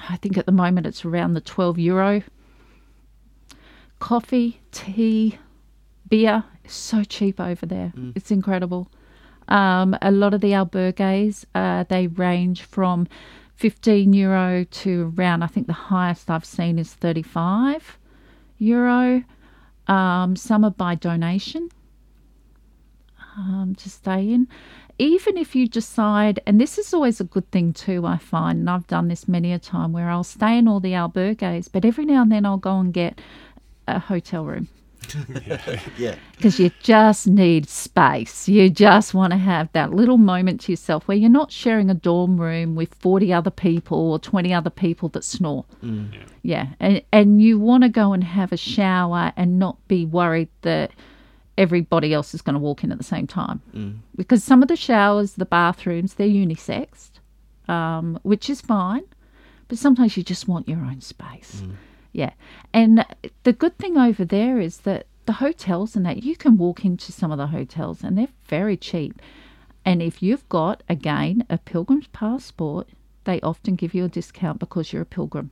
I 0.09 0.17
think 0.17 0.37
at 0.37 0.47
the 0.47 0.53
moment 0.53 0.87
it's 0.87 1.05
around 1.05 1.35
the 1.35 1.41
twelve 1.41 1.79
euro. 1.79 2.23
Coffee, 4.01 4.61
tea, 4.73 5.39
beer 6.11 6.45
is 6.65 6.73
so 6.73 7.03
cheap 7.05 7.41
over 7.41 7.65
there. 7.65 7.93
It's 8.15 8.31
incredible. 8.31 8.91
Um, 9.49 9.97
a 10.03 10.11
lot 10.11 10.35
of 10.35 10.41
the 10.43 10.53
albergues, 10.53 11.45
uh, 11.55 11.85
they 11.89 12.07
range 12.09 12.63
from 12.63 13.09
15 13.57 14.13
euro 14.13 14.65
to 14.65 15.13
around, 15.17 15.43
I 15.43 15.47
think 15.47 15.67
the 15.67 15.73
highest 15.73 16.31
I've 16.31 16.45
seen 16.45 16.79
is 16.79 16.93
35 16.95 17.99
euro. 18.59 19.25
Um, 19.87 20.37
some 20.37 20.65
are 20.65 20.71
by 20.71 20.95
donation 20.95 21.69
um, 23.37 23.75
to 23.79 23.91
stay 23.91 24.33
in. 24.33 24.47
Even 24.99 25.37
if 25.39 25.57
you 25.57 25.67
decide, 25.67 26.41
and 26.47 26.61
this 26.61 26.79
is 26.79 26.93
always 26.93 27.21
a 27.21 27.25
good 27.25 27.51
thing 27.51 27.73
too, 27.73 28.07
I 28.07 28.19
find, 28.19 28.61
and 28.61 28.71
I've 28.71 28.87
done 28.87 29.09
this 29.09 29.27
many 29.27 29.53
a 29.53 29.59
time 29.59 29.93
where 29.93 30.11
I'll 30.11 30.25
stay 30.25 30.59
in 30.59 30.69
all 30.69 30.79
the 30.79 30.93
albergues, 30.93 31.69
but 31.73 31.85
every 31.85 32.05
now 32.05 32.23
and 32.23 32.31
then 32.31 32.45
I'll 32.45 32.59
go 32.59 32.79
and 32.79 32.93
get 32.93 33.21
a 33.89 33.99
hotel 33.99 34.45
room 34.45 34.69
yeah. 35.99 36.15
because 36.37 36.59
you 36.59 36.71
just 36.81 37.27
need 37.27 37.69
space. 37.69 38.49
You 38.49 38.71
just 38.71 39.15
want 39.15 39.33
to 39.33 39.39
have 39.39 39.71
that 39.73 39.93
little 39.93 40.19
moment 40.19 40.61
to 40.63 40.73
yourself 40.73 41.07
where 41.07 41.17
you're 41.17 41.31
not 41.31 41.53
sharing 41.53 41.91
a 41.91 41.95
dorm 41.95 42.41
room 42.41 42.75
with 42.75 42.95
40 42.95 43.33
other 43.33 43.51
people 43.51 44.13
or 44.13 44.19
20 44.19 44.53
other 44.53 44.71
people 44.71 45.09
that 45.11 45.25
snore. 45.25 45.65
Mm. 45.83 46.13
Yeah. 46.43 46.69
And, 46.81 47.03
and 47.13 47.43
you 47.43 47.59
want 47.59 47.83
to 47.83 47.89
go 47.89 48.13
and 48.13 48.25
have 48.25 48.53
a 48.53 48.57
shower 48.57 49.33
and 49.37 49.59
not 49.59 49.77
be 49.89 50.07
worried 50.07 50.49
that 50.63 50.93
everybody 51.59 52.15
else 52.15 52.35
is 52.35 52.43
going 52.43 52.55
to 52.55 52.61
walk 52.61 52.83
in 52.83 52.91
at 52.91 52.99
the 52.99 53.05
same 53.05 53.27
time. 53.27 53.61
Mm. 53.75 53.99
Because 54.17 54.43
some 54.43 54.63
of 54.63 54.69
the 54.69 54.77
showers, 54.77 55.35
the 55.35 55.45
bathrooms, 55.45 56.15
they're 56.15 56.27
unisexed, 56.27 57.21
um, 57.69 58.19
which 58.23 58.49
is 58.49 58.61
fine. 58.61 59.05
But 59.69 59.79
sometimes 59.79 60.17
you 60.17 60.23
just 60.25 60.49
want 60.49 60.69
your 60.69 60.79
own 60.81 61.01
space. 61.01 61.63
Yeah. 62.13 62.33
And 62.73 63.05
the 63.45 63.53
good 63.53 63.79
thing 63.79 63.97
over 63.97 64.25
there 64.25 64.61
is 64.61 64.79
that 64.79 65.07
the 65.27 65.35
hotels 65.35 65.95
and 65.95 66.05
that 66.07 66.23
you 66.23 66.37
can 66.37 66.59
walk 66.59 66.85
into 66.85 67.13
some 67.13 67.31
of 67.31 67.39
the 67.39 67.49
hotels 67.49 68.03
and 68.03 68.19
they're 68.19 68.29
very 68.49 68.77
cheap. 68.77 69.21
And 69.85 70.03
if 70.03 70.23
you've 70.23 70.49
got, 70.49 70.83
again, 70.89 71.45
a 71.49 71.59
pilgrim's 71.59 72.09
passport, 72.09 72.89
they 73.25 73.41
often 73.41 73.77
give 73.77 73.95
you 73.95 74.05
a 74.05 74.09
discount 74.09 74.59
because 74.59 74.93
you're 74.93 75.03
a 75.03 75.07
pilgrim. 75.07 75.51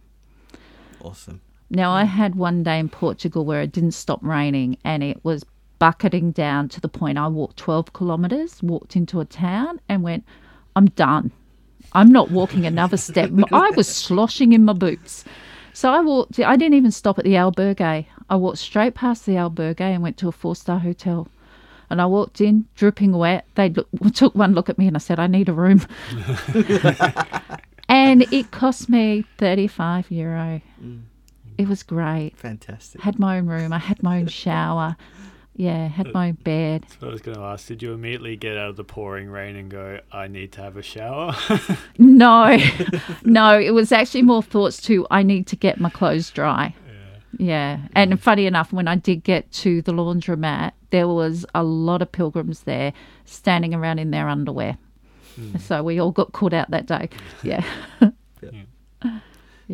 Awesome. 1.00 1.40
Now, 1.70 1.92
I 1.92 2.04
had 2.04 2.34
one 2.34 2.62
day 2.62 2.78
in 2.78 2.88
Portugal 2.88 3.44
where 3.44 3.62
it 3.62 3.72
didn't 3.72 3.92
stop 3.92 4.20
raining 4.22 4.78
and 4.84 5.02
it 5.02 5.22
was 5.24 5.44
bucketing 5.78 6.32
down 6.32 6.68
to 6.70 6.80
the 6.80 6.88
point 6.88 7.18
I 7.18 7.28
walked 7.28 7.58
12 7.58 7.92
kilometres, 7.92 8.62
walked 8.62 8.96
into 8.96 9.20
a 9.20 9.24
town 9.24 9.80
and 9.88 10.02
went, 10.02 10.24
I'm 10.74 10.86
done. 10.86 11.30
I'm 11.92 12.10
not 12.10 12.30
walking 12.30 12.66
another 12.66 12.96
step. 12.96 13.30
I 13.52 13.70
was 13.70 13.88
sloshing 13.88 14.52
in 14.52 14.64
my 14.64 14.72
boots. 14.72 15.24
So 15.72 15.92
I 15.92 16.00
walked, 16.00 16.38
I 16.40 16.56
didn't 16.56 16.74
even 16.74 16.90
stop 16.90 17.18
at 17.18 17.24
the 17.24 17.34
albergue. 17.34 18.06
I 18.30 18.36
walked 18.36 18.58
straight 18.58 18.94
past 18.94 19.26
the 19.26 19.32
albergue 19.32 19.80
and 19.80 20.02
went 20.02 20.16
to 20.18 20.28
a 20.28 20.32
four 20.32 20.56
star 20.56 20.78
hotel. 20.78 21.28
And 21.90 22.02
I 22.02 22.06
walked 22.06 22.40
in, 22.40 22.66
dripping 22.74 23.12
wet. 23.12 23.46
They 23.54 23.70
look, 23.70 23.88
took 24.14 24.34
one 24.34 24.54
look 24.54 24.68
at 24.68 24.78
me 24.78 24.86
and 24.86 24.96
I 24.96 25.00
said, 25.00 25.18
I 25.18 25.26
need 25.26 25.48
a 25.48 25.54
room. 25.54 25.86
and 27.88 28.22
it 28.32 28.50
cost 28.50 28.88
me 28.88 29.24
35 29.38 30.10
euro. 30.10 30.60
Mm. 30.82 31.02
It 31.56 31.66
was 31.66 31.82
great. 31.82 32.36
Fantastic. 32.36 33.00
Had 33.00 33.18
my 33.18 33.38
own 33.38 33.46
room. 33.46 33.72
I 33.72 33.78
had 33.78 34.02
my 34.02 34.18
own 34.18 34.28
shower. 34.28 34.96
Yeah, 35.58 35.88
had 35.88 36.06
uh, 36.06 36.10
my 36.14 36.28
own 36.28 36.34
bed. 36.44 36.84
So 37.00 37.08
I 37.08 37.10
was 37.10 37.20
going 37.20 37.36
to 37.36 37.42
ask, 37.42 37.66
did 37.66 37.82
you 37.82 37.92
immediately 37.92 38.36
get 38.36 38.56
out 38.56 38.70
of 38.70 38.76
the 38.76 38.84
pouring 38.84 39.28
rain 39.28 39.56
and 39.56 39.68
go, 39.68 39.98
I 40.12 40.28
need 40.28 40.52
to 40.52 40.62
have 40.62 40.76
a 40.76 40.82
shower? 40.82 41.34
No, 41.98 42.56
no, 43.24 43.58
it 43.58 43.72
was 43.72 43.90
actually 43.90 44.22
more 44.22 44.42
thoughts 44.42 44.80
to 44.82 45.04
I 45.10 45.24
need 45.24 45.48
to 45.48 45.56
get 45.56 45.80
my 45.80 45.90
clothes 45.90 46.30
dry. 46.30 46.74
Yeah. 47.36 47.80
And 47.94 48.20
funny 48.20 48.46
enough, 48.46 48.72
when 48.72 48.88
I 48.88 48.94
did 48.96 49.24
get 49.24 49.50
to 49.52 49.82
the 49.82 49.92
laundromat, 49.92 50.72
there 50.90 51.08
was 51.08 51.44
a 51.54 51.62
lot 51.62 52.02
of 52.02 52.10
pilgrims 52.10 52.62
there 52.62 52.92
standing 53.24 53.74
around 53.74 53.98
in 53.98 54.12
their 54.12 54.28
underwear. 54.28 54.78
Hmm. 55.34 55.58
So 55.58 55.82
we 55.82 55.98
all 55.98 56.12
got 56.12 56.32
caught 56.32 56.52
out 56.52 56.70
that 56.70 56.86
day. 56.86 57.08
Yeah. 57.42 57.64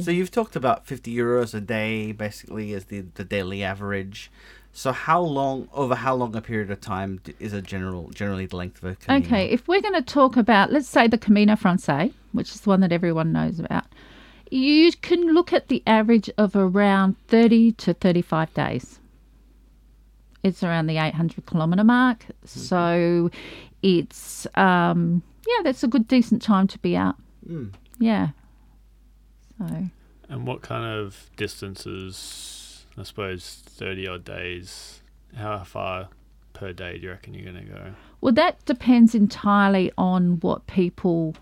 So 0.01 0.11
you've 0.11 0.33
talked 0.33 0.57
about 0.57 0.89
50 0.89 1.15
euros 1.15 1.55
a 1.55 1.61
day, 1.61 2.11
basically, 2.11 2.75
as 2.75 2.87
the, 2.87 3.03
the 3.15 3.23
daily 3.23 3.63
average. 3.63 4.29
So 4.77 4.91
how 4.91 5.21
long, 5.21 5.69
over 5.73 5.95
how 5.95 6.17
long 6.17 6.35
a 6.35 6.43
period 6.43 6.69
of 6.69 6.81
time 6.81 7.21
is 7.39 7.53
a 7.53 7.63
general, 7.63 8.09
generally 8.09 8.47
the 8.47 8.57
length 8.57 8.83
of 8.83 8.91
a 8.91 8.97
Camino? 8.97 9.25
Okay, 9.25 9.47
if 9.51 9.69
we're 9.69 9.81
going 9.81 9.95
to 9.95 10.03
talk 10.03 10.37
about, 10.37 10.73
let's 10.73 10.89
say 10.89 11.07
the 11.07 11.17
Camino 11.17 11.55
Francais, 11.55 12.13
which 12.33 12.51
is 12.51 12.63
the 12.63 12.71
one 12.71 12.81
that 12.81 12.91
everyone 12.91 13.31
knows 13.33 13.61
about, 13.61 13.85
you 14.51 14.91
can 15.01 15.33
look 15.33 15.53
at 15.53 15.69
the 15.69 15.81
average 15.87 16.29
of 16.37 16.57
around 16.57 17.15
30 17.29 17.71
to 17.73 17.95
35 17.95 18.53
days. 18.53 18.99
It's 20.43 20.65
around 20.65 20.89
the 20.89 20.99
800 20.99 21.47
kilometre 21.47 21.85
mark. 21.85 22.27
So 22.45 23.31
it's, 23.81 24.45
um, 24.57 25.23
yeah, 25.47 25.63
that's 25.63 25.85
a 25.85 25.89
good, 25.89 26.09
decent 26.09 26.43
time 26.43 26.67
to 26.67 26.79
be 26.81 26.97
out. 26.97 27.15
Mm. 27.49 27.73
Yeah. 28.01 28.31
So. 29.59 29.85
And 30.29 30.47
what 30.49 30.63
kind 30.63 30.85
of 30.85 31.31
distances, 31.37 32.87
I 32.99 33.05
suppose, 33.05 33.63
30 33.75 34.09
odd 34.09 34.25
days, 34.25 35.03
how 35.37 35.65
far 35.65 36.09
per 36.53 36.73
day 36.73 36.97
do 36.97 37.05
you 37.05 37.11
reckon 37.11 37.35
you're 37.35 37.51
going 37.53 37.67
to 37.67 37.73
go? 37.73 37.95
Well, 38.21 38.33
that 38.35 38.65
depends 38.65 39.15
entirely 39.15 39.93
on 39.99 40.39
what 40.41 40.67
people 40.67 41.35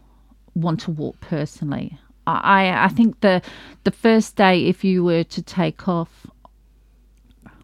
want 0.54 0.80
to 0.80 0.90
walk 0.90 1.20
personally. 1.20 1.98
I, 2.26 2.84
I 2.84 2.88
think 2.88 3.20
the 3.20 3.42
the 3.84 3.90
first 3.90 4.36
day, 4.36 4.66
if 4.66 4.84
you 4.84 5.02
were 5.02 5.24
to 5.24 5.42
take 5.42 5.88
off, 5.88 6.26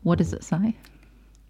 what 0.02 0.18
does 0.18 0.32
it 0.32 0.42
say? 0.42 0.76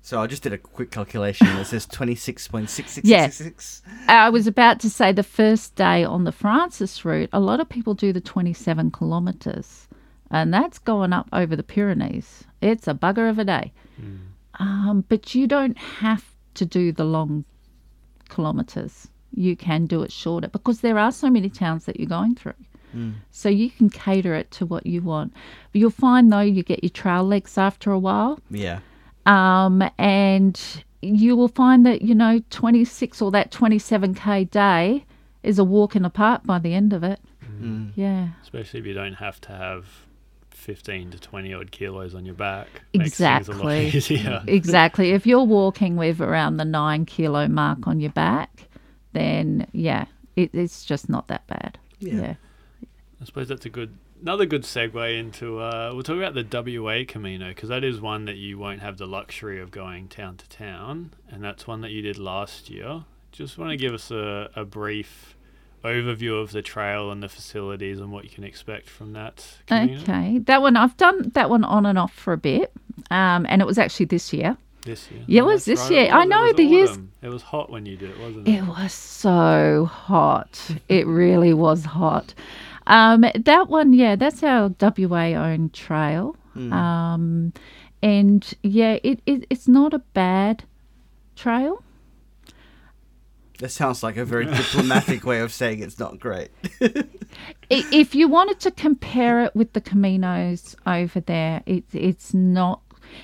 So 0.03 0.21
I 0.21 0.27
just 0.27 0.43
did 0.43 0.53
a 0.53 0.59
quick 0.59 0.91
calculation. 0.91 1.47
It 1.49 1.67
says 1.67 1.87
26.6666. 1.87 3.01
Yes. 3.05 3.83
I 4.09 4.31
was 4.31 4.47
about 4.47 4.81
to 4.81 4.91
say 4.91 5.13
the 5.13 5.23
first 5.23 5.75
day 5.75 6.05
on 6.05 6.25
the 6.25 6.33
Francis 6.33 7.05
route, 7.05 7.29
a 7.33 7.41
lot 7.41 7.61
of 7.61 7.69
people 7.69 7.95
do 7.95 8.13
the 8.13 8.21
27 8.21 8.91
kilometres, 8.91 9.88
and 10.31 10.53
that's 10.53 10.79
going 10.79 11.13
up 11.13 11.29
over 11.33 11.57
the 11.57 11.63
Pyrenees. 11.63 12.45
It's 12.61 12.89
a 12.89 12.95
bugger 12.95 13.31
of 13.31 13.39
a 13.39 13.45
day. 13.45 13.73
Um, 14.61 15.05
but 15.09 15.35
you 15.35 15.47
don't 15.47 15.79
have 15.79 16.25
to 16.55 16.65
do 16.67 16.93
the 16.93 17.05
long 17.05 17.45
kilometres. 18.29 19.09
You 19.33 19.57
can 19.57 19.87
do 19.87 20.03
it 20.03 20.13
shorter 20.13 20.49
because 20.49 20.81
there 20.81 20.99
are 20.99 21.13
so 21.13 21.31
many 21.31 21.49
towns 21.49 21.85
that 21.85 21.99
you're 22.01 22.09
going 22.09 22.35
through. 22.35 22.55
So 23.31 23.49
you 23.49 23.71
can 23.71 23.91
cater 23.91 24.35
it 24.35 24.51
to 24.53 24.67
what 24.67 24.87
you 24.87 25.03
want. 25.03 25.33
But 25.73 25.81
you'll 25.81 25.91
find 25.91 26.33
though 26.33 26.41
you 26.41 26.63
get 26.63 26.83
your 26.83 26.91
trail 26.91 27.23
legs 27.23 27.57
after 27.59 27.93
a 27.93 27.99
while. 27.99 28.41
Yeah. 28.51 28.81
Um, 29.27 29.89
and 29.99 30.61
you 31.03 31.37
will 31.37 31.49
find 31.49 31.85
that, 31.87 32.03
you 32.03 32.15
know, 32.15 32.41
26 32.51 33.23
or 33.23 33.31
that 33.31 33.53
27k 33.53 34.51
day 34.51 35.05
is 35.43 35.59
a 35.59 35.65
walk 35.65 35.95
in 35.95 36.03
the 36.03 36.11
park 36.11 36.45
by 36.45 36.59
the 36.59 36.75
end 36.75 36.93
of 36.93 37.05
it. 37.05 37.21
Mm. 37.61 37.93
Yeah. 37.95 38.29
Especially 38.43 38.81
if 38.81 38.87
you 38.87 38.95
don't 38.95 39.15
have 39.15 39.41
to 39.43 39.53
have 39.53 39.87
15 40.59 41.13
to 41.13 41.19
20 41.19 41.55
odd 41.55 41.71
kilos 41.71 42.15
on 42.15 42.27
your 42.27 42.35
back. 42.35 42.69
Makes 42.95 43.21
a 43.21 43.25
lot 43.25 43.41
Exactly. 43.41 44.47
Exactly. 44.49 45.11
If 45.13 45.27
you're 45.27 45.45
walking 45.45 45.97
with 45.97 46.21
around 46.21 46.57
the 46.57 46.65
nine 46.65 47.07
kilo 47.07 47.49
mark 47.49 47.87
on 47.87 48.01
your 48.01 48.11
back, 48.13 48.69
then 49.13 49.67
yeah, 49.73 50.07
it, 50.37 50.51
it's 50.53 50.85
just 50.85 51.09
not 51.09 51.29
that 51.29 51.47
bad. 51.47 51.79
Yeah. 52.01 52.15
yeah. 52.15 52.35
I 53.21 53.25
suppose 53.25 53.49
that's 53.49 53.67
a 53.67 53.71
good 53.71 53.97
another 54.21 54.47
good 54.47 54.63
segue 54.63 55.19
into 55.19 55.61
uh, 55.61 55.91
we'll 55.93 56.03
talk 56.03 56.17
about 56.17 56.35
the 56.35 56.81
WA 56.81 57.05
Camino 57.07 57.49
because 57.49 57.69
that 57.69 57.85
is 57.85 58.01
one 58.01 58.25
that 58.25 58.37
you 58.37 58.59
won't 58.59 58.81
have 58.81 58.99
the 58.99 59.07
luxury 59.07 59.61
of 59.61 59.71
going 59.71 60.09
town 60.09 60.37
to 60.37 60.49
town, 60.49 61.13
and 61.31 61.43
that's 61.43 61.67
one 61.67 61.81
that 61.83 61.91
you 61.91 62.03
did 62.03 62.19
last 62.19 62.69
year. 62.69 63.05
Just 63.33 63.59
want 63.59 63.71
to 63.71 63.77
give 63.77 63.93
us 63.95 64.11
a, 64.11 64.51
a 64.57 64.65
brief 64.65 65.37
overview 65.85 66.41
of 66.41 66.53
the 66.53 66.63
trail 66.63 67.11
and 67.11 67.23
the 67.23 67.29
facilities 67.29 68.01
and 68.01 68.11
what 68.13 68.25
you 68.25 68.31
can 68.31 68.45
expect 68.45 68.89
from 68.89 69.13
that. 69.15 69.47
Camino 69.67 70.01
Okay. 70.03 70.39
That 70.41 70.61
one, 70.63 70.77
I've 70.77 70.97
done 70.97 71.31
that 71.35 71.51
one 71.51 71.65
on 71.65 71.87
and 71.87 71.99
off 71.99 72.13
for 72.13 72.33
a 72.33 72.37
bit. 72.39 72.73
Um, 73.11 73.47
and 73.49 73.63
it 73.63 73.65
was 73.67 73.79
actually 73.79 74.07
this 74.07 74.33
year. 74.33 74.57
This 74.83 75.11
year. 75.11 75.23
Yeah, 75.27 75.43
it 75.43 75.45
was 75.45 75.65
this 75.65 75.81
right, 75.83 75.91
year. 75.91 76.13
I 76.13 76.17
was. 76.19 76.25
It 76.25 76.29
know 76.29 76.43
was 76.43 76.55
the 76.55 76.65
years- 76.65 76.99
It 77.23 77.29
was 77.29 77.43
hot 77.43 77.71
when 77.71 77.87
you 77.87 77.97
did 77.97 78.11
it, 78.11 78.19
wasn't 78.21 78.49
it? 78.49 78.55
It 78.57 78.65
was 78.67 78.93
so 78.93 79.89
hot. 79.91 80.61
It 80.89 81.07
really 81.07 81.53
was 81.55 81.85
hot. 81.85 82.35
Um, 82.87 83.25
that 83.35 83.69
one, 83.69 83.93
yeah, 83.93 84.17
that's 84.17 84.43
our 84.43 84.71
WA 84.81 85.35
owned 85.35 85.75
trail. 85.75 86.37
Um, 86.57 87.53
and 88.03 88.55
yeah, 88.65 88.99
it, 89.05 89.21
it 89.27 89.47
it's 89.49 89.69
not 89.69 89.95
a 89.95 90.01
bad 90.01 90.65
trail. 91.37 91.85
That 93.59 93.71
sounds 93.71 94.03
like 94.03 94.17
a 94.17 94.25
very 94.25 94.47
diplomatic 94.47 95.25
way 95.25 95.41
of 95.41 95.53
saying 95.53 95.83
it's 95.83 95.99
not 95.99 96.19
great. 96.19 96.51
If 97.71 98.15
you 98.15 98.29
wanted 98.29 98.61
to 98.61 98.71
compare 98.71 99.45
it 99.45 99.55
with 99.55 99.75
the 99.75 99.81
Caminos 99.81 100.75
over 100.87 101.21
there, 101.21 101.63
it, 101.67 101.85
it's 101.93 102.33
not. 102.33 102.81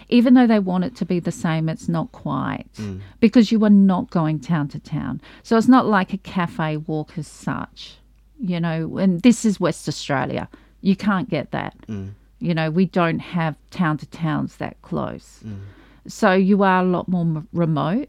Even 0.08 0.34
though 0.34 0.46
they 0.46 0.58
want 0.58 0.84
it 0.84 0.96
to 0.96 1.04
be 1.04 1.18
the 1.18 1.32
same, 1.32 1.68
it's 1.68 1.88
not 1.88 2.12
quite 2.12 2.66
mm. 2.76 3.00
because 3.20 3.52
you 3.52 3.62
are 3.64 3.70
not 3.70 4.10
going 4.10 4.40
town 4.40 4.68
to 4.68 4.78
town. 4.78 5.20
So 5.42 5.56
it's 5.56 5.68
not 5.68 5.86
like 5.86 6.12
a 6.12 6.18
cafe 6.18 6.78
walk 6.78 7.16
as 7.16 7.26
such, 7.26 7.96
you 8.38 8.60
know. 8.60 8.98
And 8.98 9.22
this 9.22 9.44
is 9.44 9.60
West 9.60 9.88
Australia. 9.88 10.48
You 10.80 10.96
can't 10.96 11.28
get 11.28 11.50
that. 11.52 11.74
Mm. 11.86 12.12
You 12.38 12.54
know, 12.54 12.70
we 12.70 12.86
don't 12.86 13.20
have 13.20 13.56
town 13.70 13.98
to 13.98 14.06
towns 14.06 14.56
that 14.56 14.80
close. 14.82 15.40
Mm. 15.44 15.60
So 16.06 16.32
you 16.32 16.62
are 16.62 16.82
a 16.82 16.86
lot 16.86 17.08
more 17.08 17.22
m- 17.22 17.48
remote. 17.52 18.08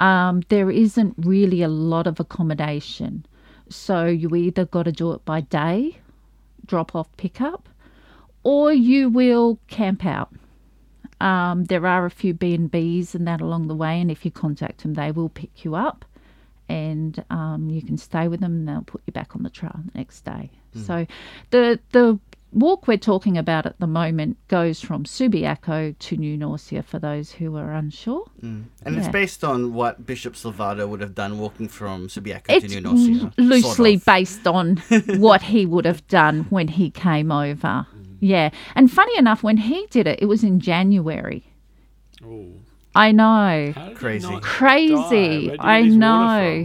Um, 0.00 0.42
there 0.50 0.70
isn't 0.70 1.14
really 1.18 1.62
a 1.62 1.68
lot 1.68 2.06
of 2.06 2.20
accommodation. 2.20 3.24
So 3.70 4.04
you 4.06 4.34
either 4.36 4.66
got 4.66 4.82
to 4.84 4.92
do 4.92 5.12
it 5.12 5.24
by 5.24 5.40
day, 5.40 5.98
drop 6.66 6.94
off 6.94 7.08
pickup, 7.16 7.68
or 8.42 8.72
you 8.72 9.08
will 9.08 9.58
camp 9.68 10.04
out. 10.04 10.32
Um, 11.20 11.64
there 11.64 11.86
are 11.86 12.04
a 12.04 12.10
few 12.10 12.34
B 12.34 12.54
and 12.54 12.70
B's 12.70 13.14
and 13.14 13.26
that 13.26 13.40
along 13.40 13.68
the 13.68 13.74
way, 13.74 14.00
and 14.00 14.10
if 14.10 14.24
you 14.24 14.30
contact 14.30 14.82
them, 14.82 14.94
they 14.94 15.10
will 15.10 15.30
pick 15.30 15.64
you 15.64 15.74
up, 15.74 16.04
and 16.68 17.24
um, 17.30 17.70
you 17.70 17.80
can 17.80 17.96
stay 17.96 18.28
with 18.28 18.40
them. 18.40 18.52
and 18.52 18.68
They'll 18.68 18.82
put 18.82 19.00
you 19.06 19.12
back 19.12 19.34
on 19.34 19.42
the 19.42 19.50
trail 19.50 19.80
the 19.86 19.98
next 19.98 20.24
day. 20.24 20.50
So, 20.84 21.06
the 21.50 21.78
the 21.92 22.18
walk 22.54 22.86
we're 22.86 22.96
talking 22.96 23.36
about 23.36 23.66
at 23.66 23.78
the 23.80 23.86
moment 23.86 24.36
goes 24.48 24.80
from 24.80 25.04
Subiaco 25.04 25.98
to 25.98 26.16
New 26.16 26.38
Norcia 26.38 26.84
for 26.84 26.98
those 26.98 27.32
who 27.32 27.56
are 27.56 27.72
unsure. 27.72 28.24
Mm. 28.42 28.64
And 28.84 28.96
it's 28.96 29.08
based 29.08 29.44
on 29.44 29.74
what 29.74 30.06
Bishop 30.06 30.34
Salvado 30.34 30.86
would 30.88 31.00
have 31.00 31.14
done 31.14 31.38
walking 31.38 31.68
from 31.68 32.08
Subiaco 32.08 32.44
It's 32.48 32.72
to 32.72 32.80
New 32.80 32.88
Norcia. 32.88 33.24
l- 33.38 33.44
loosely 33.44 33.98
sort 33.98 34.00
of. 34.00 34.04
based 34.06 34.46
on 34.46 34.76
what 35.18 35.42
he 35.42 35.66
would 35.66 35.84
have 35.84 36.06
done 36.08 36.46
when 36.50 36.68
he 36.68 36.90
came 36.90 37.30
over. 37.32 37.86
Yeah. 38.20 38.50
And 38.74 38.90
funny 38.90 39.16
enough, 39.18 39.42
when 39.42 39.58
he 39.58 39.86
did 39.90 40.06
it, 40.06 40.20
it 40.22 40.26
was 40.26 40.42
in 40.44 40.60
January. 40.60 41.44
Oh. 42.24 42.52
I 42.94 43.10
know. 43.12 43.72
How 43.74 43.88
did 43.88 43.88
he 43.88 43.94
Crazy. 43.94 44.38
Crazy. 44.40 44.94
Where'd 44.94 45.42
you 45.42 45.50
get 45.50 45.60
I 45.60 45.82
know. 45.82 46.64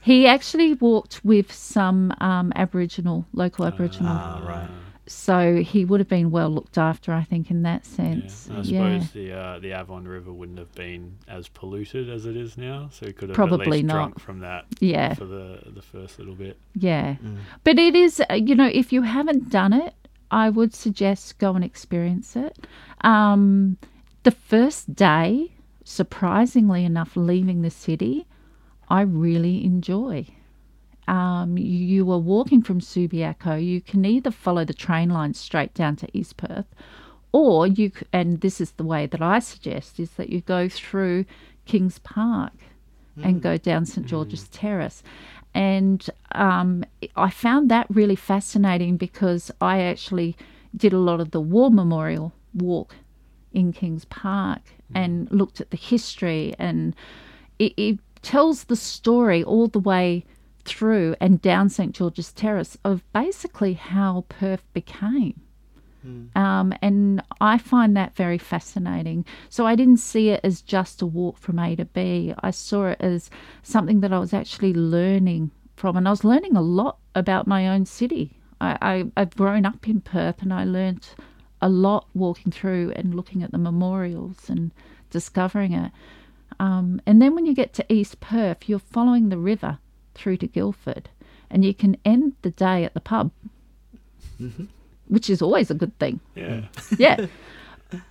He 0.00 0.26
actually 0.26 0.74
walked 0.74 1.20
with 1.24 1.52
some 1.52 2.14
um, 2.20 2.52
Aboriginal, 2.56 3.26
local 3.34 3.66
Aboriginal. 3.66 4.12
Ah, 4.12 4.42
right. 4.46 4.68
So 5.08 5.56
he 5.56 5.84
would 5.84 6.00
have 6.00 6.08
been 6.08 6.30
well 6.30 6.50
looked 6.50 6.78
after, 6.78 7.12
I 7.12 7.24
think, 7.24 7.50
in 7.50 7.62
that 7.62 7.84
sense. 7.86 8.46
and 8.46 8.58
I 8.58 8.60
Yeah. 8.62 8.98
suppose 9.00 9.10
the 9.12 9.32
uh, 9.32 9.58
the 9.58 9.72
Avon 9.72 10.06
River 10.06 10.32
wouldn't 10.32 10.58
have 10.58 10.72
been 10.74 11.16
as 11.26 11.48
polluted 11.48 12.08
as 12.10 12.26
it 12.26 12.36
is 12.36 12.56
now, 12.58 12.88
so 12.92 13.06
he 13.06 13.12
could 13.12 13.28
have 13.30 13.36
Probably 13.36 13.66
at 13.66 13.72
least 13.72 13.84
not. 13.86 13.94
drunk 13.94 14.20
from 14.20 14.38
that 14.40 14.66
Yeah. 14.80 15.14
for 15.14 15.24
the 15.24 15.60
the 15.74 15.82
first 15.82 16.18
little 16.18 16.34
bit. 16.34 16.58
Yeah. 16.74 17.16
But 17.64 17.78
it 17.78 17.94
is, 17.96 18.22
uh, 18.30 18.34
you 18.34 18.54
know, 18.54 18.70
if 18.72 18.92
you 18.92 19.02
haven't 19.02 19.50
done 19.50 19.72
it, 19.72 19.94
I 20.30 20.50
would 20.50 20.74
suggest 20.74 21.38
go 21.38 21.54
and 21.54 21.64
experience 21.64 22.36
it. 22.36 22.66
Um, 23.00 23.78
the 24.24 24.30
first 24.30 24.94
day, 24.94 25.52
surprisingly 25.84 26.84
enough, 26.84 27.16
leaving 27.16 27.62
the 27.62 27.70
city, 27.70 28.26
I 28.88 29.00
really 29.02 29.64
enjoy. 29.64 30.26
Um, 31.08 31.56
you, 31.56 32.10
are 32.12 32.18
walking 32.18 32.60
from 32.62 32.80
Subiaco. 32.80 33.64
You 33.64 33.80
can 33.80 34.04
either 34.04 34.30
follow 34.30 34.64
the 34.66 34.74
train 34.74 35.08
line 35.08 35.32
straight 35.32 35.72
down 35.72 35.96
to 35.96 36.08
East 36.12 36.36
Perth, 36.36 36.66
or 37.32 37.66
you, 37.66 37.90
and 38.12 38.42
this 38.42 38.60
is 38.60 38.72
the 38.72 38.84
way 38.84 39.06
that 39.06 39.22
I 39.22 39.38
suggest, 39.38 39.98
is 39.98 40.10
that 40.12 40.28
you 40.28 40.42
go 40.42 40.68
through 40.68 41.24
Kings 41.64 41.98
Park 42.00 42.52
and 43.20 43.42
go 43.42 43.56
down 43.56 43.84
St 43.84 44.06
George's 44.06 44.48
Terrace. 44.48 45.02
And 45.54 46.08
um, 46.32 46.84
I 47.16 47.30
found 47.30 47.70
that 47.70 47.86
really 47.88 48.14
fascinating 48.14 48.96
because 48.96 49.50
I 49.60 49.80
actually 49.80 50.36
did 50.76 50.92
a 50.92 50.98
lot 50.98 51.20
of 51.20 51.30
the 51.32 51.40
War 51.40 51.70
Memorial 51.70 52.32
walk 52.54 52.94
in 53.52 53.72
Kings 53.72 54.04
Park 54.04 54.60
and 54.94 55.30
looked 55.32 55.60
at 55.60 55.70
the 55.70 55.76
history, 55.76 56.54
and 56.58 56.94
it, 57.58 57.72
it 57.76 57.98
tells 58.22 58.64
the 58.64 58.76
story 58.76 59.42
all 59.42 59.68
the 59.68 59.80
way 59.80 60.24
through 60.68 61.16
and 61.20 61.40
down 61.42 61.68
St 61.68 61.94
George's 61.94 62.32
Terrace 62.32 62.76
of 62.84 63.02
basically 63.12 63.74
how 63.74 64.24
Perth 64.28 64.64
became. 64.72 65.40
Um, 66.36 66.74
and 66.80 67.22
I 67.40 67.58
find 67.58 67.96
that 67.96 68.14
very 68.16 68.38
fascinating. 68.38 69.24
So 69.48 69.66
I 69.66 69.74
didn't 69.74 69.98
see 69.98 70.30
it 70.30 70.40
as 70.44 70.62
just 70.62 71.02
a 71.02 71.06
walk 71.06 71.38
from 71.38 71.58
A 71.58 71.74
to 71.76 71.84
B. 71.84 72.32
I 72.40 72.50
saw 72.50 72.86
it 72.86 73.00
as 73.00 73.30
something 73.62 74.00
that 74.00 74.12
I 74.12 74.18
was 74.18 74.32
actually 74.32 74.74
learning 74.74 75.50
from, 75.76 75.96
and 75.96 76.06
I 76.06 76.10
was 76.10 76.24
learning 76.24 76.56
a 76.56 76.62
lot 76.62 76.98
about 77.14 77.46
my 77.46 77.68
own 77.68 77.84
city. 77.84 78.38
I, 78.60 78.78
I, 78.80 79.04
I've 79.16 79.36
grown 79.36 79.66
up 79.66 79.88
in 79.88 80.00
Perth 80.00 80.42
and 80.42 80.52
I 80.52 80.64
learnt 80.64 81.14
a 81.60 81.68
lot 81.68 82.06
walking 82.14 82.52
through 82.52 82.92
and 82.96 83.14
looking 83.14 83.42
at 83.42 83.50
the 83.50 83.58
memorials 83.58 84.48
and 84.48 84.72
discovering 85.10 85.72
it. 85.72 85.92
Um, 86.60 87.00
and 87.06 87.20
then 87.20 87.34
when 87.34 87.46
you 87.46 87.54
get 87.54 87.72
to 87.74 87.92
East 87.92 88.20
Perth, 88.20 88.68
you're 88.68 88.78
following 88.78 89.28
the 89.28 89.38
river 89.38 89.78
through 90.18 90.36
to 90.38 90.46
Guildford 90.46 91.08
and 91.50 91.64
you 91.64 91.72
can 91.74 91.96
end 92.04 92.34
the 92.42 92.50
day 92.50 92.84
at 92.84 92.94
the 92.94 93.00
pub, 93.00 93.30
which 95.08 95.30
is 95.30 95.40
always 95.42 95.70
a 95.70 95.74
good 95.74 95.98
thing. 95.98 96.20
Yeah. 96.34 96.62
Yeah. 96.98 97.26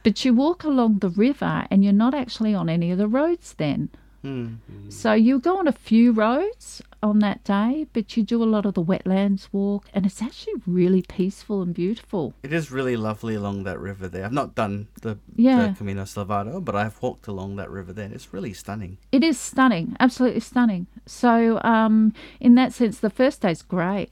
but 0.03 0.25
you 0.25 0.33
walk 0.33 0.63
along 0.63 0.99
the 0.99 1.09
river 1.09 1.65
and 1.69 1.83
you're 1.83 1.93
not 1.93 2.13
actually 2.15 2.55
on 2.55 2.67
any 2.69 2.89
of 2.91 2.97
the 2.97 3.07
roads 3.07 3.53
then. 3.57 3.89
Hmm. 4.23 4.55
So 4.89 5.13
you 5.13 5.39
go 5.39 5.59
on 5.59 5.67
a 5.67 5.71
few 5.71 6.11
roads 6.11 6.81
on 7.03 7.19
that 7.19 7.43
day, 7.43 7.85
but 7.93 8.17
you 8.17 8.23
do 8.23 8.41
a 8.41 8.45
lot 8.45 8.65
of 8.65 8.73
the 8.73 8.83
wetlands 8.83 9.47
walk, 9.51 9.85
and 9.93 10.05
it's 10.05 10.21
actually 10.21 10.53
really 10.65 11.03
peaceful 11.03 11.61
and 11.61 11.73
beautiful. 11.73 12.33
It 12.43 12.51
is 12.51 12.71
really 12.71 12.97
lovely 12.97 13.35
along 13.35 13.63
that 13.63 13.79
river 13.79 14.07
there. 14.07 14.25
I've 14.25 14.31
not 14.33 14.55
done 14.55 14.87
the, 15.01 15.17
Yeah. 15.35 15.67
the 15.67 15.73
Camino 15.75 16.03
Salvado, 16.05 16.59
but 16.59 16.75
I've 16.75 17.01
walked 17.01 17.27
along 17.27 17.55
that 17.57 17.69
river 17.69 17.93
there. 17.93 18.05
and 18.05 18.13
It's 18.13 18.33
really 18.33 18.53
stunning. 18.53 18.97
It 19.11 19.23
is 19.23 19.37
stunning, 19.39 19.95
absolutely 19.99 20.39
stunning. 20.41 20.87
So, 21.05 21.61
um, 21.63 22.13
in 22.39 22.55
that 22.55 22.73
sense, 22.73 22.99
the 22.99 23.09
first 23.11 23.41
day's 23.41 23.61
great. 23.61 24.11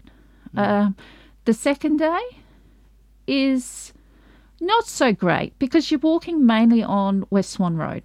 Uh, 0.55 0.91
the 1.45 1.53
second 1.53 1.97
day 1.97 2.19
is 3.27 3.91
not 4.61 4.87
so 4.87 5.11
great 5.11 5.57
because 5.59 5.91
you're 5.91 5.99
walking 5.99 6.45
mainly 6.45 6.81
on 6.83 7.25
West 7.29 7.49
Swan 7.51 7.75
Road. 7.75 8.03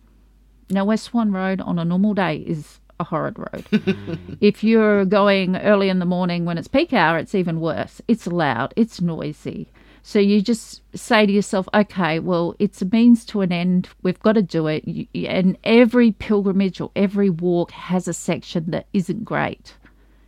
Now, 0.68 0.85
West 0.85 1.05
Swan 1.05 1.33
Road 1.33 1.61
on 1.61 1.78
a 1.78 1.85
normal 1.85 2.14
day 2.14 2.37
is 2.39 2.80
a 3.01 3.05
horrid 3.05 3.39
road. 3.39 3.65
Hmm. 3.71 4.35
if 4.41 4.63
you're 4.63 5.05
going 5.05 5.57
early 5.57 5.89
in 5.89 5.99
the 5.99 6.05
morning 6.05 6.45
when 6.45 6.59
it's 6.59 6.69
peak 6.69 6.93
hour, 6.93 7.19
it's 7.19 7.35
even 7.35 7.61
worse. 7.61 8.01
It's 8.07 8.27
loud, 8.27 8.73
it's 8.77 9.01
noisy. 9.01 9.69
So 10.03 10.19
you 10.19 10.41
just 10.41 10.83
say 10.97 11.27
to 11.27 11.33
yourself, 11.33 11.69
okay, 11.75 12.21
well, 12.21 12.55
it's 12.59 12.81
a 12.81 12.87
means 12.87 13.25
to 13.27 13.43
an 13.43 13.53
end. 13.53 13.89
We've 14.03 14.21
got 14.21 14.33
to 14.33 14.43
do 14.43 14.67
it. 14.67 14.85
And 15.15 15.59
every 15.65 16.13
pilgrimage 16.13 16.81
or 16.81 16.91
every 16.97 17.29
walk 17.29 17.71
has 17.73 18.09
a 18.09 18.15
section 18.15 18.71
that 18.71 18.87
isn't 18.93 19.25
great. 19.25 19.75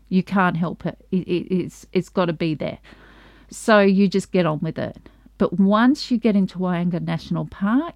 You 0.08 0.22
can't 0.22 0.58
help 0.58 0.84
it. 0.84 0.98
it, 1.10 1.26
it 1.26 1.54
it's 1.54 1.86
it's 1.92 2.10
got 2.10 2.26
to 2.26 2.34
be 2.34 2.54
there. 2.54 2.78
So 3.50 3.80
you 3.80 4.08
just 4.08 4.30
get 4.30 4.44
on 4.44 4.60
with 4.60 4.78
it. 4.78 4.98
But 5.38 5.58
once 5.58 6.10
you 6.10 6.18
get 6.18 6.36
into 6.36 6.58
Walyunga 6.58 7.00
National 7.00 7.46
Park, 7.46 7.94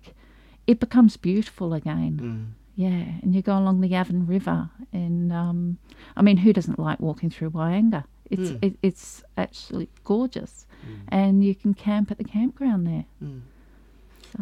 it 0.66 0.80
becomes 0.80 1.16
beautiful 1.16 1.74
again. 1.74 2.18
Hmm. 2.18 2.65
Yeah, 2.76 3.04
and 3.22 3.34
you 3.34 3.40
go 3.40 3.56
along 3.58 3.80
the 3.80 3.94
Avon 3.94 4.26
River, 4.26 4.68
and 4.92 5.32
um, 5.32 5.78
I 6.14 6.20
mean, 6.22 6.36
who 6.36 6.52
doesn't 6.52 6.78
like 6.78 7.00
walking 7.00 7.30
through 7.30 7.50
Walyunga? 7.50 8.04
It's 8.30 8.50
it, 8.60 8.76
it's 8.82 9.24
actually 9.36 9.88
gorgeous, 10.04 10.66
and 11.08 11.42
you 11.42 11.54
can 11.54 11.72
camp 11.74 12.10
at 12.10 12.18
the 12.18 12.24
campground 12.24 12.86
there. 12.86 13.04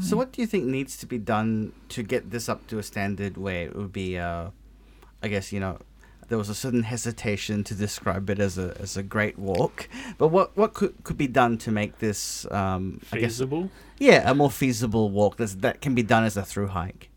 So, 0.00 0.16
what 0.16 0.32
do 0.32 0.40
you 0.40 0.48
think 0.48 0.64
needs 0.64 0.96
to 0.96 1.06
be 1.06 1.18
done 1.18 1.72
to 1.90 2.02
get 2.02 2.32
this 2.32 2.48
up 2.48 2.66
to 2.66 2.78
a 2.78 2.82
standard 2.82 3.36
where 3.36 3.66
it 3.66 3.76
would 3.76 3.92
be, 3.92 4.18
uh, 4.18 4.50
I 5.22 5.28
guess, 5.28 5.52
you 5.52 5.60
know, 5.60 5.78
there 6.28 6.38
was 6.38 6.48
a 6.48 6.54
certain 6.54 6.82
hesitation 6.82 7.62
to 7.64 7.74
describe 7.74 8.28
it 8.30 8.40
as 8.40 8.58
a 8.58 8.76
as 8.80 8.96
a 8.96 9.02
great 9.04 9.38
walk, 9.38 9.88
but 10.18 10.28
what 10.28 10.56
what 10.56 10.74
could 10.74 10.94
could 11.04 11.18
be 11.18 11.28
done 11.28 11.58
to 11.58 11.70
make 11.70 11.98
this, 12.00 12.50
um, 12.50 13.00
I 13.12 13.18
guess, 13.18 13.32
Feasible. 13.32 13.70
yeah, 13.98 14.28
a 14.28 14.34
more 14.34 14.50
feasible 14.50 15.10
walk 15.10 15.36
that's, 15.36 15.54
that 15.56 15.80
can 15.80 15.94
be 15.94 16.02
done 16.02 16.24
as 16.24 16.36
a 16.36 16.42
through 16.42 16.68
hike? 16.68 17.10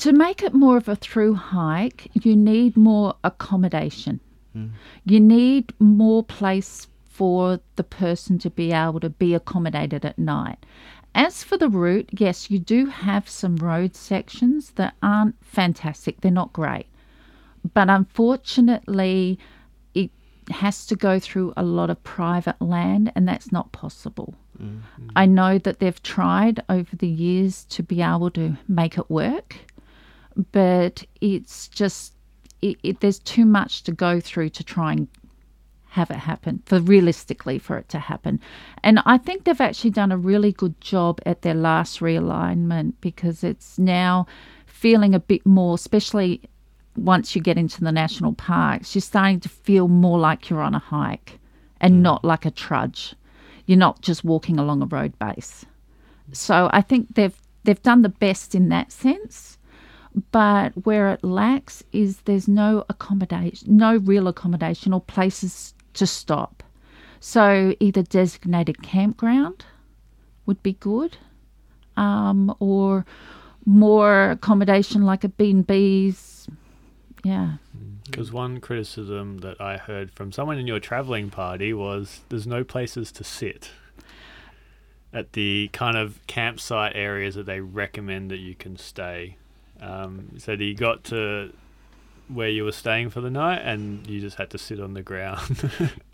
To 0.00 0.14
make 0.14 0.42
it 0.42 0.54
more 0.54 0.78
of 0.78 0.88
a 0.88 0.96
through 0.96 1.34
hike, 1.34 2.10
you 2.14 2.34
need 2.34 2.74
more 2.74 3.16
accommodation. 3.22 4.20
Hmm. 4.54 4.68
You 5.04 5.20
need 5.20 5.74
more 5.78 6.24
place 6.24 6.88
for 7.04 7.60
the 7.76 7.84
person 7.84 8.38
to 8.38 8.48
be 8.48 8.72
able 8.72 9.00
to 9.00 9.10
be 9.10 9.34
accommodated 9.34 10.06
at 10.06 10.18
night. 10.18 10.64
As 11.14 11.44
for 11.44 11.58
the 11.58 11.68
route, 11.68 12.08
yes, 12.12 12.50
you 12.50 12.58
do 12.58 12.86
have 12.86 13.28
some 13.28 13.56
road 13.56 13.94
sections 13.94 14.70
that 14.76 14.94
aren't 15.02 15.34
fantastic, 15.44 16.22
they're 16.22 16.30
not 16.30 16.54
great. 16.54 16.86
But 17.74 17.90
unfortunately, 17.90 19.38
it 19.92 20.10
has 20.50 20.86
to 20.86 20.96
go 20.96 21.18
through 21.18 21.52
a 21.58 21.62
lot 21.62 21.90
of 21.90 22.02
private 22.04 22.62
land, 22.62 23.12
and 23.14 23.28
that's 23.28 23.52
not 23.52 23.70
possible. 23.72 24.34
Mm-hmm. 24.60 25.08
I 25.16 25.26
know 25.26 25.58
that 25.58 25.78
they've 25.78 26.02
tried 26.02 26.60
over 26.68 26.94
the 26.96 27.08
years 27.08 27.64
to 27.70 27.82
be 27.82 28.02
able 28.02 28.30
to 28.32 28.56
make 28.68 28.98
it 28.98 29.10
work, 29.10 29.56
but 30.52 31.04
it's 31.20 31.68
just 31.68 32.14
it, 32.62 32.76
it, 32.82 33.00
there's 33.00 33.18
too 33.20 33.44
much 33.44 33.82
to 33.84 33.92
go 33.92 34.20
through 34.20 34.50
to 34.50 34.64
try 34.64 34.92
and 34.92 35.08
have 35.90 36.10
it 36.10 36.16
happen 36.16 36.62
for 36.66 36.78
realistically 36.78 37.58
for 37.58 37.76
it 37.76 37.88
to 37.88 37.98
happen. 37.98 38.40
And 38.82 39.00
i 39.06 39.18
think 39.18 39.44
they've 39.44 39.60
actually 39.60 39.90
done 39.90 40.12
a 40.12 40.16
really 40.16 40.52
good 40.52 40.80
job 40.80 41.20
at 41.26 41.42
their 41.42 41.54
last 41.54 42.00
realignment 42.00 42.94
because 43.00 43.42
it's 43.42 43.78
now 43.78 44.26
feeling 44.66 45.14
a 45.14 45.20
bit 45.20 45.44
more 45.44 45.74
especially 45.74 46.40
once 46.96 47.34
you 47.34 47.42
get 47.42 47.58
into 47.58 47.82
the 47.82 47.92
national 47.92 48.32
parks 48.34 48.94
you're 48.94 49.02
starting 49.02 49.40
to 49.40 49.48
feel 49.48 49.88
more 49.88 50.18
like 50.18 50.48
you're 50.48 50.62
on 50.62 50.74
a 50.74 50.78
hike 50.78 51.38
and 51.80 51.94
mm. 51.94 52.00
not 52.00 52.24
like 52.24 52.44
a 52.44 52.50
trudge. 52.50 53.14
You're 53.66 53.78
not 53.78 54.00
just 54.00 54.24
walking 54.24 54.58
along 54.58 54.82
a 54.82 54.86
road 54.86 55.18
base. 55.18 55.64
So 56.32 56.70
i 56.72 56.80
think 56.80 57.14
they've 57.14 57.36
they've 57.64 57.82
done 57.82 58.02
the 58.02 58.08
best 58.08 58.54
in 58.54 58.68
that 58.68 58.92
sense 58.92 59.58
but 60.32 60.72
where 60.84 61.12
it 61.12 61.22
lacks 61.22 61.82
is 61.92 62.20
there's 62.22 62.48
no 62.48 62.84
accommodation, 62.88 63.76
no 63.76 63.96
real 63.96 64.28
accommodation 64.28 64.92
or 64.92 65.00
places 65.00 65.74
to 65.94 66.06
stop. 66.06 66.62
So 67.20 67.74
either 67.80 68.02
designated 68.02 68.82
campground 68.82 69.64
would 70.46 70.62
be 70.62 70.72
good, 70.74 71.16
um, 71.96 72.54
or 72.60 73.04
more 73.66 74.30
accommodation 74.30 75.02
like 75.02 75.22
a 75.22 75.28
B 75.28 75.50
and 75.50 75.66
B's. 75.66 76.48
Yeah, 77.22 77.56
Because 78.06 78.32
one 78.32 78.60
criticism 78.60 79.38
that 79.38 79.60
I 79.60 79.76
heard 79.76 80.10
from 80.10 80.32
someone 80.32 80.56
in 80.58 80.66
your 80.66 80.80
traveling 80.80 81.28
party 81.28 81.74
was 81.74 82.22
there's 82.30 82.46
no 82.46 82.64
places 82.64 83.12
to 83.12 83.24
sit 83.24 83.70
at 85.12 85.34
the 85.34 85.68
kind 85.74 85.98
of 85.98 86.26
campsite 86.26 86.92
areas 86.94 87.34
that 87.34 87.44
they 87.44 87.60
recommend 87.60 88.30
that 88.30 88.38
you 88.38 88.54
can 88.54 88.78
stay. 88.78 89.36
Um, 89.80 90.38
so 90.38 90.56
he 90.56 90.74
got 90.74 91.04
to 91.04 91.52
where 92.28 92.48
you 92.48 92.64
were 92.64 92.72
staying 92.72 93.10
for 93.10 93.20
the 93.20 93.30
night 93.30 93.60
and 93.64 94.06
you 94.06 94.20
just 94.20 94.36
had 94.36 94.50
to 94.50 94.58
sit 94.58 94.80
on 94.80 94.94
the 94.94 95.02
ground. 95.02 95.70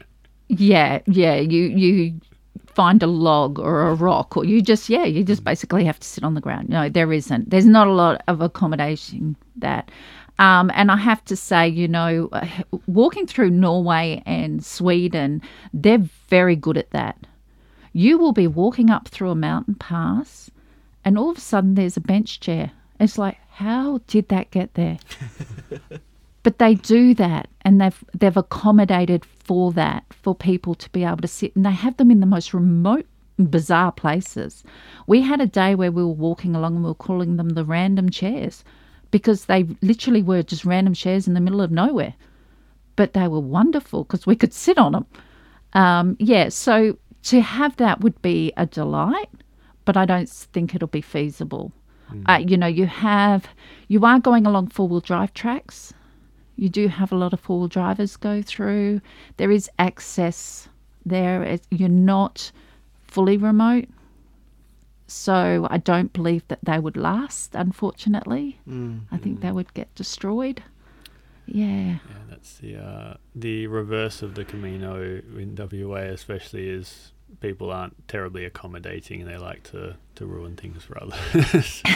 yeah, 0.49 1.01
yeah. 1.07 1.37
You 1.37 1.63
you 1.65 2.21
find 2.67 3.03
a 3.03 3.07
log 3.07 3.59
or 3.59 3.89
a 3.89 3.95
rock, 3.95 4.37
or 4.37 4.45
you 4.45 4.63
just 4.63 4.89
yeah, 4.89 5.05
you 5.05 5.25
just 5.25 5.45
basically 5.45 5.85
have 5.85 5.99
to 6.01 6.07
sit 6.07 6.25
on 6.25 6.35
the 6.35 6.41
ground. 6.41 6.69
No, 6.69 6.89
there 6.89 7.13
isn't. 7.13 7.51
There's 7.51 7.67
not 7.67 7.87
a 7.87 7.93
lot 7.93 8.23
of 8.29 8.41
accommodation 8.41 9.37
that. 9.57 9.91
Um, 10.39 10.71
and 10.75 10.91
I 10.91 10.99
have 10.99 11.25
to 11.27 11.37
say, 11.37 11.67
you 11.67 11.89
know, 11.89 12.29
walking 12.87 13.27
through 13.27 13.49
Norway 13.49 14.23
and 14.27 14.63
Sweden, 14.63 15.41
they're 15.73 16.05
very 16.29 16.57
good 16.57 16.77
at 16.77 16.91
that. 16.91 17.27
You 17.95 18.19
will 18.19 18.33
be 18.33 18.47
walking 18.47 18.91
up 18.91 19.09
through 19.09 19.31
a 19.31 19.35
mountain 19.35 19.77
pass, 19.77 20.51
and 21.07 21.17
all 21.17 21.31
of 21.31 21.39
a 21.39 21.41
sudden 21.41 21.75
there's 21.75 21.97
a 21.97 22.03
bench 22.03 22.41
chair. 22.41 22.73
It's 23.01 23.19
like, 23.19 23.39
how 23.51 24.01
did 24.07 24.29
that 24.29 24.51
get 24.51 24.75
there? 24.75 24.99
but 26.43 26.59
they 26.59 26.75
do 26.75 27.15
that 27.15 27.49
and 27.63 27.81
they've 27.81 28.05
they've 28.15 28.37
accommodated 28.37 29.25
for 29.25 29.73
that 29.73 30.05
for 30.11 30.35
people 30.35 30.75
to 30.77 30.91
be 30.91 31.05
able 31.05 31.19
to 31.19 31.29
sit 31.29 31.55
and 31.57 31.67
they 31.67 31.71
have 31.73 31.97
them 31.97 32.11
in 32.11 32.21
the 32.21 32.27
most 32.27 32.55
remote 32.55 33.07
bizarre 33.39 33.93
places. 33.93 34.65
We 35.07 35.23
had 35.23 35.41
a 35.41 35.47
day 35.47 35.75
where 35.75 35.93
we 35.93 36.03
were 36.03 36.09
walking 36.09 36.55
along 36.57 36.77
and 36.77 36.85
we 36.85 36.91
were 36.91 36.95
calling 36.95 37.37
them 37.37 37.51
the 37.51 37.65
random 37.65 38.11
chairs 38.11 38.65
because 39.11 39.45
they 39.47 39.65
literally 39.83 40.23
were 40.23 40.43
just 40.43 40.65
random 40.65 40.95
chairs 40.95 41.29
in 41.29 41.35
the 41.35 41.41
middle 41.41 41.61
of 41.61 41.71
nowhere. 41.71 42.15
But 42.97 43.13
they 43.13 43.29
were 43.29 43.41
wonderful 43.41 44.05
because 44.05 44.27
we 44.27 44.37
could 44.37 44.55
sit 44.55 44.79
on 44.79 44.93
them 44.93 45.07
um, 45.73 46.17
yeah 46.19 46.49
so 46.49 46.97
to 47.25 47.41
have 47.41 47.77
that 47.77 48.01
would 48.01 48.21
be 48.23 48.53
a 48.57 48.67
delight 48.67 49.29
but 49.85 49.97
i 49.97 50.05
don't 50.05 50.29
think 50.29 50.75
it'll 50.75 50.89
be 50.89 51.01
feasible 51.01 51.73
uh, 52.27 52.43
you 52.47 52.57
know 52.57 52.67
you 52.67 52.87
have 52.87 53.49
you 53.89 54.05
are 54.05 54.21
going 54.21 54.47
along 54.47 54.69
four-wheel 54.69 55.01
drive 55.01 55.33
tracks 55.35 55.93
you 56.57 56.71
do 56.71 56.89
have 56.89 57.13
a 57.13 57.17
lot 57.17 57.33
of 57.35 57.41
four-wheel 57.41 57.69
drivers 57.69 58.17
go 58.17 58.41
through. 58.41 59.03
There 59.37 59.51
is 59.51 59.71
access 59.79 60.69
there. 61.05 61.59
You're 61.71 61.89
not 61.91 62.51
fully 63.07 63.37
remote. 63.37 63.89
So 65.07 65.69
I 65.71 65.77
don't 65.77 66.13
believe 66.13 66.49
that 66.49 66.59
they 66.63 66.79
would 66.79 66.97
last, 66.97 67.55
unfortunately. 67.55 68.59
I 69.13 69.19
think 69.19 69.41
they 69.41 69.53
would 69.53 69.73
get 69.75 69.95
destroyed. 69.95 70.63
Yeah. 71.47 71.99
Yeah, 72.09 72.25
that's 72.29 72.55
the 72.57 72.77
uh, 72.77 73.17
the 73.35 73.69
reverse 73.69 74.23
of 74.23 74.35
the 74.35 74.45
Camino 74.45 74.97
in 75.37 75.55
WA, 75.57 75.97
especially 76.11 76.69
is 76.69 77.13
people 77.41 77.71
aren't 77.71 78.07
terribly 78.09 78.45
accommodating 78.45 79.21
and 79.23 79.31
they 79.31 79.37
like 79.37 79.63
to, 79.73 79.97
to 80.17 80.27
ruin 80.27 80.57
things 80.57 80.83
for 80.85 81.03
others. 81.03 81.83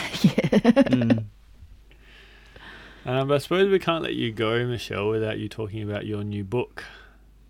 Mm. 0.51 1.25
um, 3.05 3.27
but 3.27 3.35
I 3.35 3.37
suppose 3.39 3.71
we 3.71 3.79
can't 3.79 4.03
let 4.03 4.13
you 4.13 4.31
go, 4.31 4.65
Michelle, 4.65 5.09
without 5.09 5.39
you 5.39 5.49
talking 5.49 5.81
about 5.81 6.05
your 6.05 6.23
new 6.23 6.43
book 6.43 6.83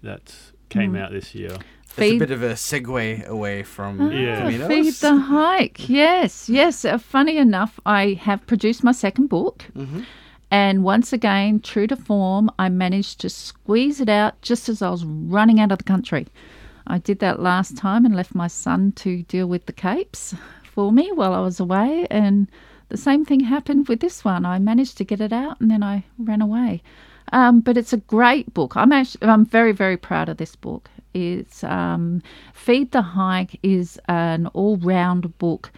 that 0.04 0.34
came 0.70 0.96
out 0.96 1.12
this 1.12 1.36
year. 1.36 1.58
It's 1.98 2.00
a 2.00 2.18
bit 2.20 2.32
of 2.32 2.42
a 2.42 2.54
segue 2.54 3.26
away 3.26 3.64
from 3.64 4.12
Yeah. 4.14 4.50
Feed 4.68 4.94
the 4.94 5.18
hike. 5.18 5.90
Yes, 5.90 6.48
yes. 6.48 6.86
Uh, 6.86 6.98
funny 6.98 7.38
enough, 7.38 7.80
I 7.86 8.14
have 8.22 8.48
produced 8.48 8.82
my 8.84 8.94
second 8.94 9.28
book. 9.28 9.66
Mhm. 9.76 10.06
And 10.50 10.84
once 10.84 11.12
again, 11.12 11.60
true 11.60 11.88
to 11.88 11.96
form, 11.98 12.50
I 12.58 12.70
managed 12.70 13.20
to 13.22 13.30
squeeze 13.30 14.00
it 14.00 14.10
out 14.10 14.42
just 14.42 14.70
as 14.70 14.82
I 14.82 14.90
was 14.90 15.04
running 15.04 15.60
out 15.60 15.72
of 15.72 15.80
the 15.80 15.84
country. 15.84 16.28
I 16.88 16.98
did 16.98 17.20
that 17.20 17.42
last 17.42 17.78
time 17.78 18.06
and 18.06 18.16
left 18.16 18.36
my 18.36 18.48
son 18.48 18.92
to 18.94 19.24
deal 19.24 19.48
with 19.48 19.66
the 19.66 19.74
capes 19.74 20.36
for 20.64 20.92
me 20.92 21.12
while 21.12 21.34
I 21.34 21.40
was 21.40 21.60
away. 21.60 22.08
And 22.10 22.48
the 22.90 22.98
same 22.98 23.26
thing 23.26 23.42
happened 23.42 23.88
with 23.88 24.00
this 24.00 24.26
one. 24.26 24.46
I 24.46 24.60
managed 24.60 24.98
to 24.98 25.06
get 25.06 25.22
it 25.22 25.34
out 25.34 25.60
and 25.62 25.72
then 25.72 25.84
I 25.84 26.04
ran 26.18 26.42
away. 26.42 26.82
Um, 27.34 27.62
but 27.62 27.78
it's 27.78 27.94
a 27.94 27.98
great 27.98 28.54
book. 28.54 28.76
I'm 28.76 28.92
actually, 28.92 29.28
I'm 29.28 29.46
very, 29.46 29.72
very 29.72 29.98
proud 29.98 30.28
of 30.28 30.38
this 30.38 30.56
book. 30.56 30.90
It's 31.14 31.64
um, 31.64 32.22
Feed 32.54 32.92
the 32.92 33.02
Hike 33.02 33.60
is 33.64 34.00
an 34.08 34.48
all-round 34.48 35.38
book 35.38 35.72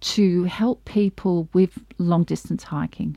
to 0.00 0.44
help 0.44 0.84
people 0.84 1.48
with 1.52 1.78
long 1.98 2.24
distance 2.24 2.64
hiking, 2.64 3.16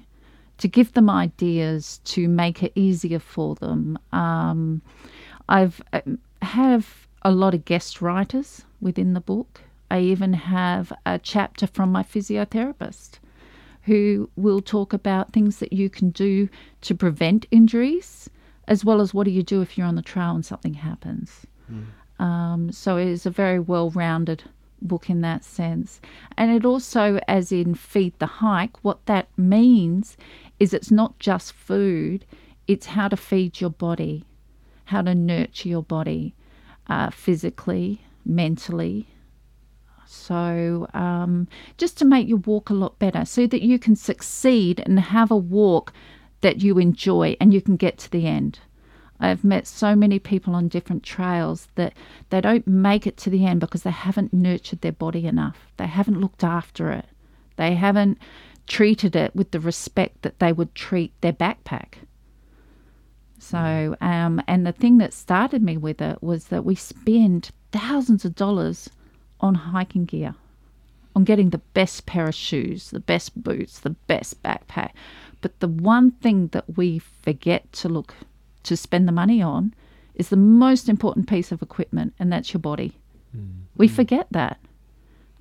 to 0.58 0.68
give 0.68 0.94
them 0.94 1.10
ideas 1.10 2.00
to 2.06 2.28
make 2.28 2.62
it 2.64 2.74
easier 2.76 3.20
for 3.20 3.56
them. 3.56 3.98
Um, 4.12 4.82
I've 5.48 5.82
uh, 5.94 6.02
have 6.42 7.03
a 7.24 7.32
lot 7.32 7.54
of 7.54 7.66
guest 7.66 8.02
writers 8.02 8.66
within 8.82 9.14
the 9.14 9.22
book. 9.22 9.62
I 9.90 10.00
even 10.00 10.34
have 10.34 10.92
a 11.06 11.20
chapter 11.20 11.68
from 11.68 11.92
my 11.92 12.04
physiotherapist 12.04 13.20
who 13.84 14.30
will 14.36 14.62
talk 14.62 14.94
about 14.94 15.34
things 15.34 15.60
that 15.60 15.74
you 15.74 15.90
can 15.90 16.10
do 16.10 16.50
to 16.82 16.96
prevent 16.96 17.46
injuries, 17.52 18.30
as 18.68 18.84
well 18.86 19.02
as 19.02 19.14
what 19.14 19.26
do 19.26 19.32
you 19.32 19.44
do 19.44 19.62
if 19.62 19.78
you're 19.78 19.88
on 19.88 19.96
the 19.96 20.02
trail 20.02 20.32
and 20.32 20.46
something 20.46 20.74
happens. 20.76 21.46
Um, 22.20 22.72
so 22.72 22.98
it 22.98 23.08
is 23.08 23.26
a 23.26 23.30
very 23.30 23.60
well 23.60 23.90
rounded 23.90 24.44
book 24.82 25.10
in 25.10 25.22
that 25.22 25.44
sense. 25.44 26.02
And 26.38 26.52
it 26.52 26.66
also, 26.66 27.20
as 27.28 27.52
in 27.52 27.76
Feed 27.76 28.18
the 28.20 28.26
Hike, 28.26 28.84
what 28.84 29.06
that 29.06 29.28
means 29.38 30.18
is 30.60 30.74
it's 30.74 30.92
not 30.92 31.20
just 31.20 31.54
food, 31.54 32.26
it's 32.68 32.88
how 32.88 33.08
to 33.10 33.18
feed 33.18 33.60
your 33.60 33.70
body, 33.70 34.26
how 34.86 35.02
to 35.02 35.16
nurture 35.16 35.70
your 35.70 35.84
body 35.84 36.36
uh, 36.88 37.10
physically, 37.10 38.02
mentally. 38.26 39.08
So, 40.06 40.88
um, 40.94 41.48
just 41.78 41.98
to 41.98 42.06
make 42.06 42.28
your 42.28 42.38
walk 42.38 42.70
a 42.70 42.74
lot 42.74 43.00
better 43.00 43.26
so 43.26 43.48
that 43.48 43.62
you 43.62 43.80
can 43.80 43.96
succeed 43.96 44.82
and 44.86 45.00
have 45.00 45.32
a 45.32 45.38
walk 45.38 45.94
that 46.42 46.62
you 46.62 46.78
enjoy 46.78 47.36
and 47.40 47.54
you 47.54 47.62
can 47.62 47.78
get 47.78 47.98
to 48.00 48.12
the 48.12 48.28
end. 48.28 48.60
I've 49.20 49.44
met 49.44 49.68
so 49.68 49.96
many 49.96 50.20
people 50.20 50.54
on 50.54 50.68
different 50.68 51.04
trails 51.04 51.70
that 51.76 51.94
they 52.30 52.42
don't 52.42 52.68
make 52.68 53.08
it 53.08 53.16
to 53.18 53.30
the 53.30 53.46
end 53.46 53.62
because 53.62 53.84
they 53.84 53.92
haven't 53.92 54.34
nurtured 54.34 54.82
their 54.82 54.92
body 54.92 55.26
enough. 55.26 55.72
They 55.78 55.88
haven't 55.88 56.20
looked 56.20 56.44
after 56.44 56.92
it. 56.92 57.06
They 57.56 57.76
haven't 57.76 58.18
treated 58.68 59.16
it 59.16 59.36
with 59.36 59.52
the 59.52 59.60
respect 59.60 60.22
that 60.24 60.40
they 60.40 60.52
would 60.52 60.76
treat 60.76 61.14
their 61.22 61.34
backpack. 61.34 62.00
So, 63.44 63.98
um, 64.00 64.42
and 64.48 64.66
the 64.66 64.72
thing 64.72 65.00
that 65.00 65.14
started 65.14 65.62
me 65.62 65.76
with 65.76 66.02
it 66.02 66.24
was 66.24 66.46
that 66.46 66.64
we 66.64 66.76
spend 66.76 67.52
thousands 67.74 68.24
of 68.24 68.36
dollars 68.36 68.90
on 69.42 69.54
hiking 69.54 70.06
gear, 70.06 70.34
on 71.14 71.26
getting 71.26 71.50
the 71.50 71.58
best 71.74 72.06
pair 72.06 72.28
of 72.28 72.36
shoes, 72.36 72.90
the 72.92 73.02
best 73.02 73.44
boots, 73.44 73.82
the 73.82 73.92
best 74.08 74.42
backpack. 74.44 74.92
But 75.42 75.60
the 75.60 75.68
one 75.68 76.12
thing 76.12 76.48
that 76.54 76.78
we 76.78 77.00
forget 77.00 77.72
to 77.74 77.90
look 77.90 78.16
to 78.64 78.78
spend 78.78 79.10
the 79.10 79.12
money 79.12 79.42
on 79.42 79.74
is 80.16 80.30
the 80.30 80.38
most 80.38 80.88
important 80.88 81.28
piece 81.28 81.52
of 81.52 81.62
equipment, 81.62 82.14
and 82.18 82.32
that's 82.32 82.54
your 82.54 82.62
body. 82.62 82.94
We 83.76 83.88
forget 83.90 84.28
that. 84.32 84.58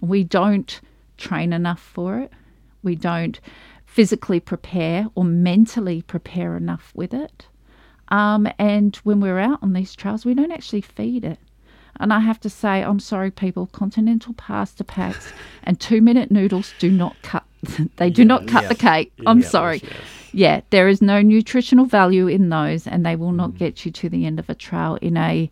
We 0.01 0.25
don't 0.25 0.81
train 1.19 1.53
enough 1.53 1.81
for 1.81 2.19
it. 2.19 2.33
We 2.83 2.97
don't 2.97 3.39
physically 3.87 4.41
prepare 4.41 5.07
or 5.15 5.25
mentally 5.25 6.03
prepare 6.03 6.57
enough 6.57 6.91
with 6.97 7.15
it. 7.15 7.47
Um, 8.13 8.47
and 8.59 8.95
when 8.97 9.21
we're 9.21 9.39
out 9.39 9.59
on 9.63 9.73
these 9.73 9.95
trails, 9.95 10.27
we 10.27 10.35
don't 10.35 10.53
actually 10.53 10.83
feed 10.83 11.25
it. 11.25 11.39
And 11.99 12.13
I 12.13 12.21
have 12.21 12.39
to 12.41 12.51
say, 12.51 12.83
I'm 12.83 13.01
sorry, 13.01 13.31
people, 13.31 13.67
continental 13.69 14.35
pasta 14.35 14.85
packs 14.85 15.33
and 15.65 15.81
two 15.81 16.03
minute 16.03 16.31
noodles 16.31 16.75
do 16.79 16.91
not 16.91 17.17
cut. 17.23 17.45
they 17.97 18.11
do 18.11 18.25
not 18.25 18.47
cut 18.47 18.65
yeah. 18.65 18.69
the 18.69 18.75
cake. 18.75 19.13
I'm 19.27 19.41
Yeah, 19.41 19.49
sorry. 19.49 19.83
Yeah, 20.33 20.61
there 20.71 20.89
is 20.89 21.01
no 21.01 21.23
nutritional 21.23 21.87
value 21.87 22.27
in 22.27 22.49
those, 22.51 22.87
and 22.87 23.05
they 23.05 23.17
will 23.17 23.33
not 23.33 23.57
get 23.57 23.85
you 23.85 23.93
to 23.93 24.09
the 24.09 24.27
end 24.27 24.39
of 24.39 24.49
a 24.51 24.55
trail 24.55 24.97
in 25.03 25.17
a 25.17 25.51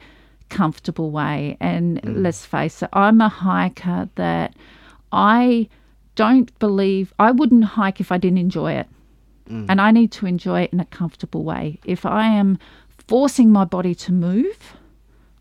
comfortable 0.48 1.10
way. 1.10 1.56
And 1.60 2.00
let's 2.04 2.44
face 2.44 2.82
it, 2.82 2.90
I'm 2.92 3.20
a 3.20 3.28
hiker 3.28 4.08
that 4.16 4.54
I 5.12 5.68
don't 6.14 6.56
believe 6.58 7.14
I 7.18 7.30
wouldn't 7.30 7.64
hike 7.64 8.00
if 8.00 8.12
I 8.12 8.18
didn't 8.18 8.38
enjoy 8.38 8.72
it. 8.72 8.88
Mm. 9.50 9.66
And 9.68 9.80
I 9.80 9.90
need 9.90 10.12
to 10.12 10.26
enjoy 10.26 10.62
it 10.62 10.72
in 10.72 10.80
a 10.80 10.84
comfortable 10.86 11.44
way. 11.44 11.80
If 11.84 12.06
I 12.06 12.26
am 12.26 12.58
forcing 13.08 13.50
my 13.50 13.64
body 13.64 13.94
to 13.96 14.12
move, 14.12 14.74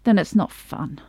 then 0.04 0.18
it's 0.18 0.36
not 0.36 0.52
fun. 0.52 1.00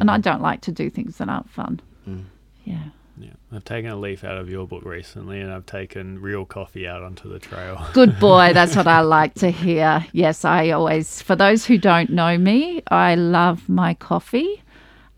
And 0.00 0.10
I 0.10 0.18
mm. 0.18 0.22
don't 0.22 0.40
like 0.40 0.62
to 0.62 0.72
do 0.72 0.88
things 0.88 1.18
that 1.18 1.28
aren't 1.28 1.50
fun. 1.50 1.80
Mm. 2.08 2.24
Yeah. 2.64 2.84
Yeah, 3.16 3.30
I've 3.52 3.64
taken 3.64 3.90
a 3.90 3.96
leaf 3.96 4.24
out 4.24 4.38
of 4.38 4.50
your 4.50 4.66
book 4.66 4.84
recently, 4.84 5.40
and 5.40 5.52
I've 5.52 5.66
taken 5.66 6.20
real 6.20 6.44
coffee 6.44 6.88
out 6.88 7.02
onto 7.02 7.28
the 7.28 7.38
trail. 7.38 7.86
Good 7.92 8.18
boy. 8.18 8.52
That's 8.52 8.74
what 8.74 8.88
I 8.88 9.00
like 9.18 9.34
to 9.34 9.50
hear. 9.50 10.04
Yes, 10.12 10.44
I 10.44 10.70
always, 10.70 11.22
for 11.22 11.36
those 11.36 11.64
who 11.64 11.78
don't 11.78 12.10
know 12.10 12.36
me, 12.38 12.82
I 12.88 13.14
love 13.14 13.68
my 13.68 13.94
coffee 13.94 14.62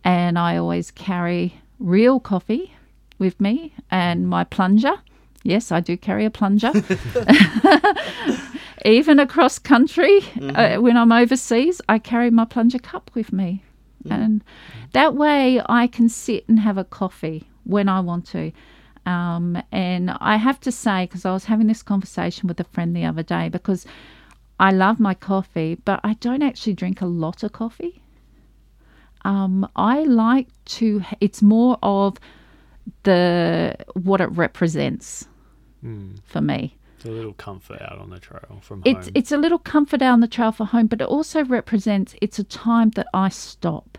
and 0.05 0.39
I 0.39 0.59
always 0.59 0.91
carry 0.91 1.61
real 1.79 2.21
coffee 2.21 2.75
with 3.19 3.41
me 3.41 3.73
and 3.91 4.29
my 4.29 4.45
plunger. 4.45 4.95
Yes, 5.47 5.71
I 5.71 5.81
do 5.81 5.97
carry 5.97 6.25
a 6.25 6.31
plunger. 6.31 6.73
Even 8.85 9.21
across 9.21 9.59
country, 9.59 10.21
uh, 10.55 10.77
when 10.77 10.97
I'm 10.97 11.13
overseas, 11.13 11.81
I 11.89 11.99
carry 11.99 12.31
my 12.31 12.45
plunger 12.45 12.79
cup 12.79 13.11
with 13.15 13.33
me. 13.33 13.63
And 14.09 14.45
that 14.93 15.15
way 15.17 15.61
I 15.69 15.89
can 15.89 16.09
sit 16.09 16.49
and 16.49 16.61
have 16.61 16.79
a 16.79 16.85
coffee 16.85 17.49
when 17.65 17.89
I 17.89 18.01
want 18.01 18.27
to. 18.29 18.53
Um, 19.05 19.61
and 19.73 20.11
I 20.21 20.37
have 20.37 20.61
to 20.61 20.73
say, 20.73 21.07
because 21.07 21.25
I 21.25 21.33
was 21.33 21.45
having 21.45 21.67
this 21.67 21.83
conversation 21.83 22.47
with 22.49 22.61
a 22.61 22.65
friend 22.65 22.95
the 22.95 23.05
other 23.05 23.25
day, 23.25 23.49
because 23.49 23.87
I 24.61 24.71
love 24.71 25.01
my 25.01 25.15
coffee, 25.15 25.77
but 25.85 26.01
I 26.05 26.15
don't 26.15 26.43
actually 26.43 26.75
drink 26.75 27.01
a 27.01 27.07
lot 27.07 27.43
of 27.43 27.53
coffee. 27.53 28.01
Um, 29.25 29.69
I 29.75 30.05
like 30.05 30.49
to, 30.77 31.03
it's 31.21 31.43
more 31.43 31.79
of 31.83 32.17
the 33.03 33.77
what 33.95 34.21
it 34.21 34.31
represents 34.33 35.27
Mm. 35.85 36.19
for 36.25 36.41
me. 36.41 36.77
It's 36.97 37.05
a 37.05 37.11
little 37.11 37.35
comfort 37.35 37.81
out 37.83 37.99
on 37.99 38.11
the 38.11 38.19
trail 38.19 38.59
from 38.63 38.83
It's 38.85 39.07
home. 39.07 39.13
it's 39.15 39.31
a 39.33 39.37
little 39.37 39.59
comfort 39.59 39.99
down 39.99 40.21
the 40.21 40.29
trail 40.29 40.51
for 40.53 40.65
home, 40.65 40.87
but 40.87 41.01
it 41.01 41.07
also 41.07 41.45
represents 41.45 42.15
it's 42.23 42.39
a 42.39 42.45
time 42.45 42.91
that 42.91 43.07
I 43.13 43.29
stop. 43.29 43.99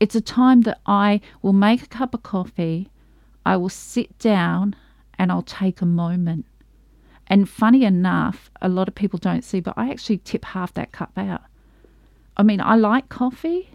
It's 0.00 0.16
a 0.16 0.20
time 0.20 0.62
that 0.62 0.80
I 0.84 1.20
will 1.42 1.52
make 1.52 1.82
a 1.82 1.86
cup 1.86 2.12
of 2.14 2.22
coffee, 2.24 2.88
I 3.46 3.56
will 3.56 3.68
sit 3.68 4.18
down 4.18 4.74
and 5.18 5.30
I'll 5.30 5.42
take 5.42 5.80
a 5.80 5.86
moment. 5.86 6.44
And 7.28 7.48
funny 7.48 7.84
enough, 7.84 8.50
a 8.60 8.68
lot 8.68 8.88
of 8.88 8.94
people 8.94 9.18
don't 9.18 9.42
see, 9.44 9.60
but 9.60 9.74
I 9.76 9.90
actually 9.90 10.18
tip 10.18 10.44
half 10.44 10.74
that 10.74 10.90
cup 10.92 11.12
out. 11.16 11.42
I 12.36 12.42
mean, 12.42 12.60
I 12.60 12.74
like 12.76 13.08
coffee, 13.08 13.70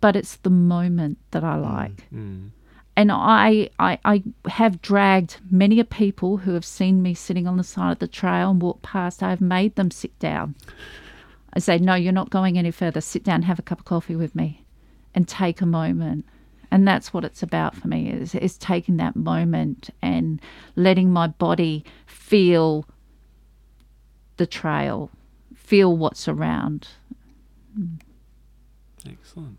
but 0.00 0.16
it's 0.16 0.36
the 0.36 0.50
moment 0.50 1.18
that 1.30 1.44
I 1.44 1.56
like. 1.56 2.10
Mm. 2.12 2.50
And 3.00 3.10
I, 3.10 3.70
I, 3.78 3.98
I 4.04 4.22
have 4.46 4.82
dragged 4.82 5.38
many 5.50 5.80
a 5.80 5.86
people 5.86 6.36
who 6.36 6.52
have 6.52 6.66
seen 6.66 7.00
me 7.00 7.14
sitting 7.14 7.46
on 7.46 7.56
the 7.56 7.64
side 7.64 7.92
of 7.92 7.98
the 7.98 8.06
trail 8.06 8.50
and 8.50 8.60
walk 8.60 8.82
past. 8.82 9.22
I've 9.22 9.40
made 9.40 9.74
them 9.76 9.90
sit 9.90 10.18
down. 10.18 10.54
I 11.54 11.60
say, 11.60 11.78
no, 11.78 11.94
you're 11.94 12.12
not 12.12 12.28
going 12.28 12.58
any 12.58 12.70
further. 12.70 13.00
Sit 13.00 13.24
down, 13.24 13.40
have 13.40 13.58
a 13.58 13.62
cup 13.62 13.78
of 13.78 13.84
coffee 13.86 14.16
with 14.16 14.34
me, 14.34 14.66
and 15.14 15.26
take 15.26 15.62
a 15.62 15.66
moment. 15.66 16.26
And 16.70 16.86
that's 16.86 17.10
what 17.10 17.24
it's 17.24 17.42
about 17.42 17.74
for 17.74 17.88
me 17.88 18.10
is 18.10 18.34
is 18.34 18.58
taking 18.58 18.98
that 18.98 19.16
moment 19.16 19.88
and 20.02 20.38
letting 20.76 21.10
my 21.10 21.26
body 21.26 21.86
feel 22.04 22.84
the 24.36 24.46
trail, 24.46 25.10
feel 25.54 25.96
what's 25.96 26.28
around. 26.28 26.88
Excellent. 29.08 29.56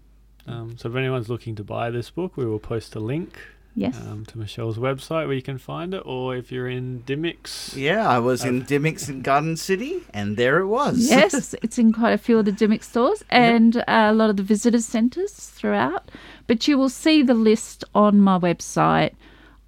Um, 0.48 0.78
so 0.78 0.90
if 0.90 0.96
anyone's 0.96 1.30
looking 1.30 1.56
to 1.56 1.64
buy 1.64 1.90
this 1.92 2.10
book, 2.10 2.36
we 2.38 2.46
will 2.46 2.60
post 2.60 2.96
a 2.96 3.00
link 3.00 3.40
Yes. 3.74 3.98
um, 4.06 4.26
to 4.26 4.38
Michelle's 4.38 4.78
website 4.78 5.28
where 5.28 5.34
you 5.34 5.42
can 5.42 5.58
find 5.58 5.94
it, 5.94 6.02
or 6.06 6.36
if 6.36 6.52
you're 6.52 6.68
in 6.68 7.04
Dymocks, 7.06 7.74
Yeah, 7.76 8.06
I 8.10 8.20
was 8.20 8.44
in 8.44 8.64
Dymocks 8.64 9.08
in 9.08 9.22
Garden 9.22 9.56
City, 9.56 10.04
and 10.14 10.36
there 10.36 10.60
it 10.60 10.68
was. 10.68 11.10
yes, 11.10 11.56
it's 11.62 11.78
in 11.78 11.94
quite 11.94 12.12
a 12.12 12.18
few 12.18 12.38
of 12.40 12.46
the 12.46 12.52
Dymock 12.52 12.84
stores 12.84 13.24
and 13.30 13.78
uh, 13.78 13.84
a 13.88 14.14
lot 14.14 14.30
of 14.30 14.36
the 14.36 14.44
visitors 14.44 14.86
centres 14.86 15.32
throughout. 15.34 16.10
But 16.48 16.68
you 16.68 16.78
will 16.78 16.90
see 16.90 17.22
the 17.24 17.34
list 17.34 17.86
on 17.96 18.20
my 18.20 18.38
website 18.38 19.14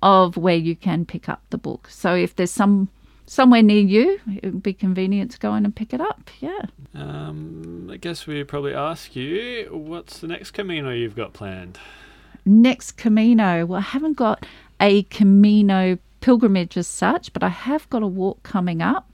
of 0.01 0.35
where 0.35 0.57
you 0.57 0.75
can 0.75 1.05
pick 1.05 1.29
up 1.29 1.41
the 1.49 1.57
book. 1.57 1.87
So 1.89 2.13
if 2.13 2.35
there's 2.35 2.51
some 2.51 2.89
somewhere 3.33 3.63
near 3.63 3.81
you, 3.81 4.19
it 4.27 4.53
would 4.53 4.63
be 4.63 4.73
convenient 4.73 5.31
to 5.31 5.39
go 5.39 5.55
in 5.55 5.65
and 5.65 5.75
pick 5.75 5.91
it 5.91 5.99
up. 5.99 6.29
Yeah. 6.39 6.65
Um, 6.93 7.89
I 7.91 7.97
guess 7.97 8.27
we 8.27 8.43
probably 8.43 8.75
ask 8.75 9.15
you, 9.15 9.69
what's 9.71 10.19
the 10.19 10.27
next 10.27 10.51
Camino 10.51 10.91
you've 10.91 11.15
got 11.15 11.33
planned? 11.33 11.79
Next 12.45 12.91
Camino. 12.91 13.65
Well, 13.65 13.79
I 13.79 13.81
haven't 13.81 14.17
got 14.17 14.45
a 14.79 15.03
Camino 15.03 15.97
pilgrimage 16.21 16.77
as 16.77 16.85
such, 16.85 17.33
but 17.33 17.41
I 17.41 17.49
have 17.49 17.89
got 17.89 18.03
a 18.03 18.07
walk 18.07 18.43
coming 18.43 18.81
up. 18.83 19.09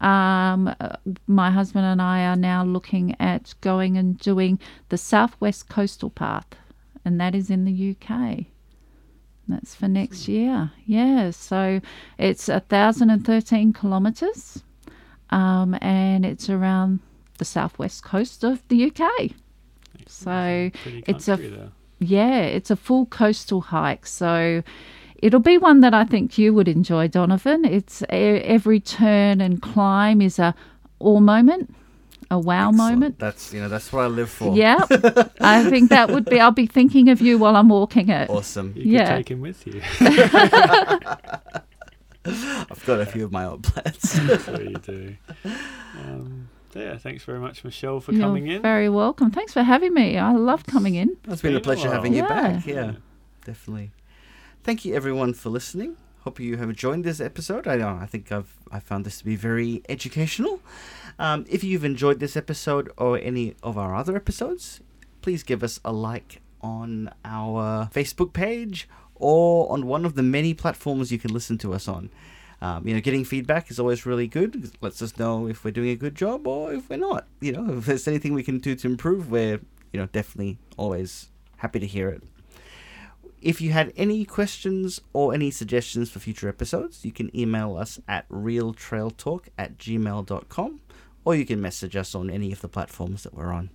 Um, 0.00 0.72
uh, 0.80 0.96
my 1.26 1.50
husband 1.50 1.84
and 1.84 2.00
I 2.00 2.26
are 2.26 2.36
now 2.36 2.62
looking 2.62 3.16
at 3.18 3.54
going 3.60 3.96
and 3.98 4.16
doing 4.18 4.60
the 4.90 4.98
Southwest 4.98 5.68
Coastal 5.68 6.10
Path, 6.10 6.46
and 7.04 7.20
that 7.20 7.34
is 7.34 7.50
in 7.50 7.64
the 7.64 7.96
UK. 7.96 8.46
That's 9.48 9.74
for 9.74 9.88
next 9.88 10.28
year. 10.28 10.70
Yeah, 10.86 11.30
so 11.30 11.80
it's 12.18 12.48
a 12.48 12.60
thousand 12.60 13.10
and 13.10 13.24
thirteen 13.24 13.72
kilometres, 13.72 14.62
um, 15.30 15.76
and 15.80 16.24
it's 16.26 16.50
around 16.50 17.00
the 17.38 17.44
southwest 17.44 18.02
coast 18.04 18.44
of 18.44 18.66
the 18.68 18.90
UK. 18.90 19.32
So 20.06 20.70
it's 20.84 21.28
a- 21.28 21.36
country 21.36 21.48
there. 21.50 21.68
yeah, 22.00 22.40
it's 22.40 22.70
a 22.70 22.76
full 22.76 23.06
coastal 23.06 23.60
hike. 23.62 24.06
So 24.06 24.62
it'll 25.16 25.40
be 25.40 25.58
one 25.58 25.80
that 25.80 25.94
I 25.94 26.04
think 26.04 26.36
you 26.38 26.52
would 26.54 26.68
enjoy, 26.68 27.08
Donovan. 27.08 27.64
It's 27.64 28.02
every 28.10 28.80
turn 28.80 29.40
and 29.40 29.60
climb 29.62 30.20
is 30.20 30.38
a 30.38 30.54
awe 31.00 31.20
moment, 31.20 31.74
a 32.30 32.38
wow 32.38 32.68
Excellent. 32.68 32.76
moment. 32.92 33.18
That's 33.18 33.52
you 33.54 33.60
know 33.60 33.68
that's 33.68 33.92
what 33.92 34.02
I 34.04 34.06
live 34.08 34.30
for. 34.30 34.54
Yeah, 34.56 34.78
I 35.40 35.68
think 35.70 35.90
that 35.90 36.10
would 36.10 36.24
be. 36.26 36.38
I'll 36.40 36.50
be 36.50 36.66
thinking 36.66 37.08
of 37.08 37.20
you 37.20 37.38
while 37.38 37.56
I'm 37.56 37.68
walking 37.68 38.08
it. 38.10 38.28
Awesome. 38.30 38.72
You 38.76 38.92
Yeah. 38.92 39.06
could 39.08 39.16
take 39.16 39.30
him 39.30 39.40
with 39.40 39.66
you. 39.66 39.80
I've 42.24 42.84
got 42.86 43.00
a 43.00 43.06
few 43.06 43.24
of 43.24 43.32
my 43.32 43.46
old 43.46 43.62
plans. 43.64 44.02
That's 44.26 44.46
what 44.46 44.62
you 44.64 44.76
do. 44.76 45.16
Um, 45.96 46.48
yeah, 46.74 46.98
thanks 46.98 47.24
very 47.24 47.38
much, 47.38 47.64
Michelle, 47.64 48.00
for 48.00 48.12
You're 48.12 48.20
coming 48.20 48.46
in. 48.48 48.60
very 48.60 48.88
welcome. 48.90 49.30
Thanks 49.30 49.52
for 49.54 49.62
having 49.62 49.94
me. 49.94 50.18
I 50.18 50.32
love 50.32 50.66
coming 50.66 50.94
in. 50.94 51.16
it's 51.26 51.40
been 51.40 51.52
a 51.52 51.54
been 51.54 51.56
a 51.56 51.60
pleasure 51.60 51.84
while. 51.88 51.92
having 51.92 52.12
you 52.12 52.22
Yeah. 52.22 52.28
back. 52.28 52.66
Yeah, 52.66 52.92
definitely. 53.44 53.92
Thank 54.62 54.84
you 54.84 54.94
everyone 54.94 55.32
for 55.32 55.48
listening. 55.48 55.96
Hope 56.20 56.38
you 56.40 56.58
have 56.58 56.68
enjoyed 56.68 57.04
this 57.04 57.20
episode. 57.20 57.66
I 57.66 57.76
know 57.76 57.98
I 58.00 58.04
think 58.06 58.30
I've 58.30 58.52
I 58.70 58.80
found 58.80 59.06
this 59.06 59.18
to 59.18 59.24
be 59.24 59.36
very 59.36 59.82
educational. 59.88 60.60
Um, 61.18 61.44
if 61.48 61.64
you've 61.64 61.84
enjoyed 61.84 62.20
this 62.20 62.36
episode 62.36 62.90
or 62.96 63.18
any 63.18 63.56
of 63.62 63.76
our 63.76 63.94
other 63.94 64.14
episodes, 64.14 64.80
please 65.20 65.42
give 65.42 65.64
us 65.64 65.80
a 65.84 65.92
like 65.92 66.40
on 66.60 67.10
our 67.24 67.88
Facebook 67.92 68.32
page 68.32 68.88
or 69.16 69.70
on 69.72 69.86
one 69.86 70.04
of 70.04 70.14
the 70.14 70.22
many 70.22 70.54
platforms 70.54 71.10
you 71.10 71.18
can 71.18 71.32
listen 71.32 71.58
to 71.58 71.74
us 71.74 71.88
on. 71.88 72.10
Um, 72.60 72.86
you 72.86 72.94
know, 72.94 73.00
getting 73.00 73.24
feedback 73.24 73.70
is 73.70 73.78
always 73.78 74.06
really 74.06 74.26
good. 74.26 74.64
It 74.64 74.70
lets 74.80 75.00
us 75.02 75.16
know 75.18 75.46
if 75.46 75.64
we're 75.64 75.70
doing 75.70 75.90
a 75.90 75.96
good 75.96 76.14
job 76.14 76.46
or 76.46 76.72
if 76.72 76.88
we're 76.88 76.96
not. 76.96 77.26
You 77.40 77.52
know, 77.52 77.78
if 77.78 77.86
there's 77.86 78.08
anything 78.08 78.34
we 78.34 78.42
can 78.42 78.58
do 78.58 78.74
to 78.74 78.86
improve, 78.86 79.30
we're 79.30 79.60
you 79.92 80.00
know 80.00 80.06
definitely 80.06 80.58
always 80.76 81.30
happy 81.58 81.78
to 81.78 81.86
hear 81.86 82.08
it. 82.08 82.22
If 83.40 83.60
you 83.60 83.70
had 83.70 83.92
any 83.96 84.24
questions 84.24 85.00
or 85.12 85.32
any 85.32 85.52
suggestions 85.52 86.10
for 86.10 86.18
future 86.18 86.48
episodes, 86.48 87.04
you 87.04 87.12
can 87.12 87.34
email 87.36 87.76
us 87.76 88.00
at 88.08 88.28
realtrailtalk 88.28 89.46
at 89.56 89.78
gmail.com 89.78 90.80
or 91.28 91.34
you 91.34 91.44
can 91.44 91.60
message 91.60 91.94
us 91.94 92.14
on 92.14 92.30
any 92.30 92.52
of 92.52 92.62
the 92.62 92.68
platforms 92.68 93.22
that 93.22 93.34
we're 93.34 93.52
on. 93.52 93.68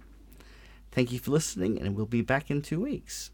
Thank 0.89 1.11
you 1.11 1.19
for 1.19 1.29
listening, 1.29 1.79
and 1.79 1.95
we'll 1.95 2.07
be 2.07 2.23
back 2.23 2.49
in 2.49 2.63
two 2.63 2.81
weeks. 2.81 3.29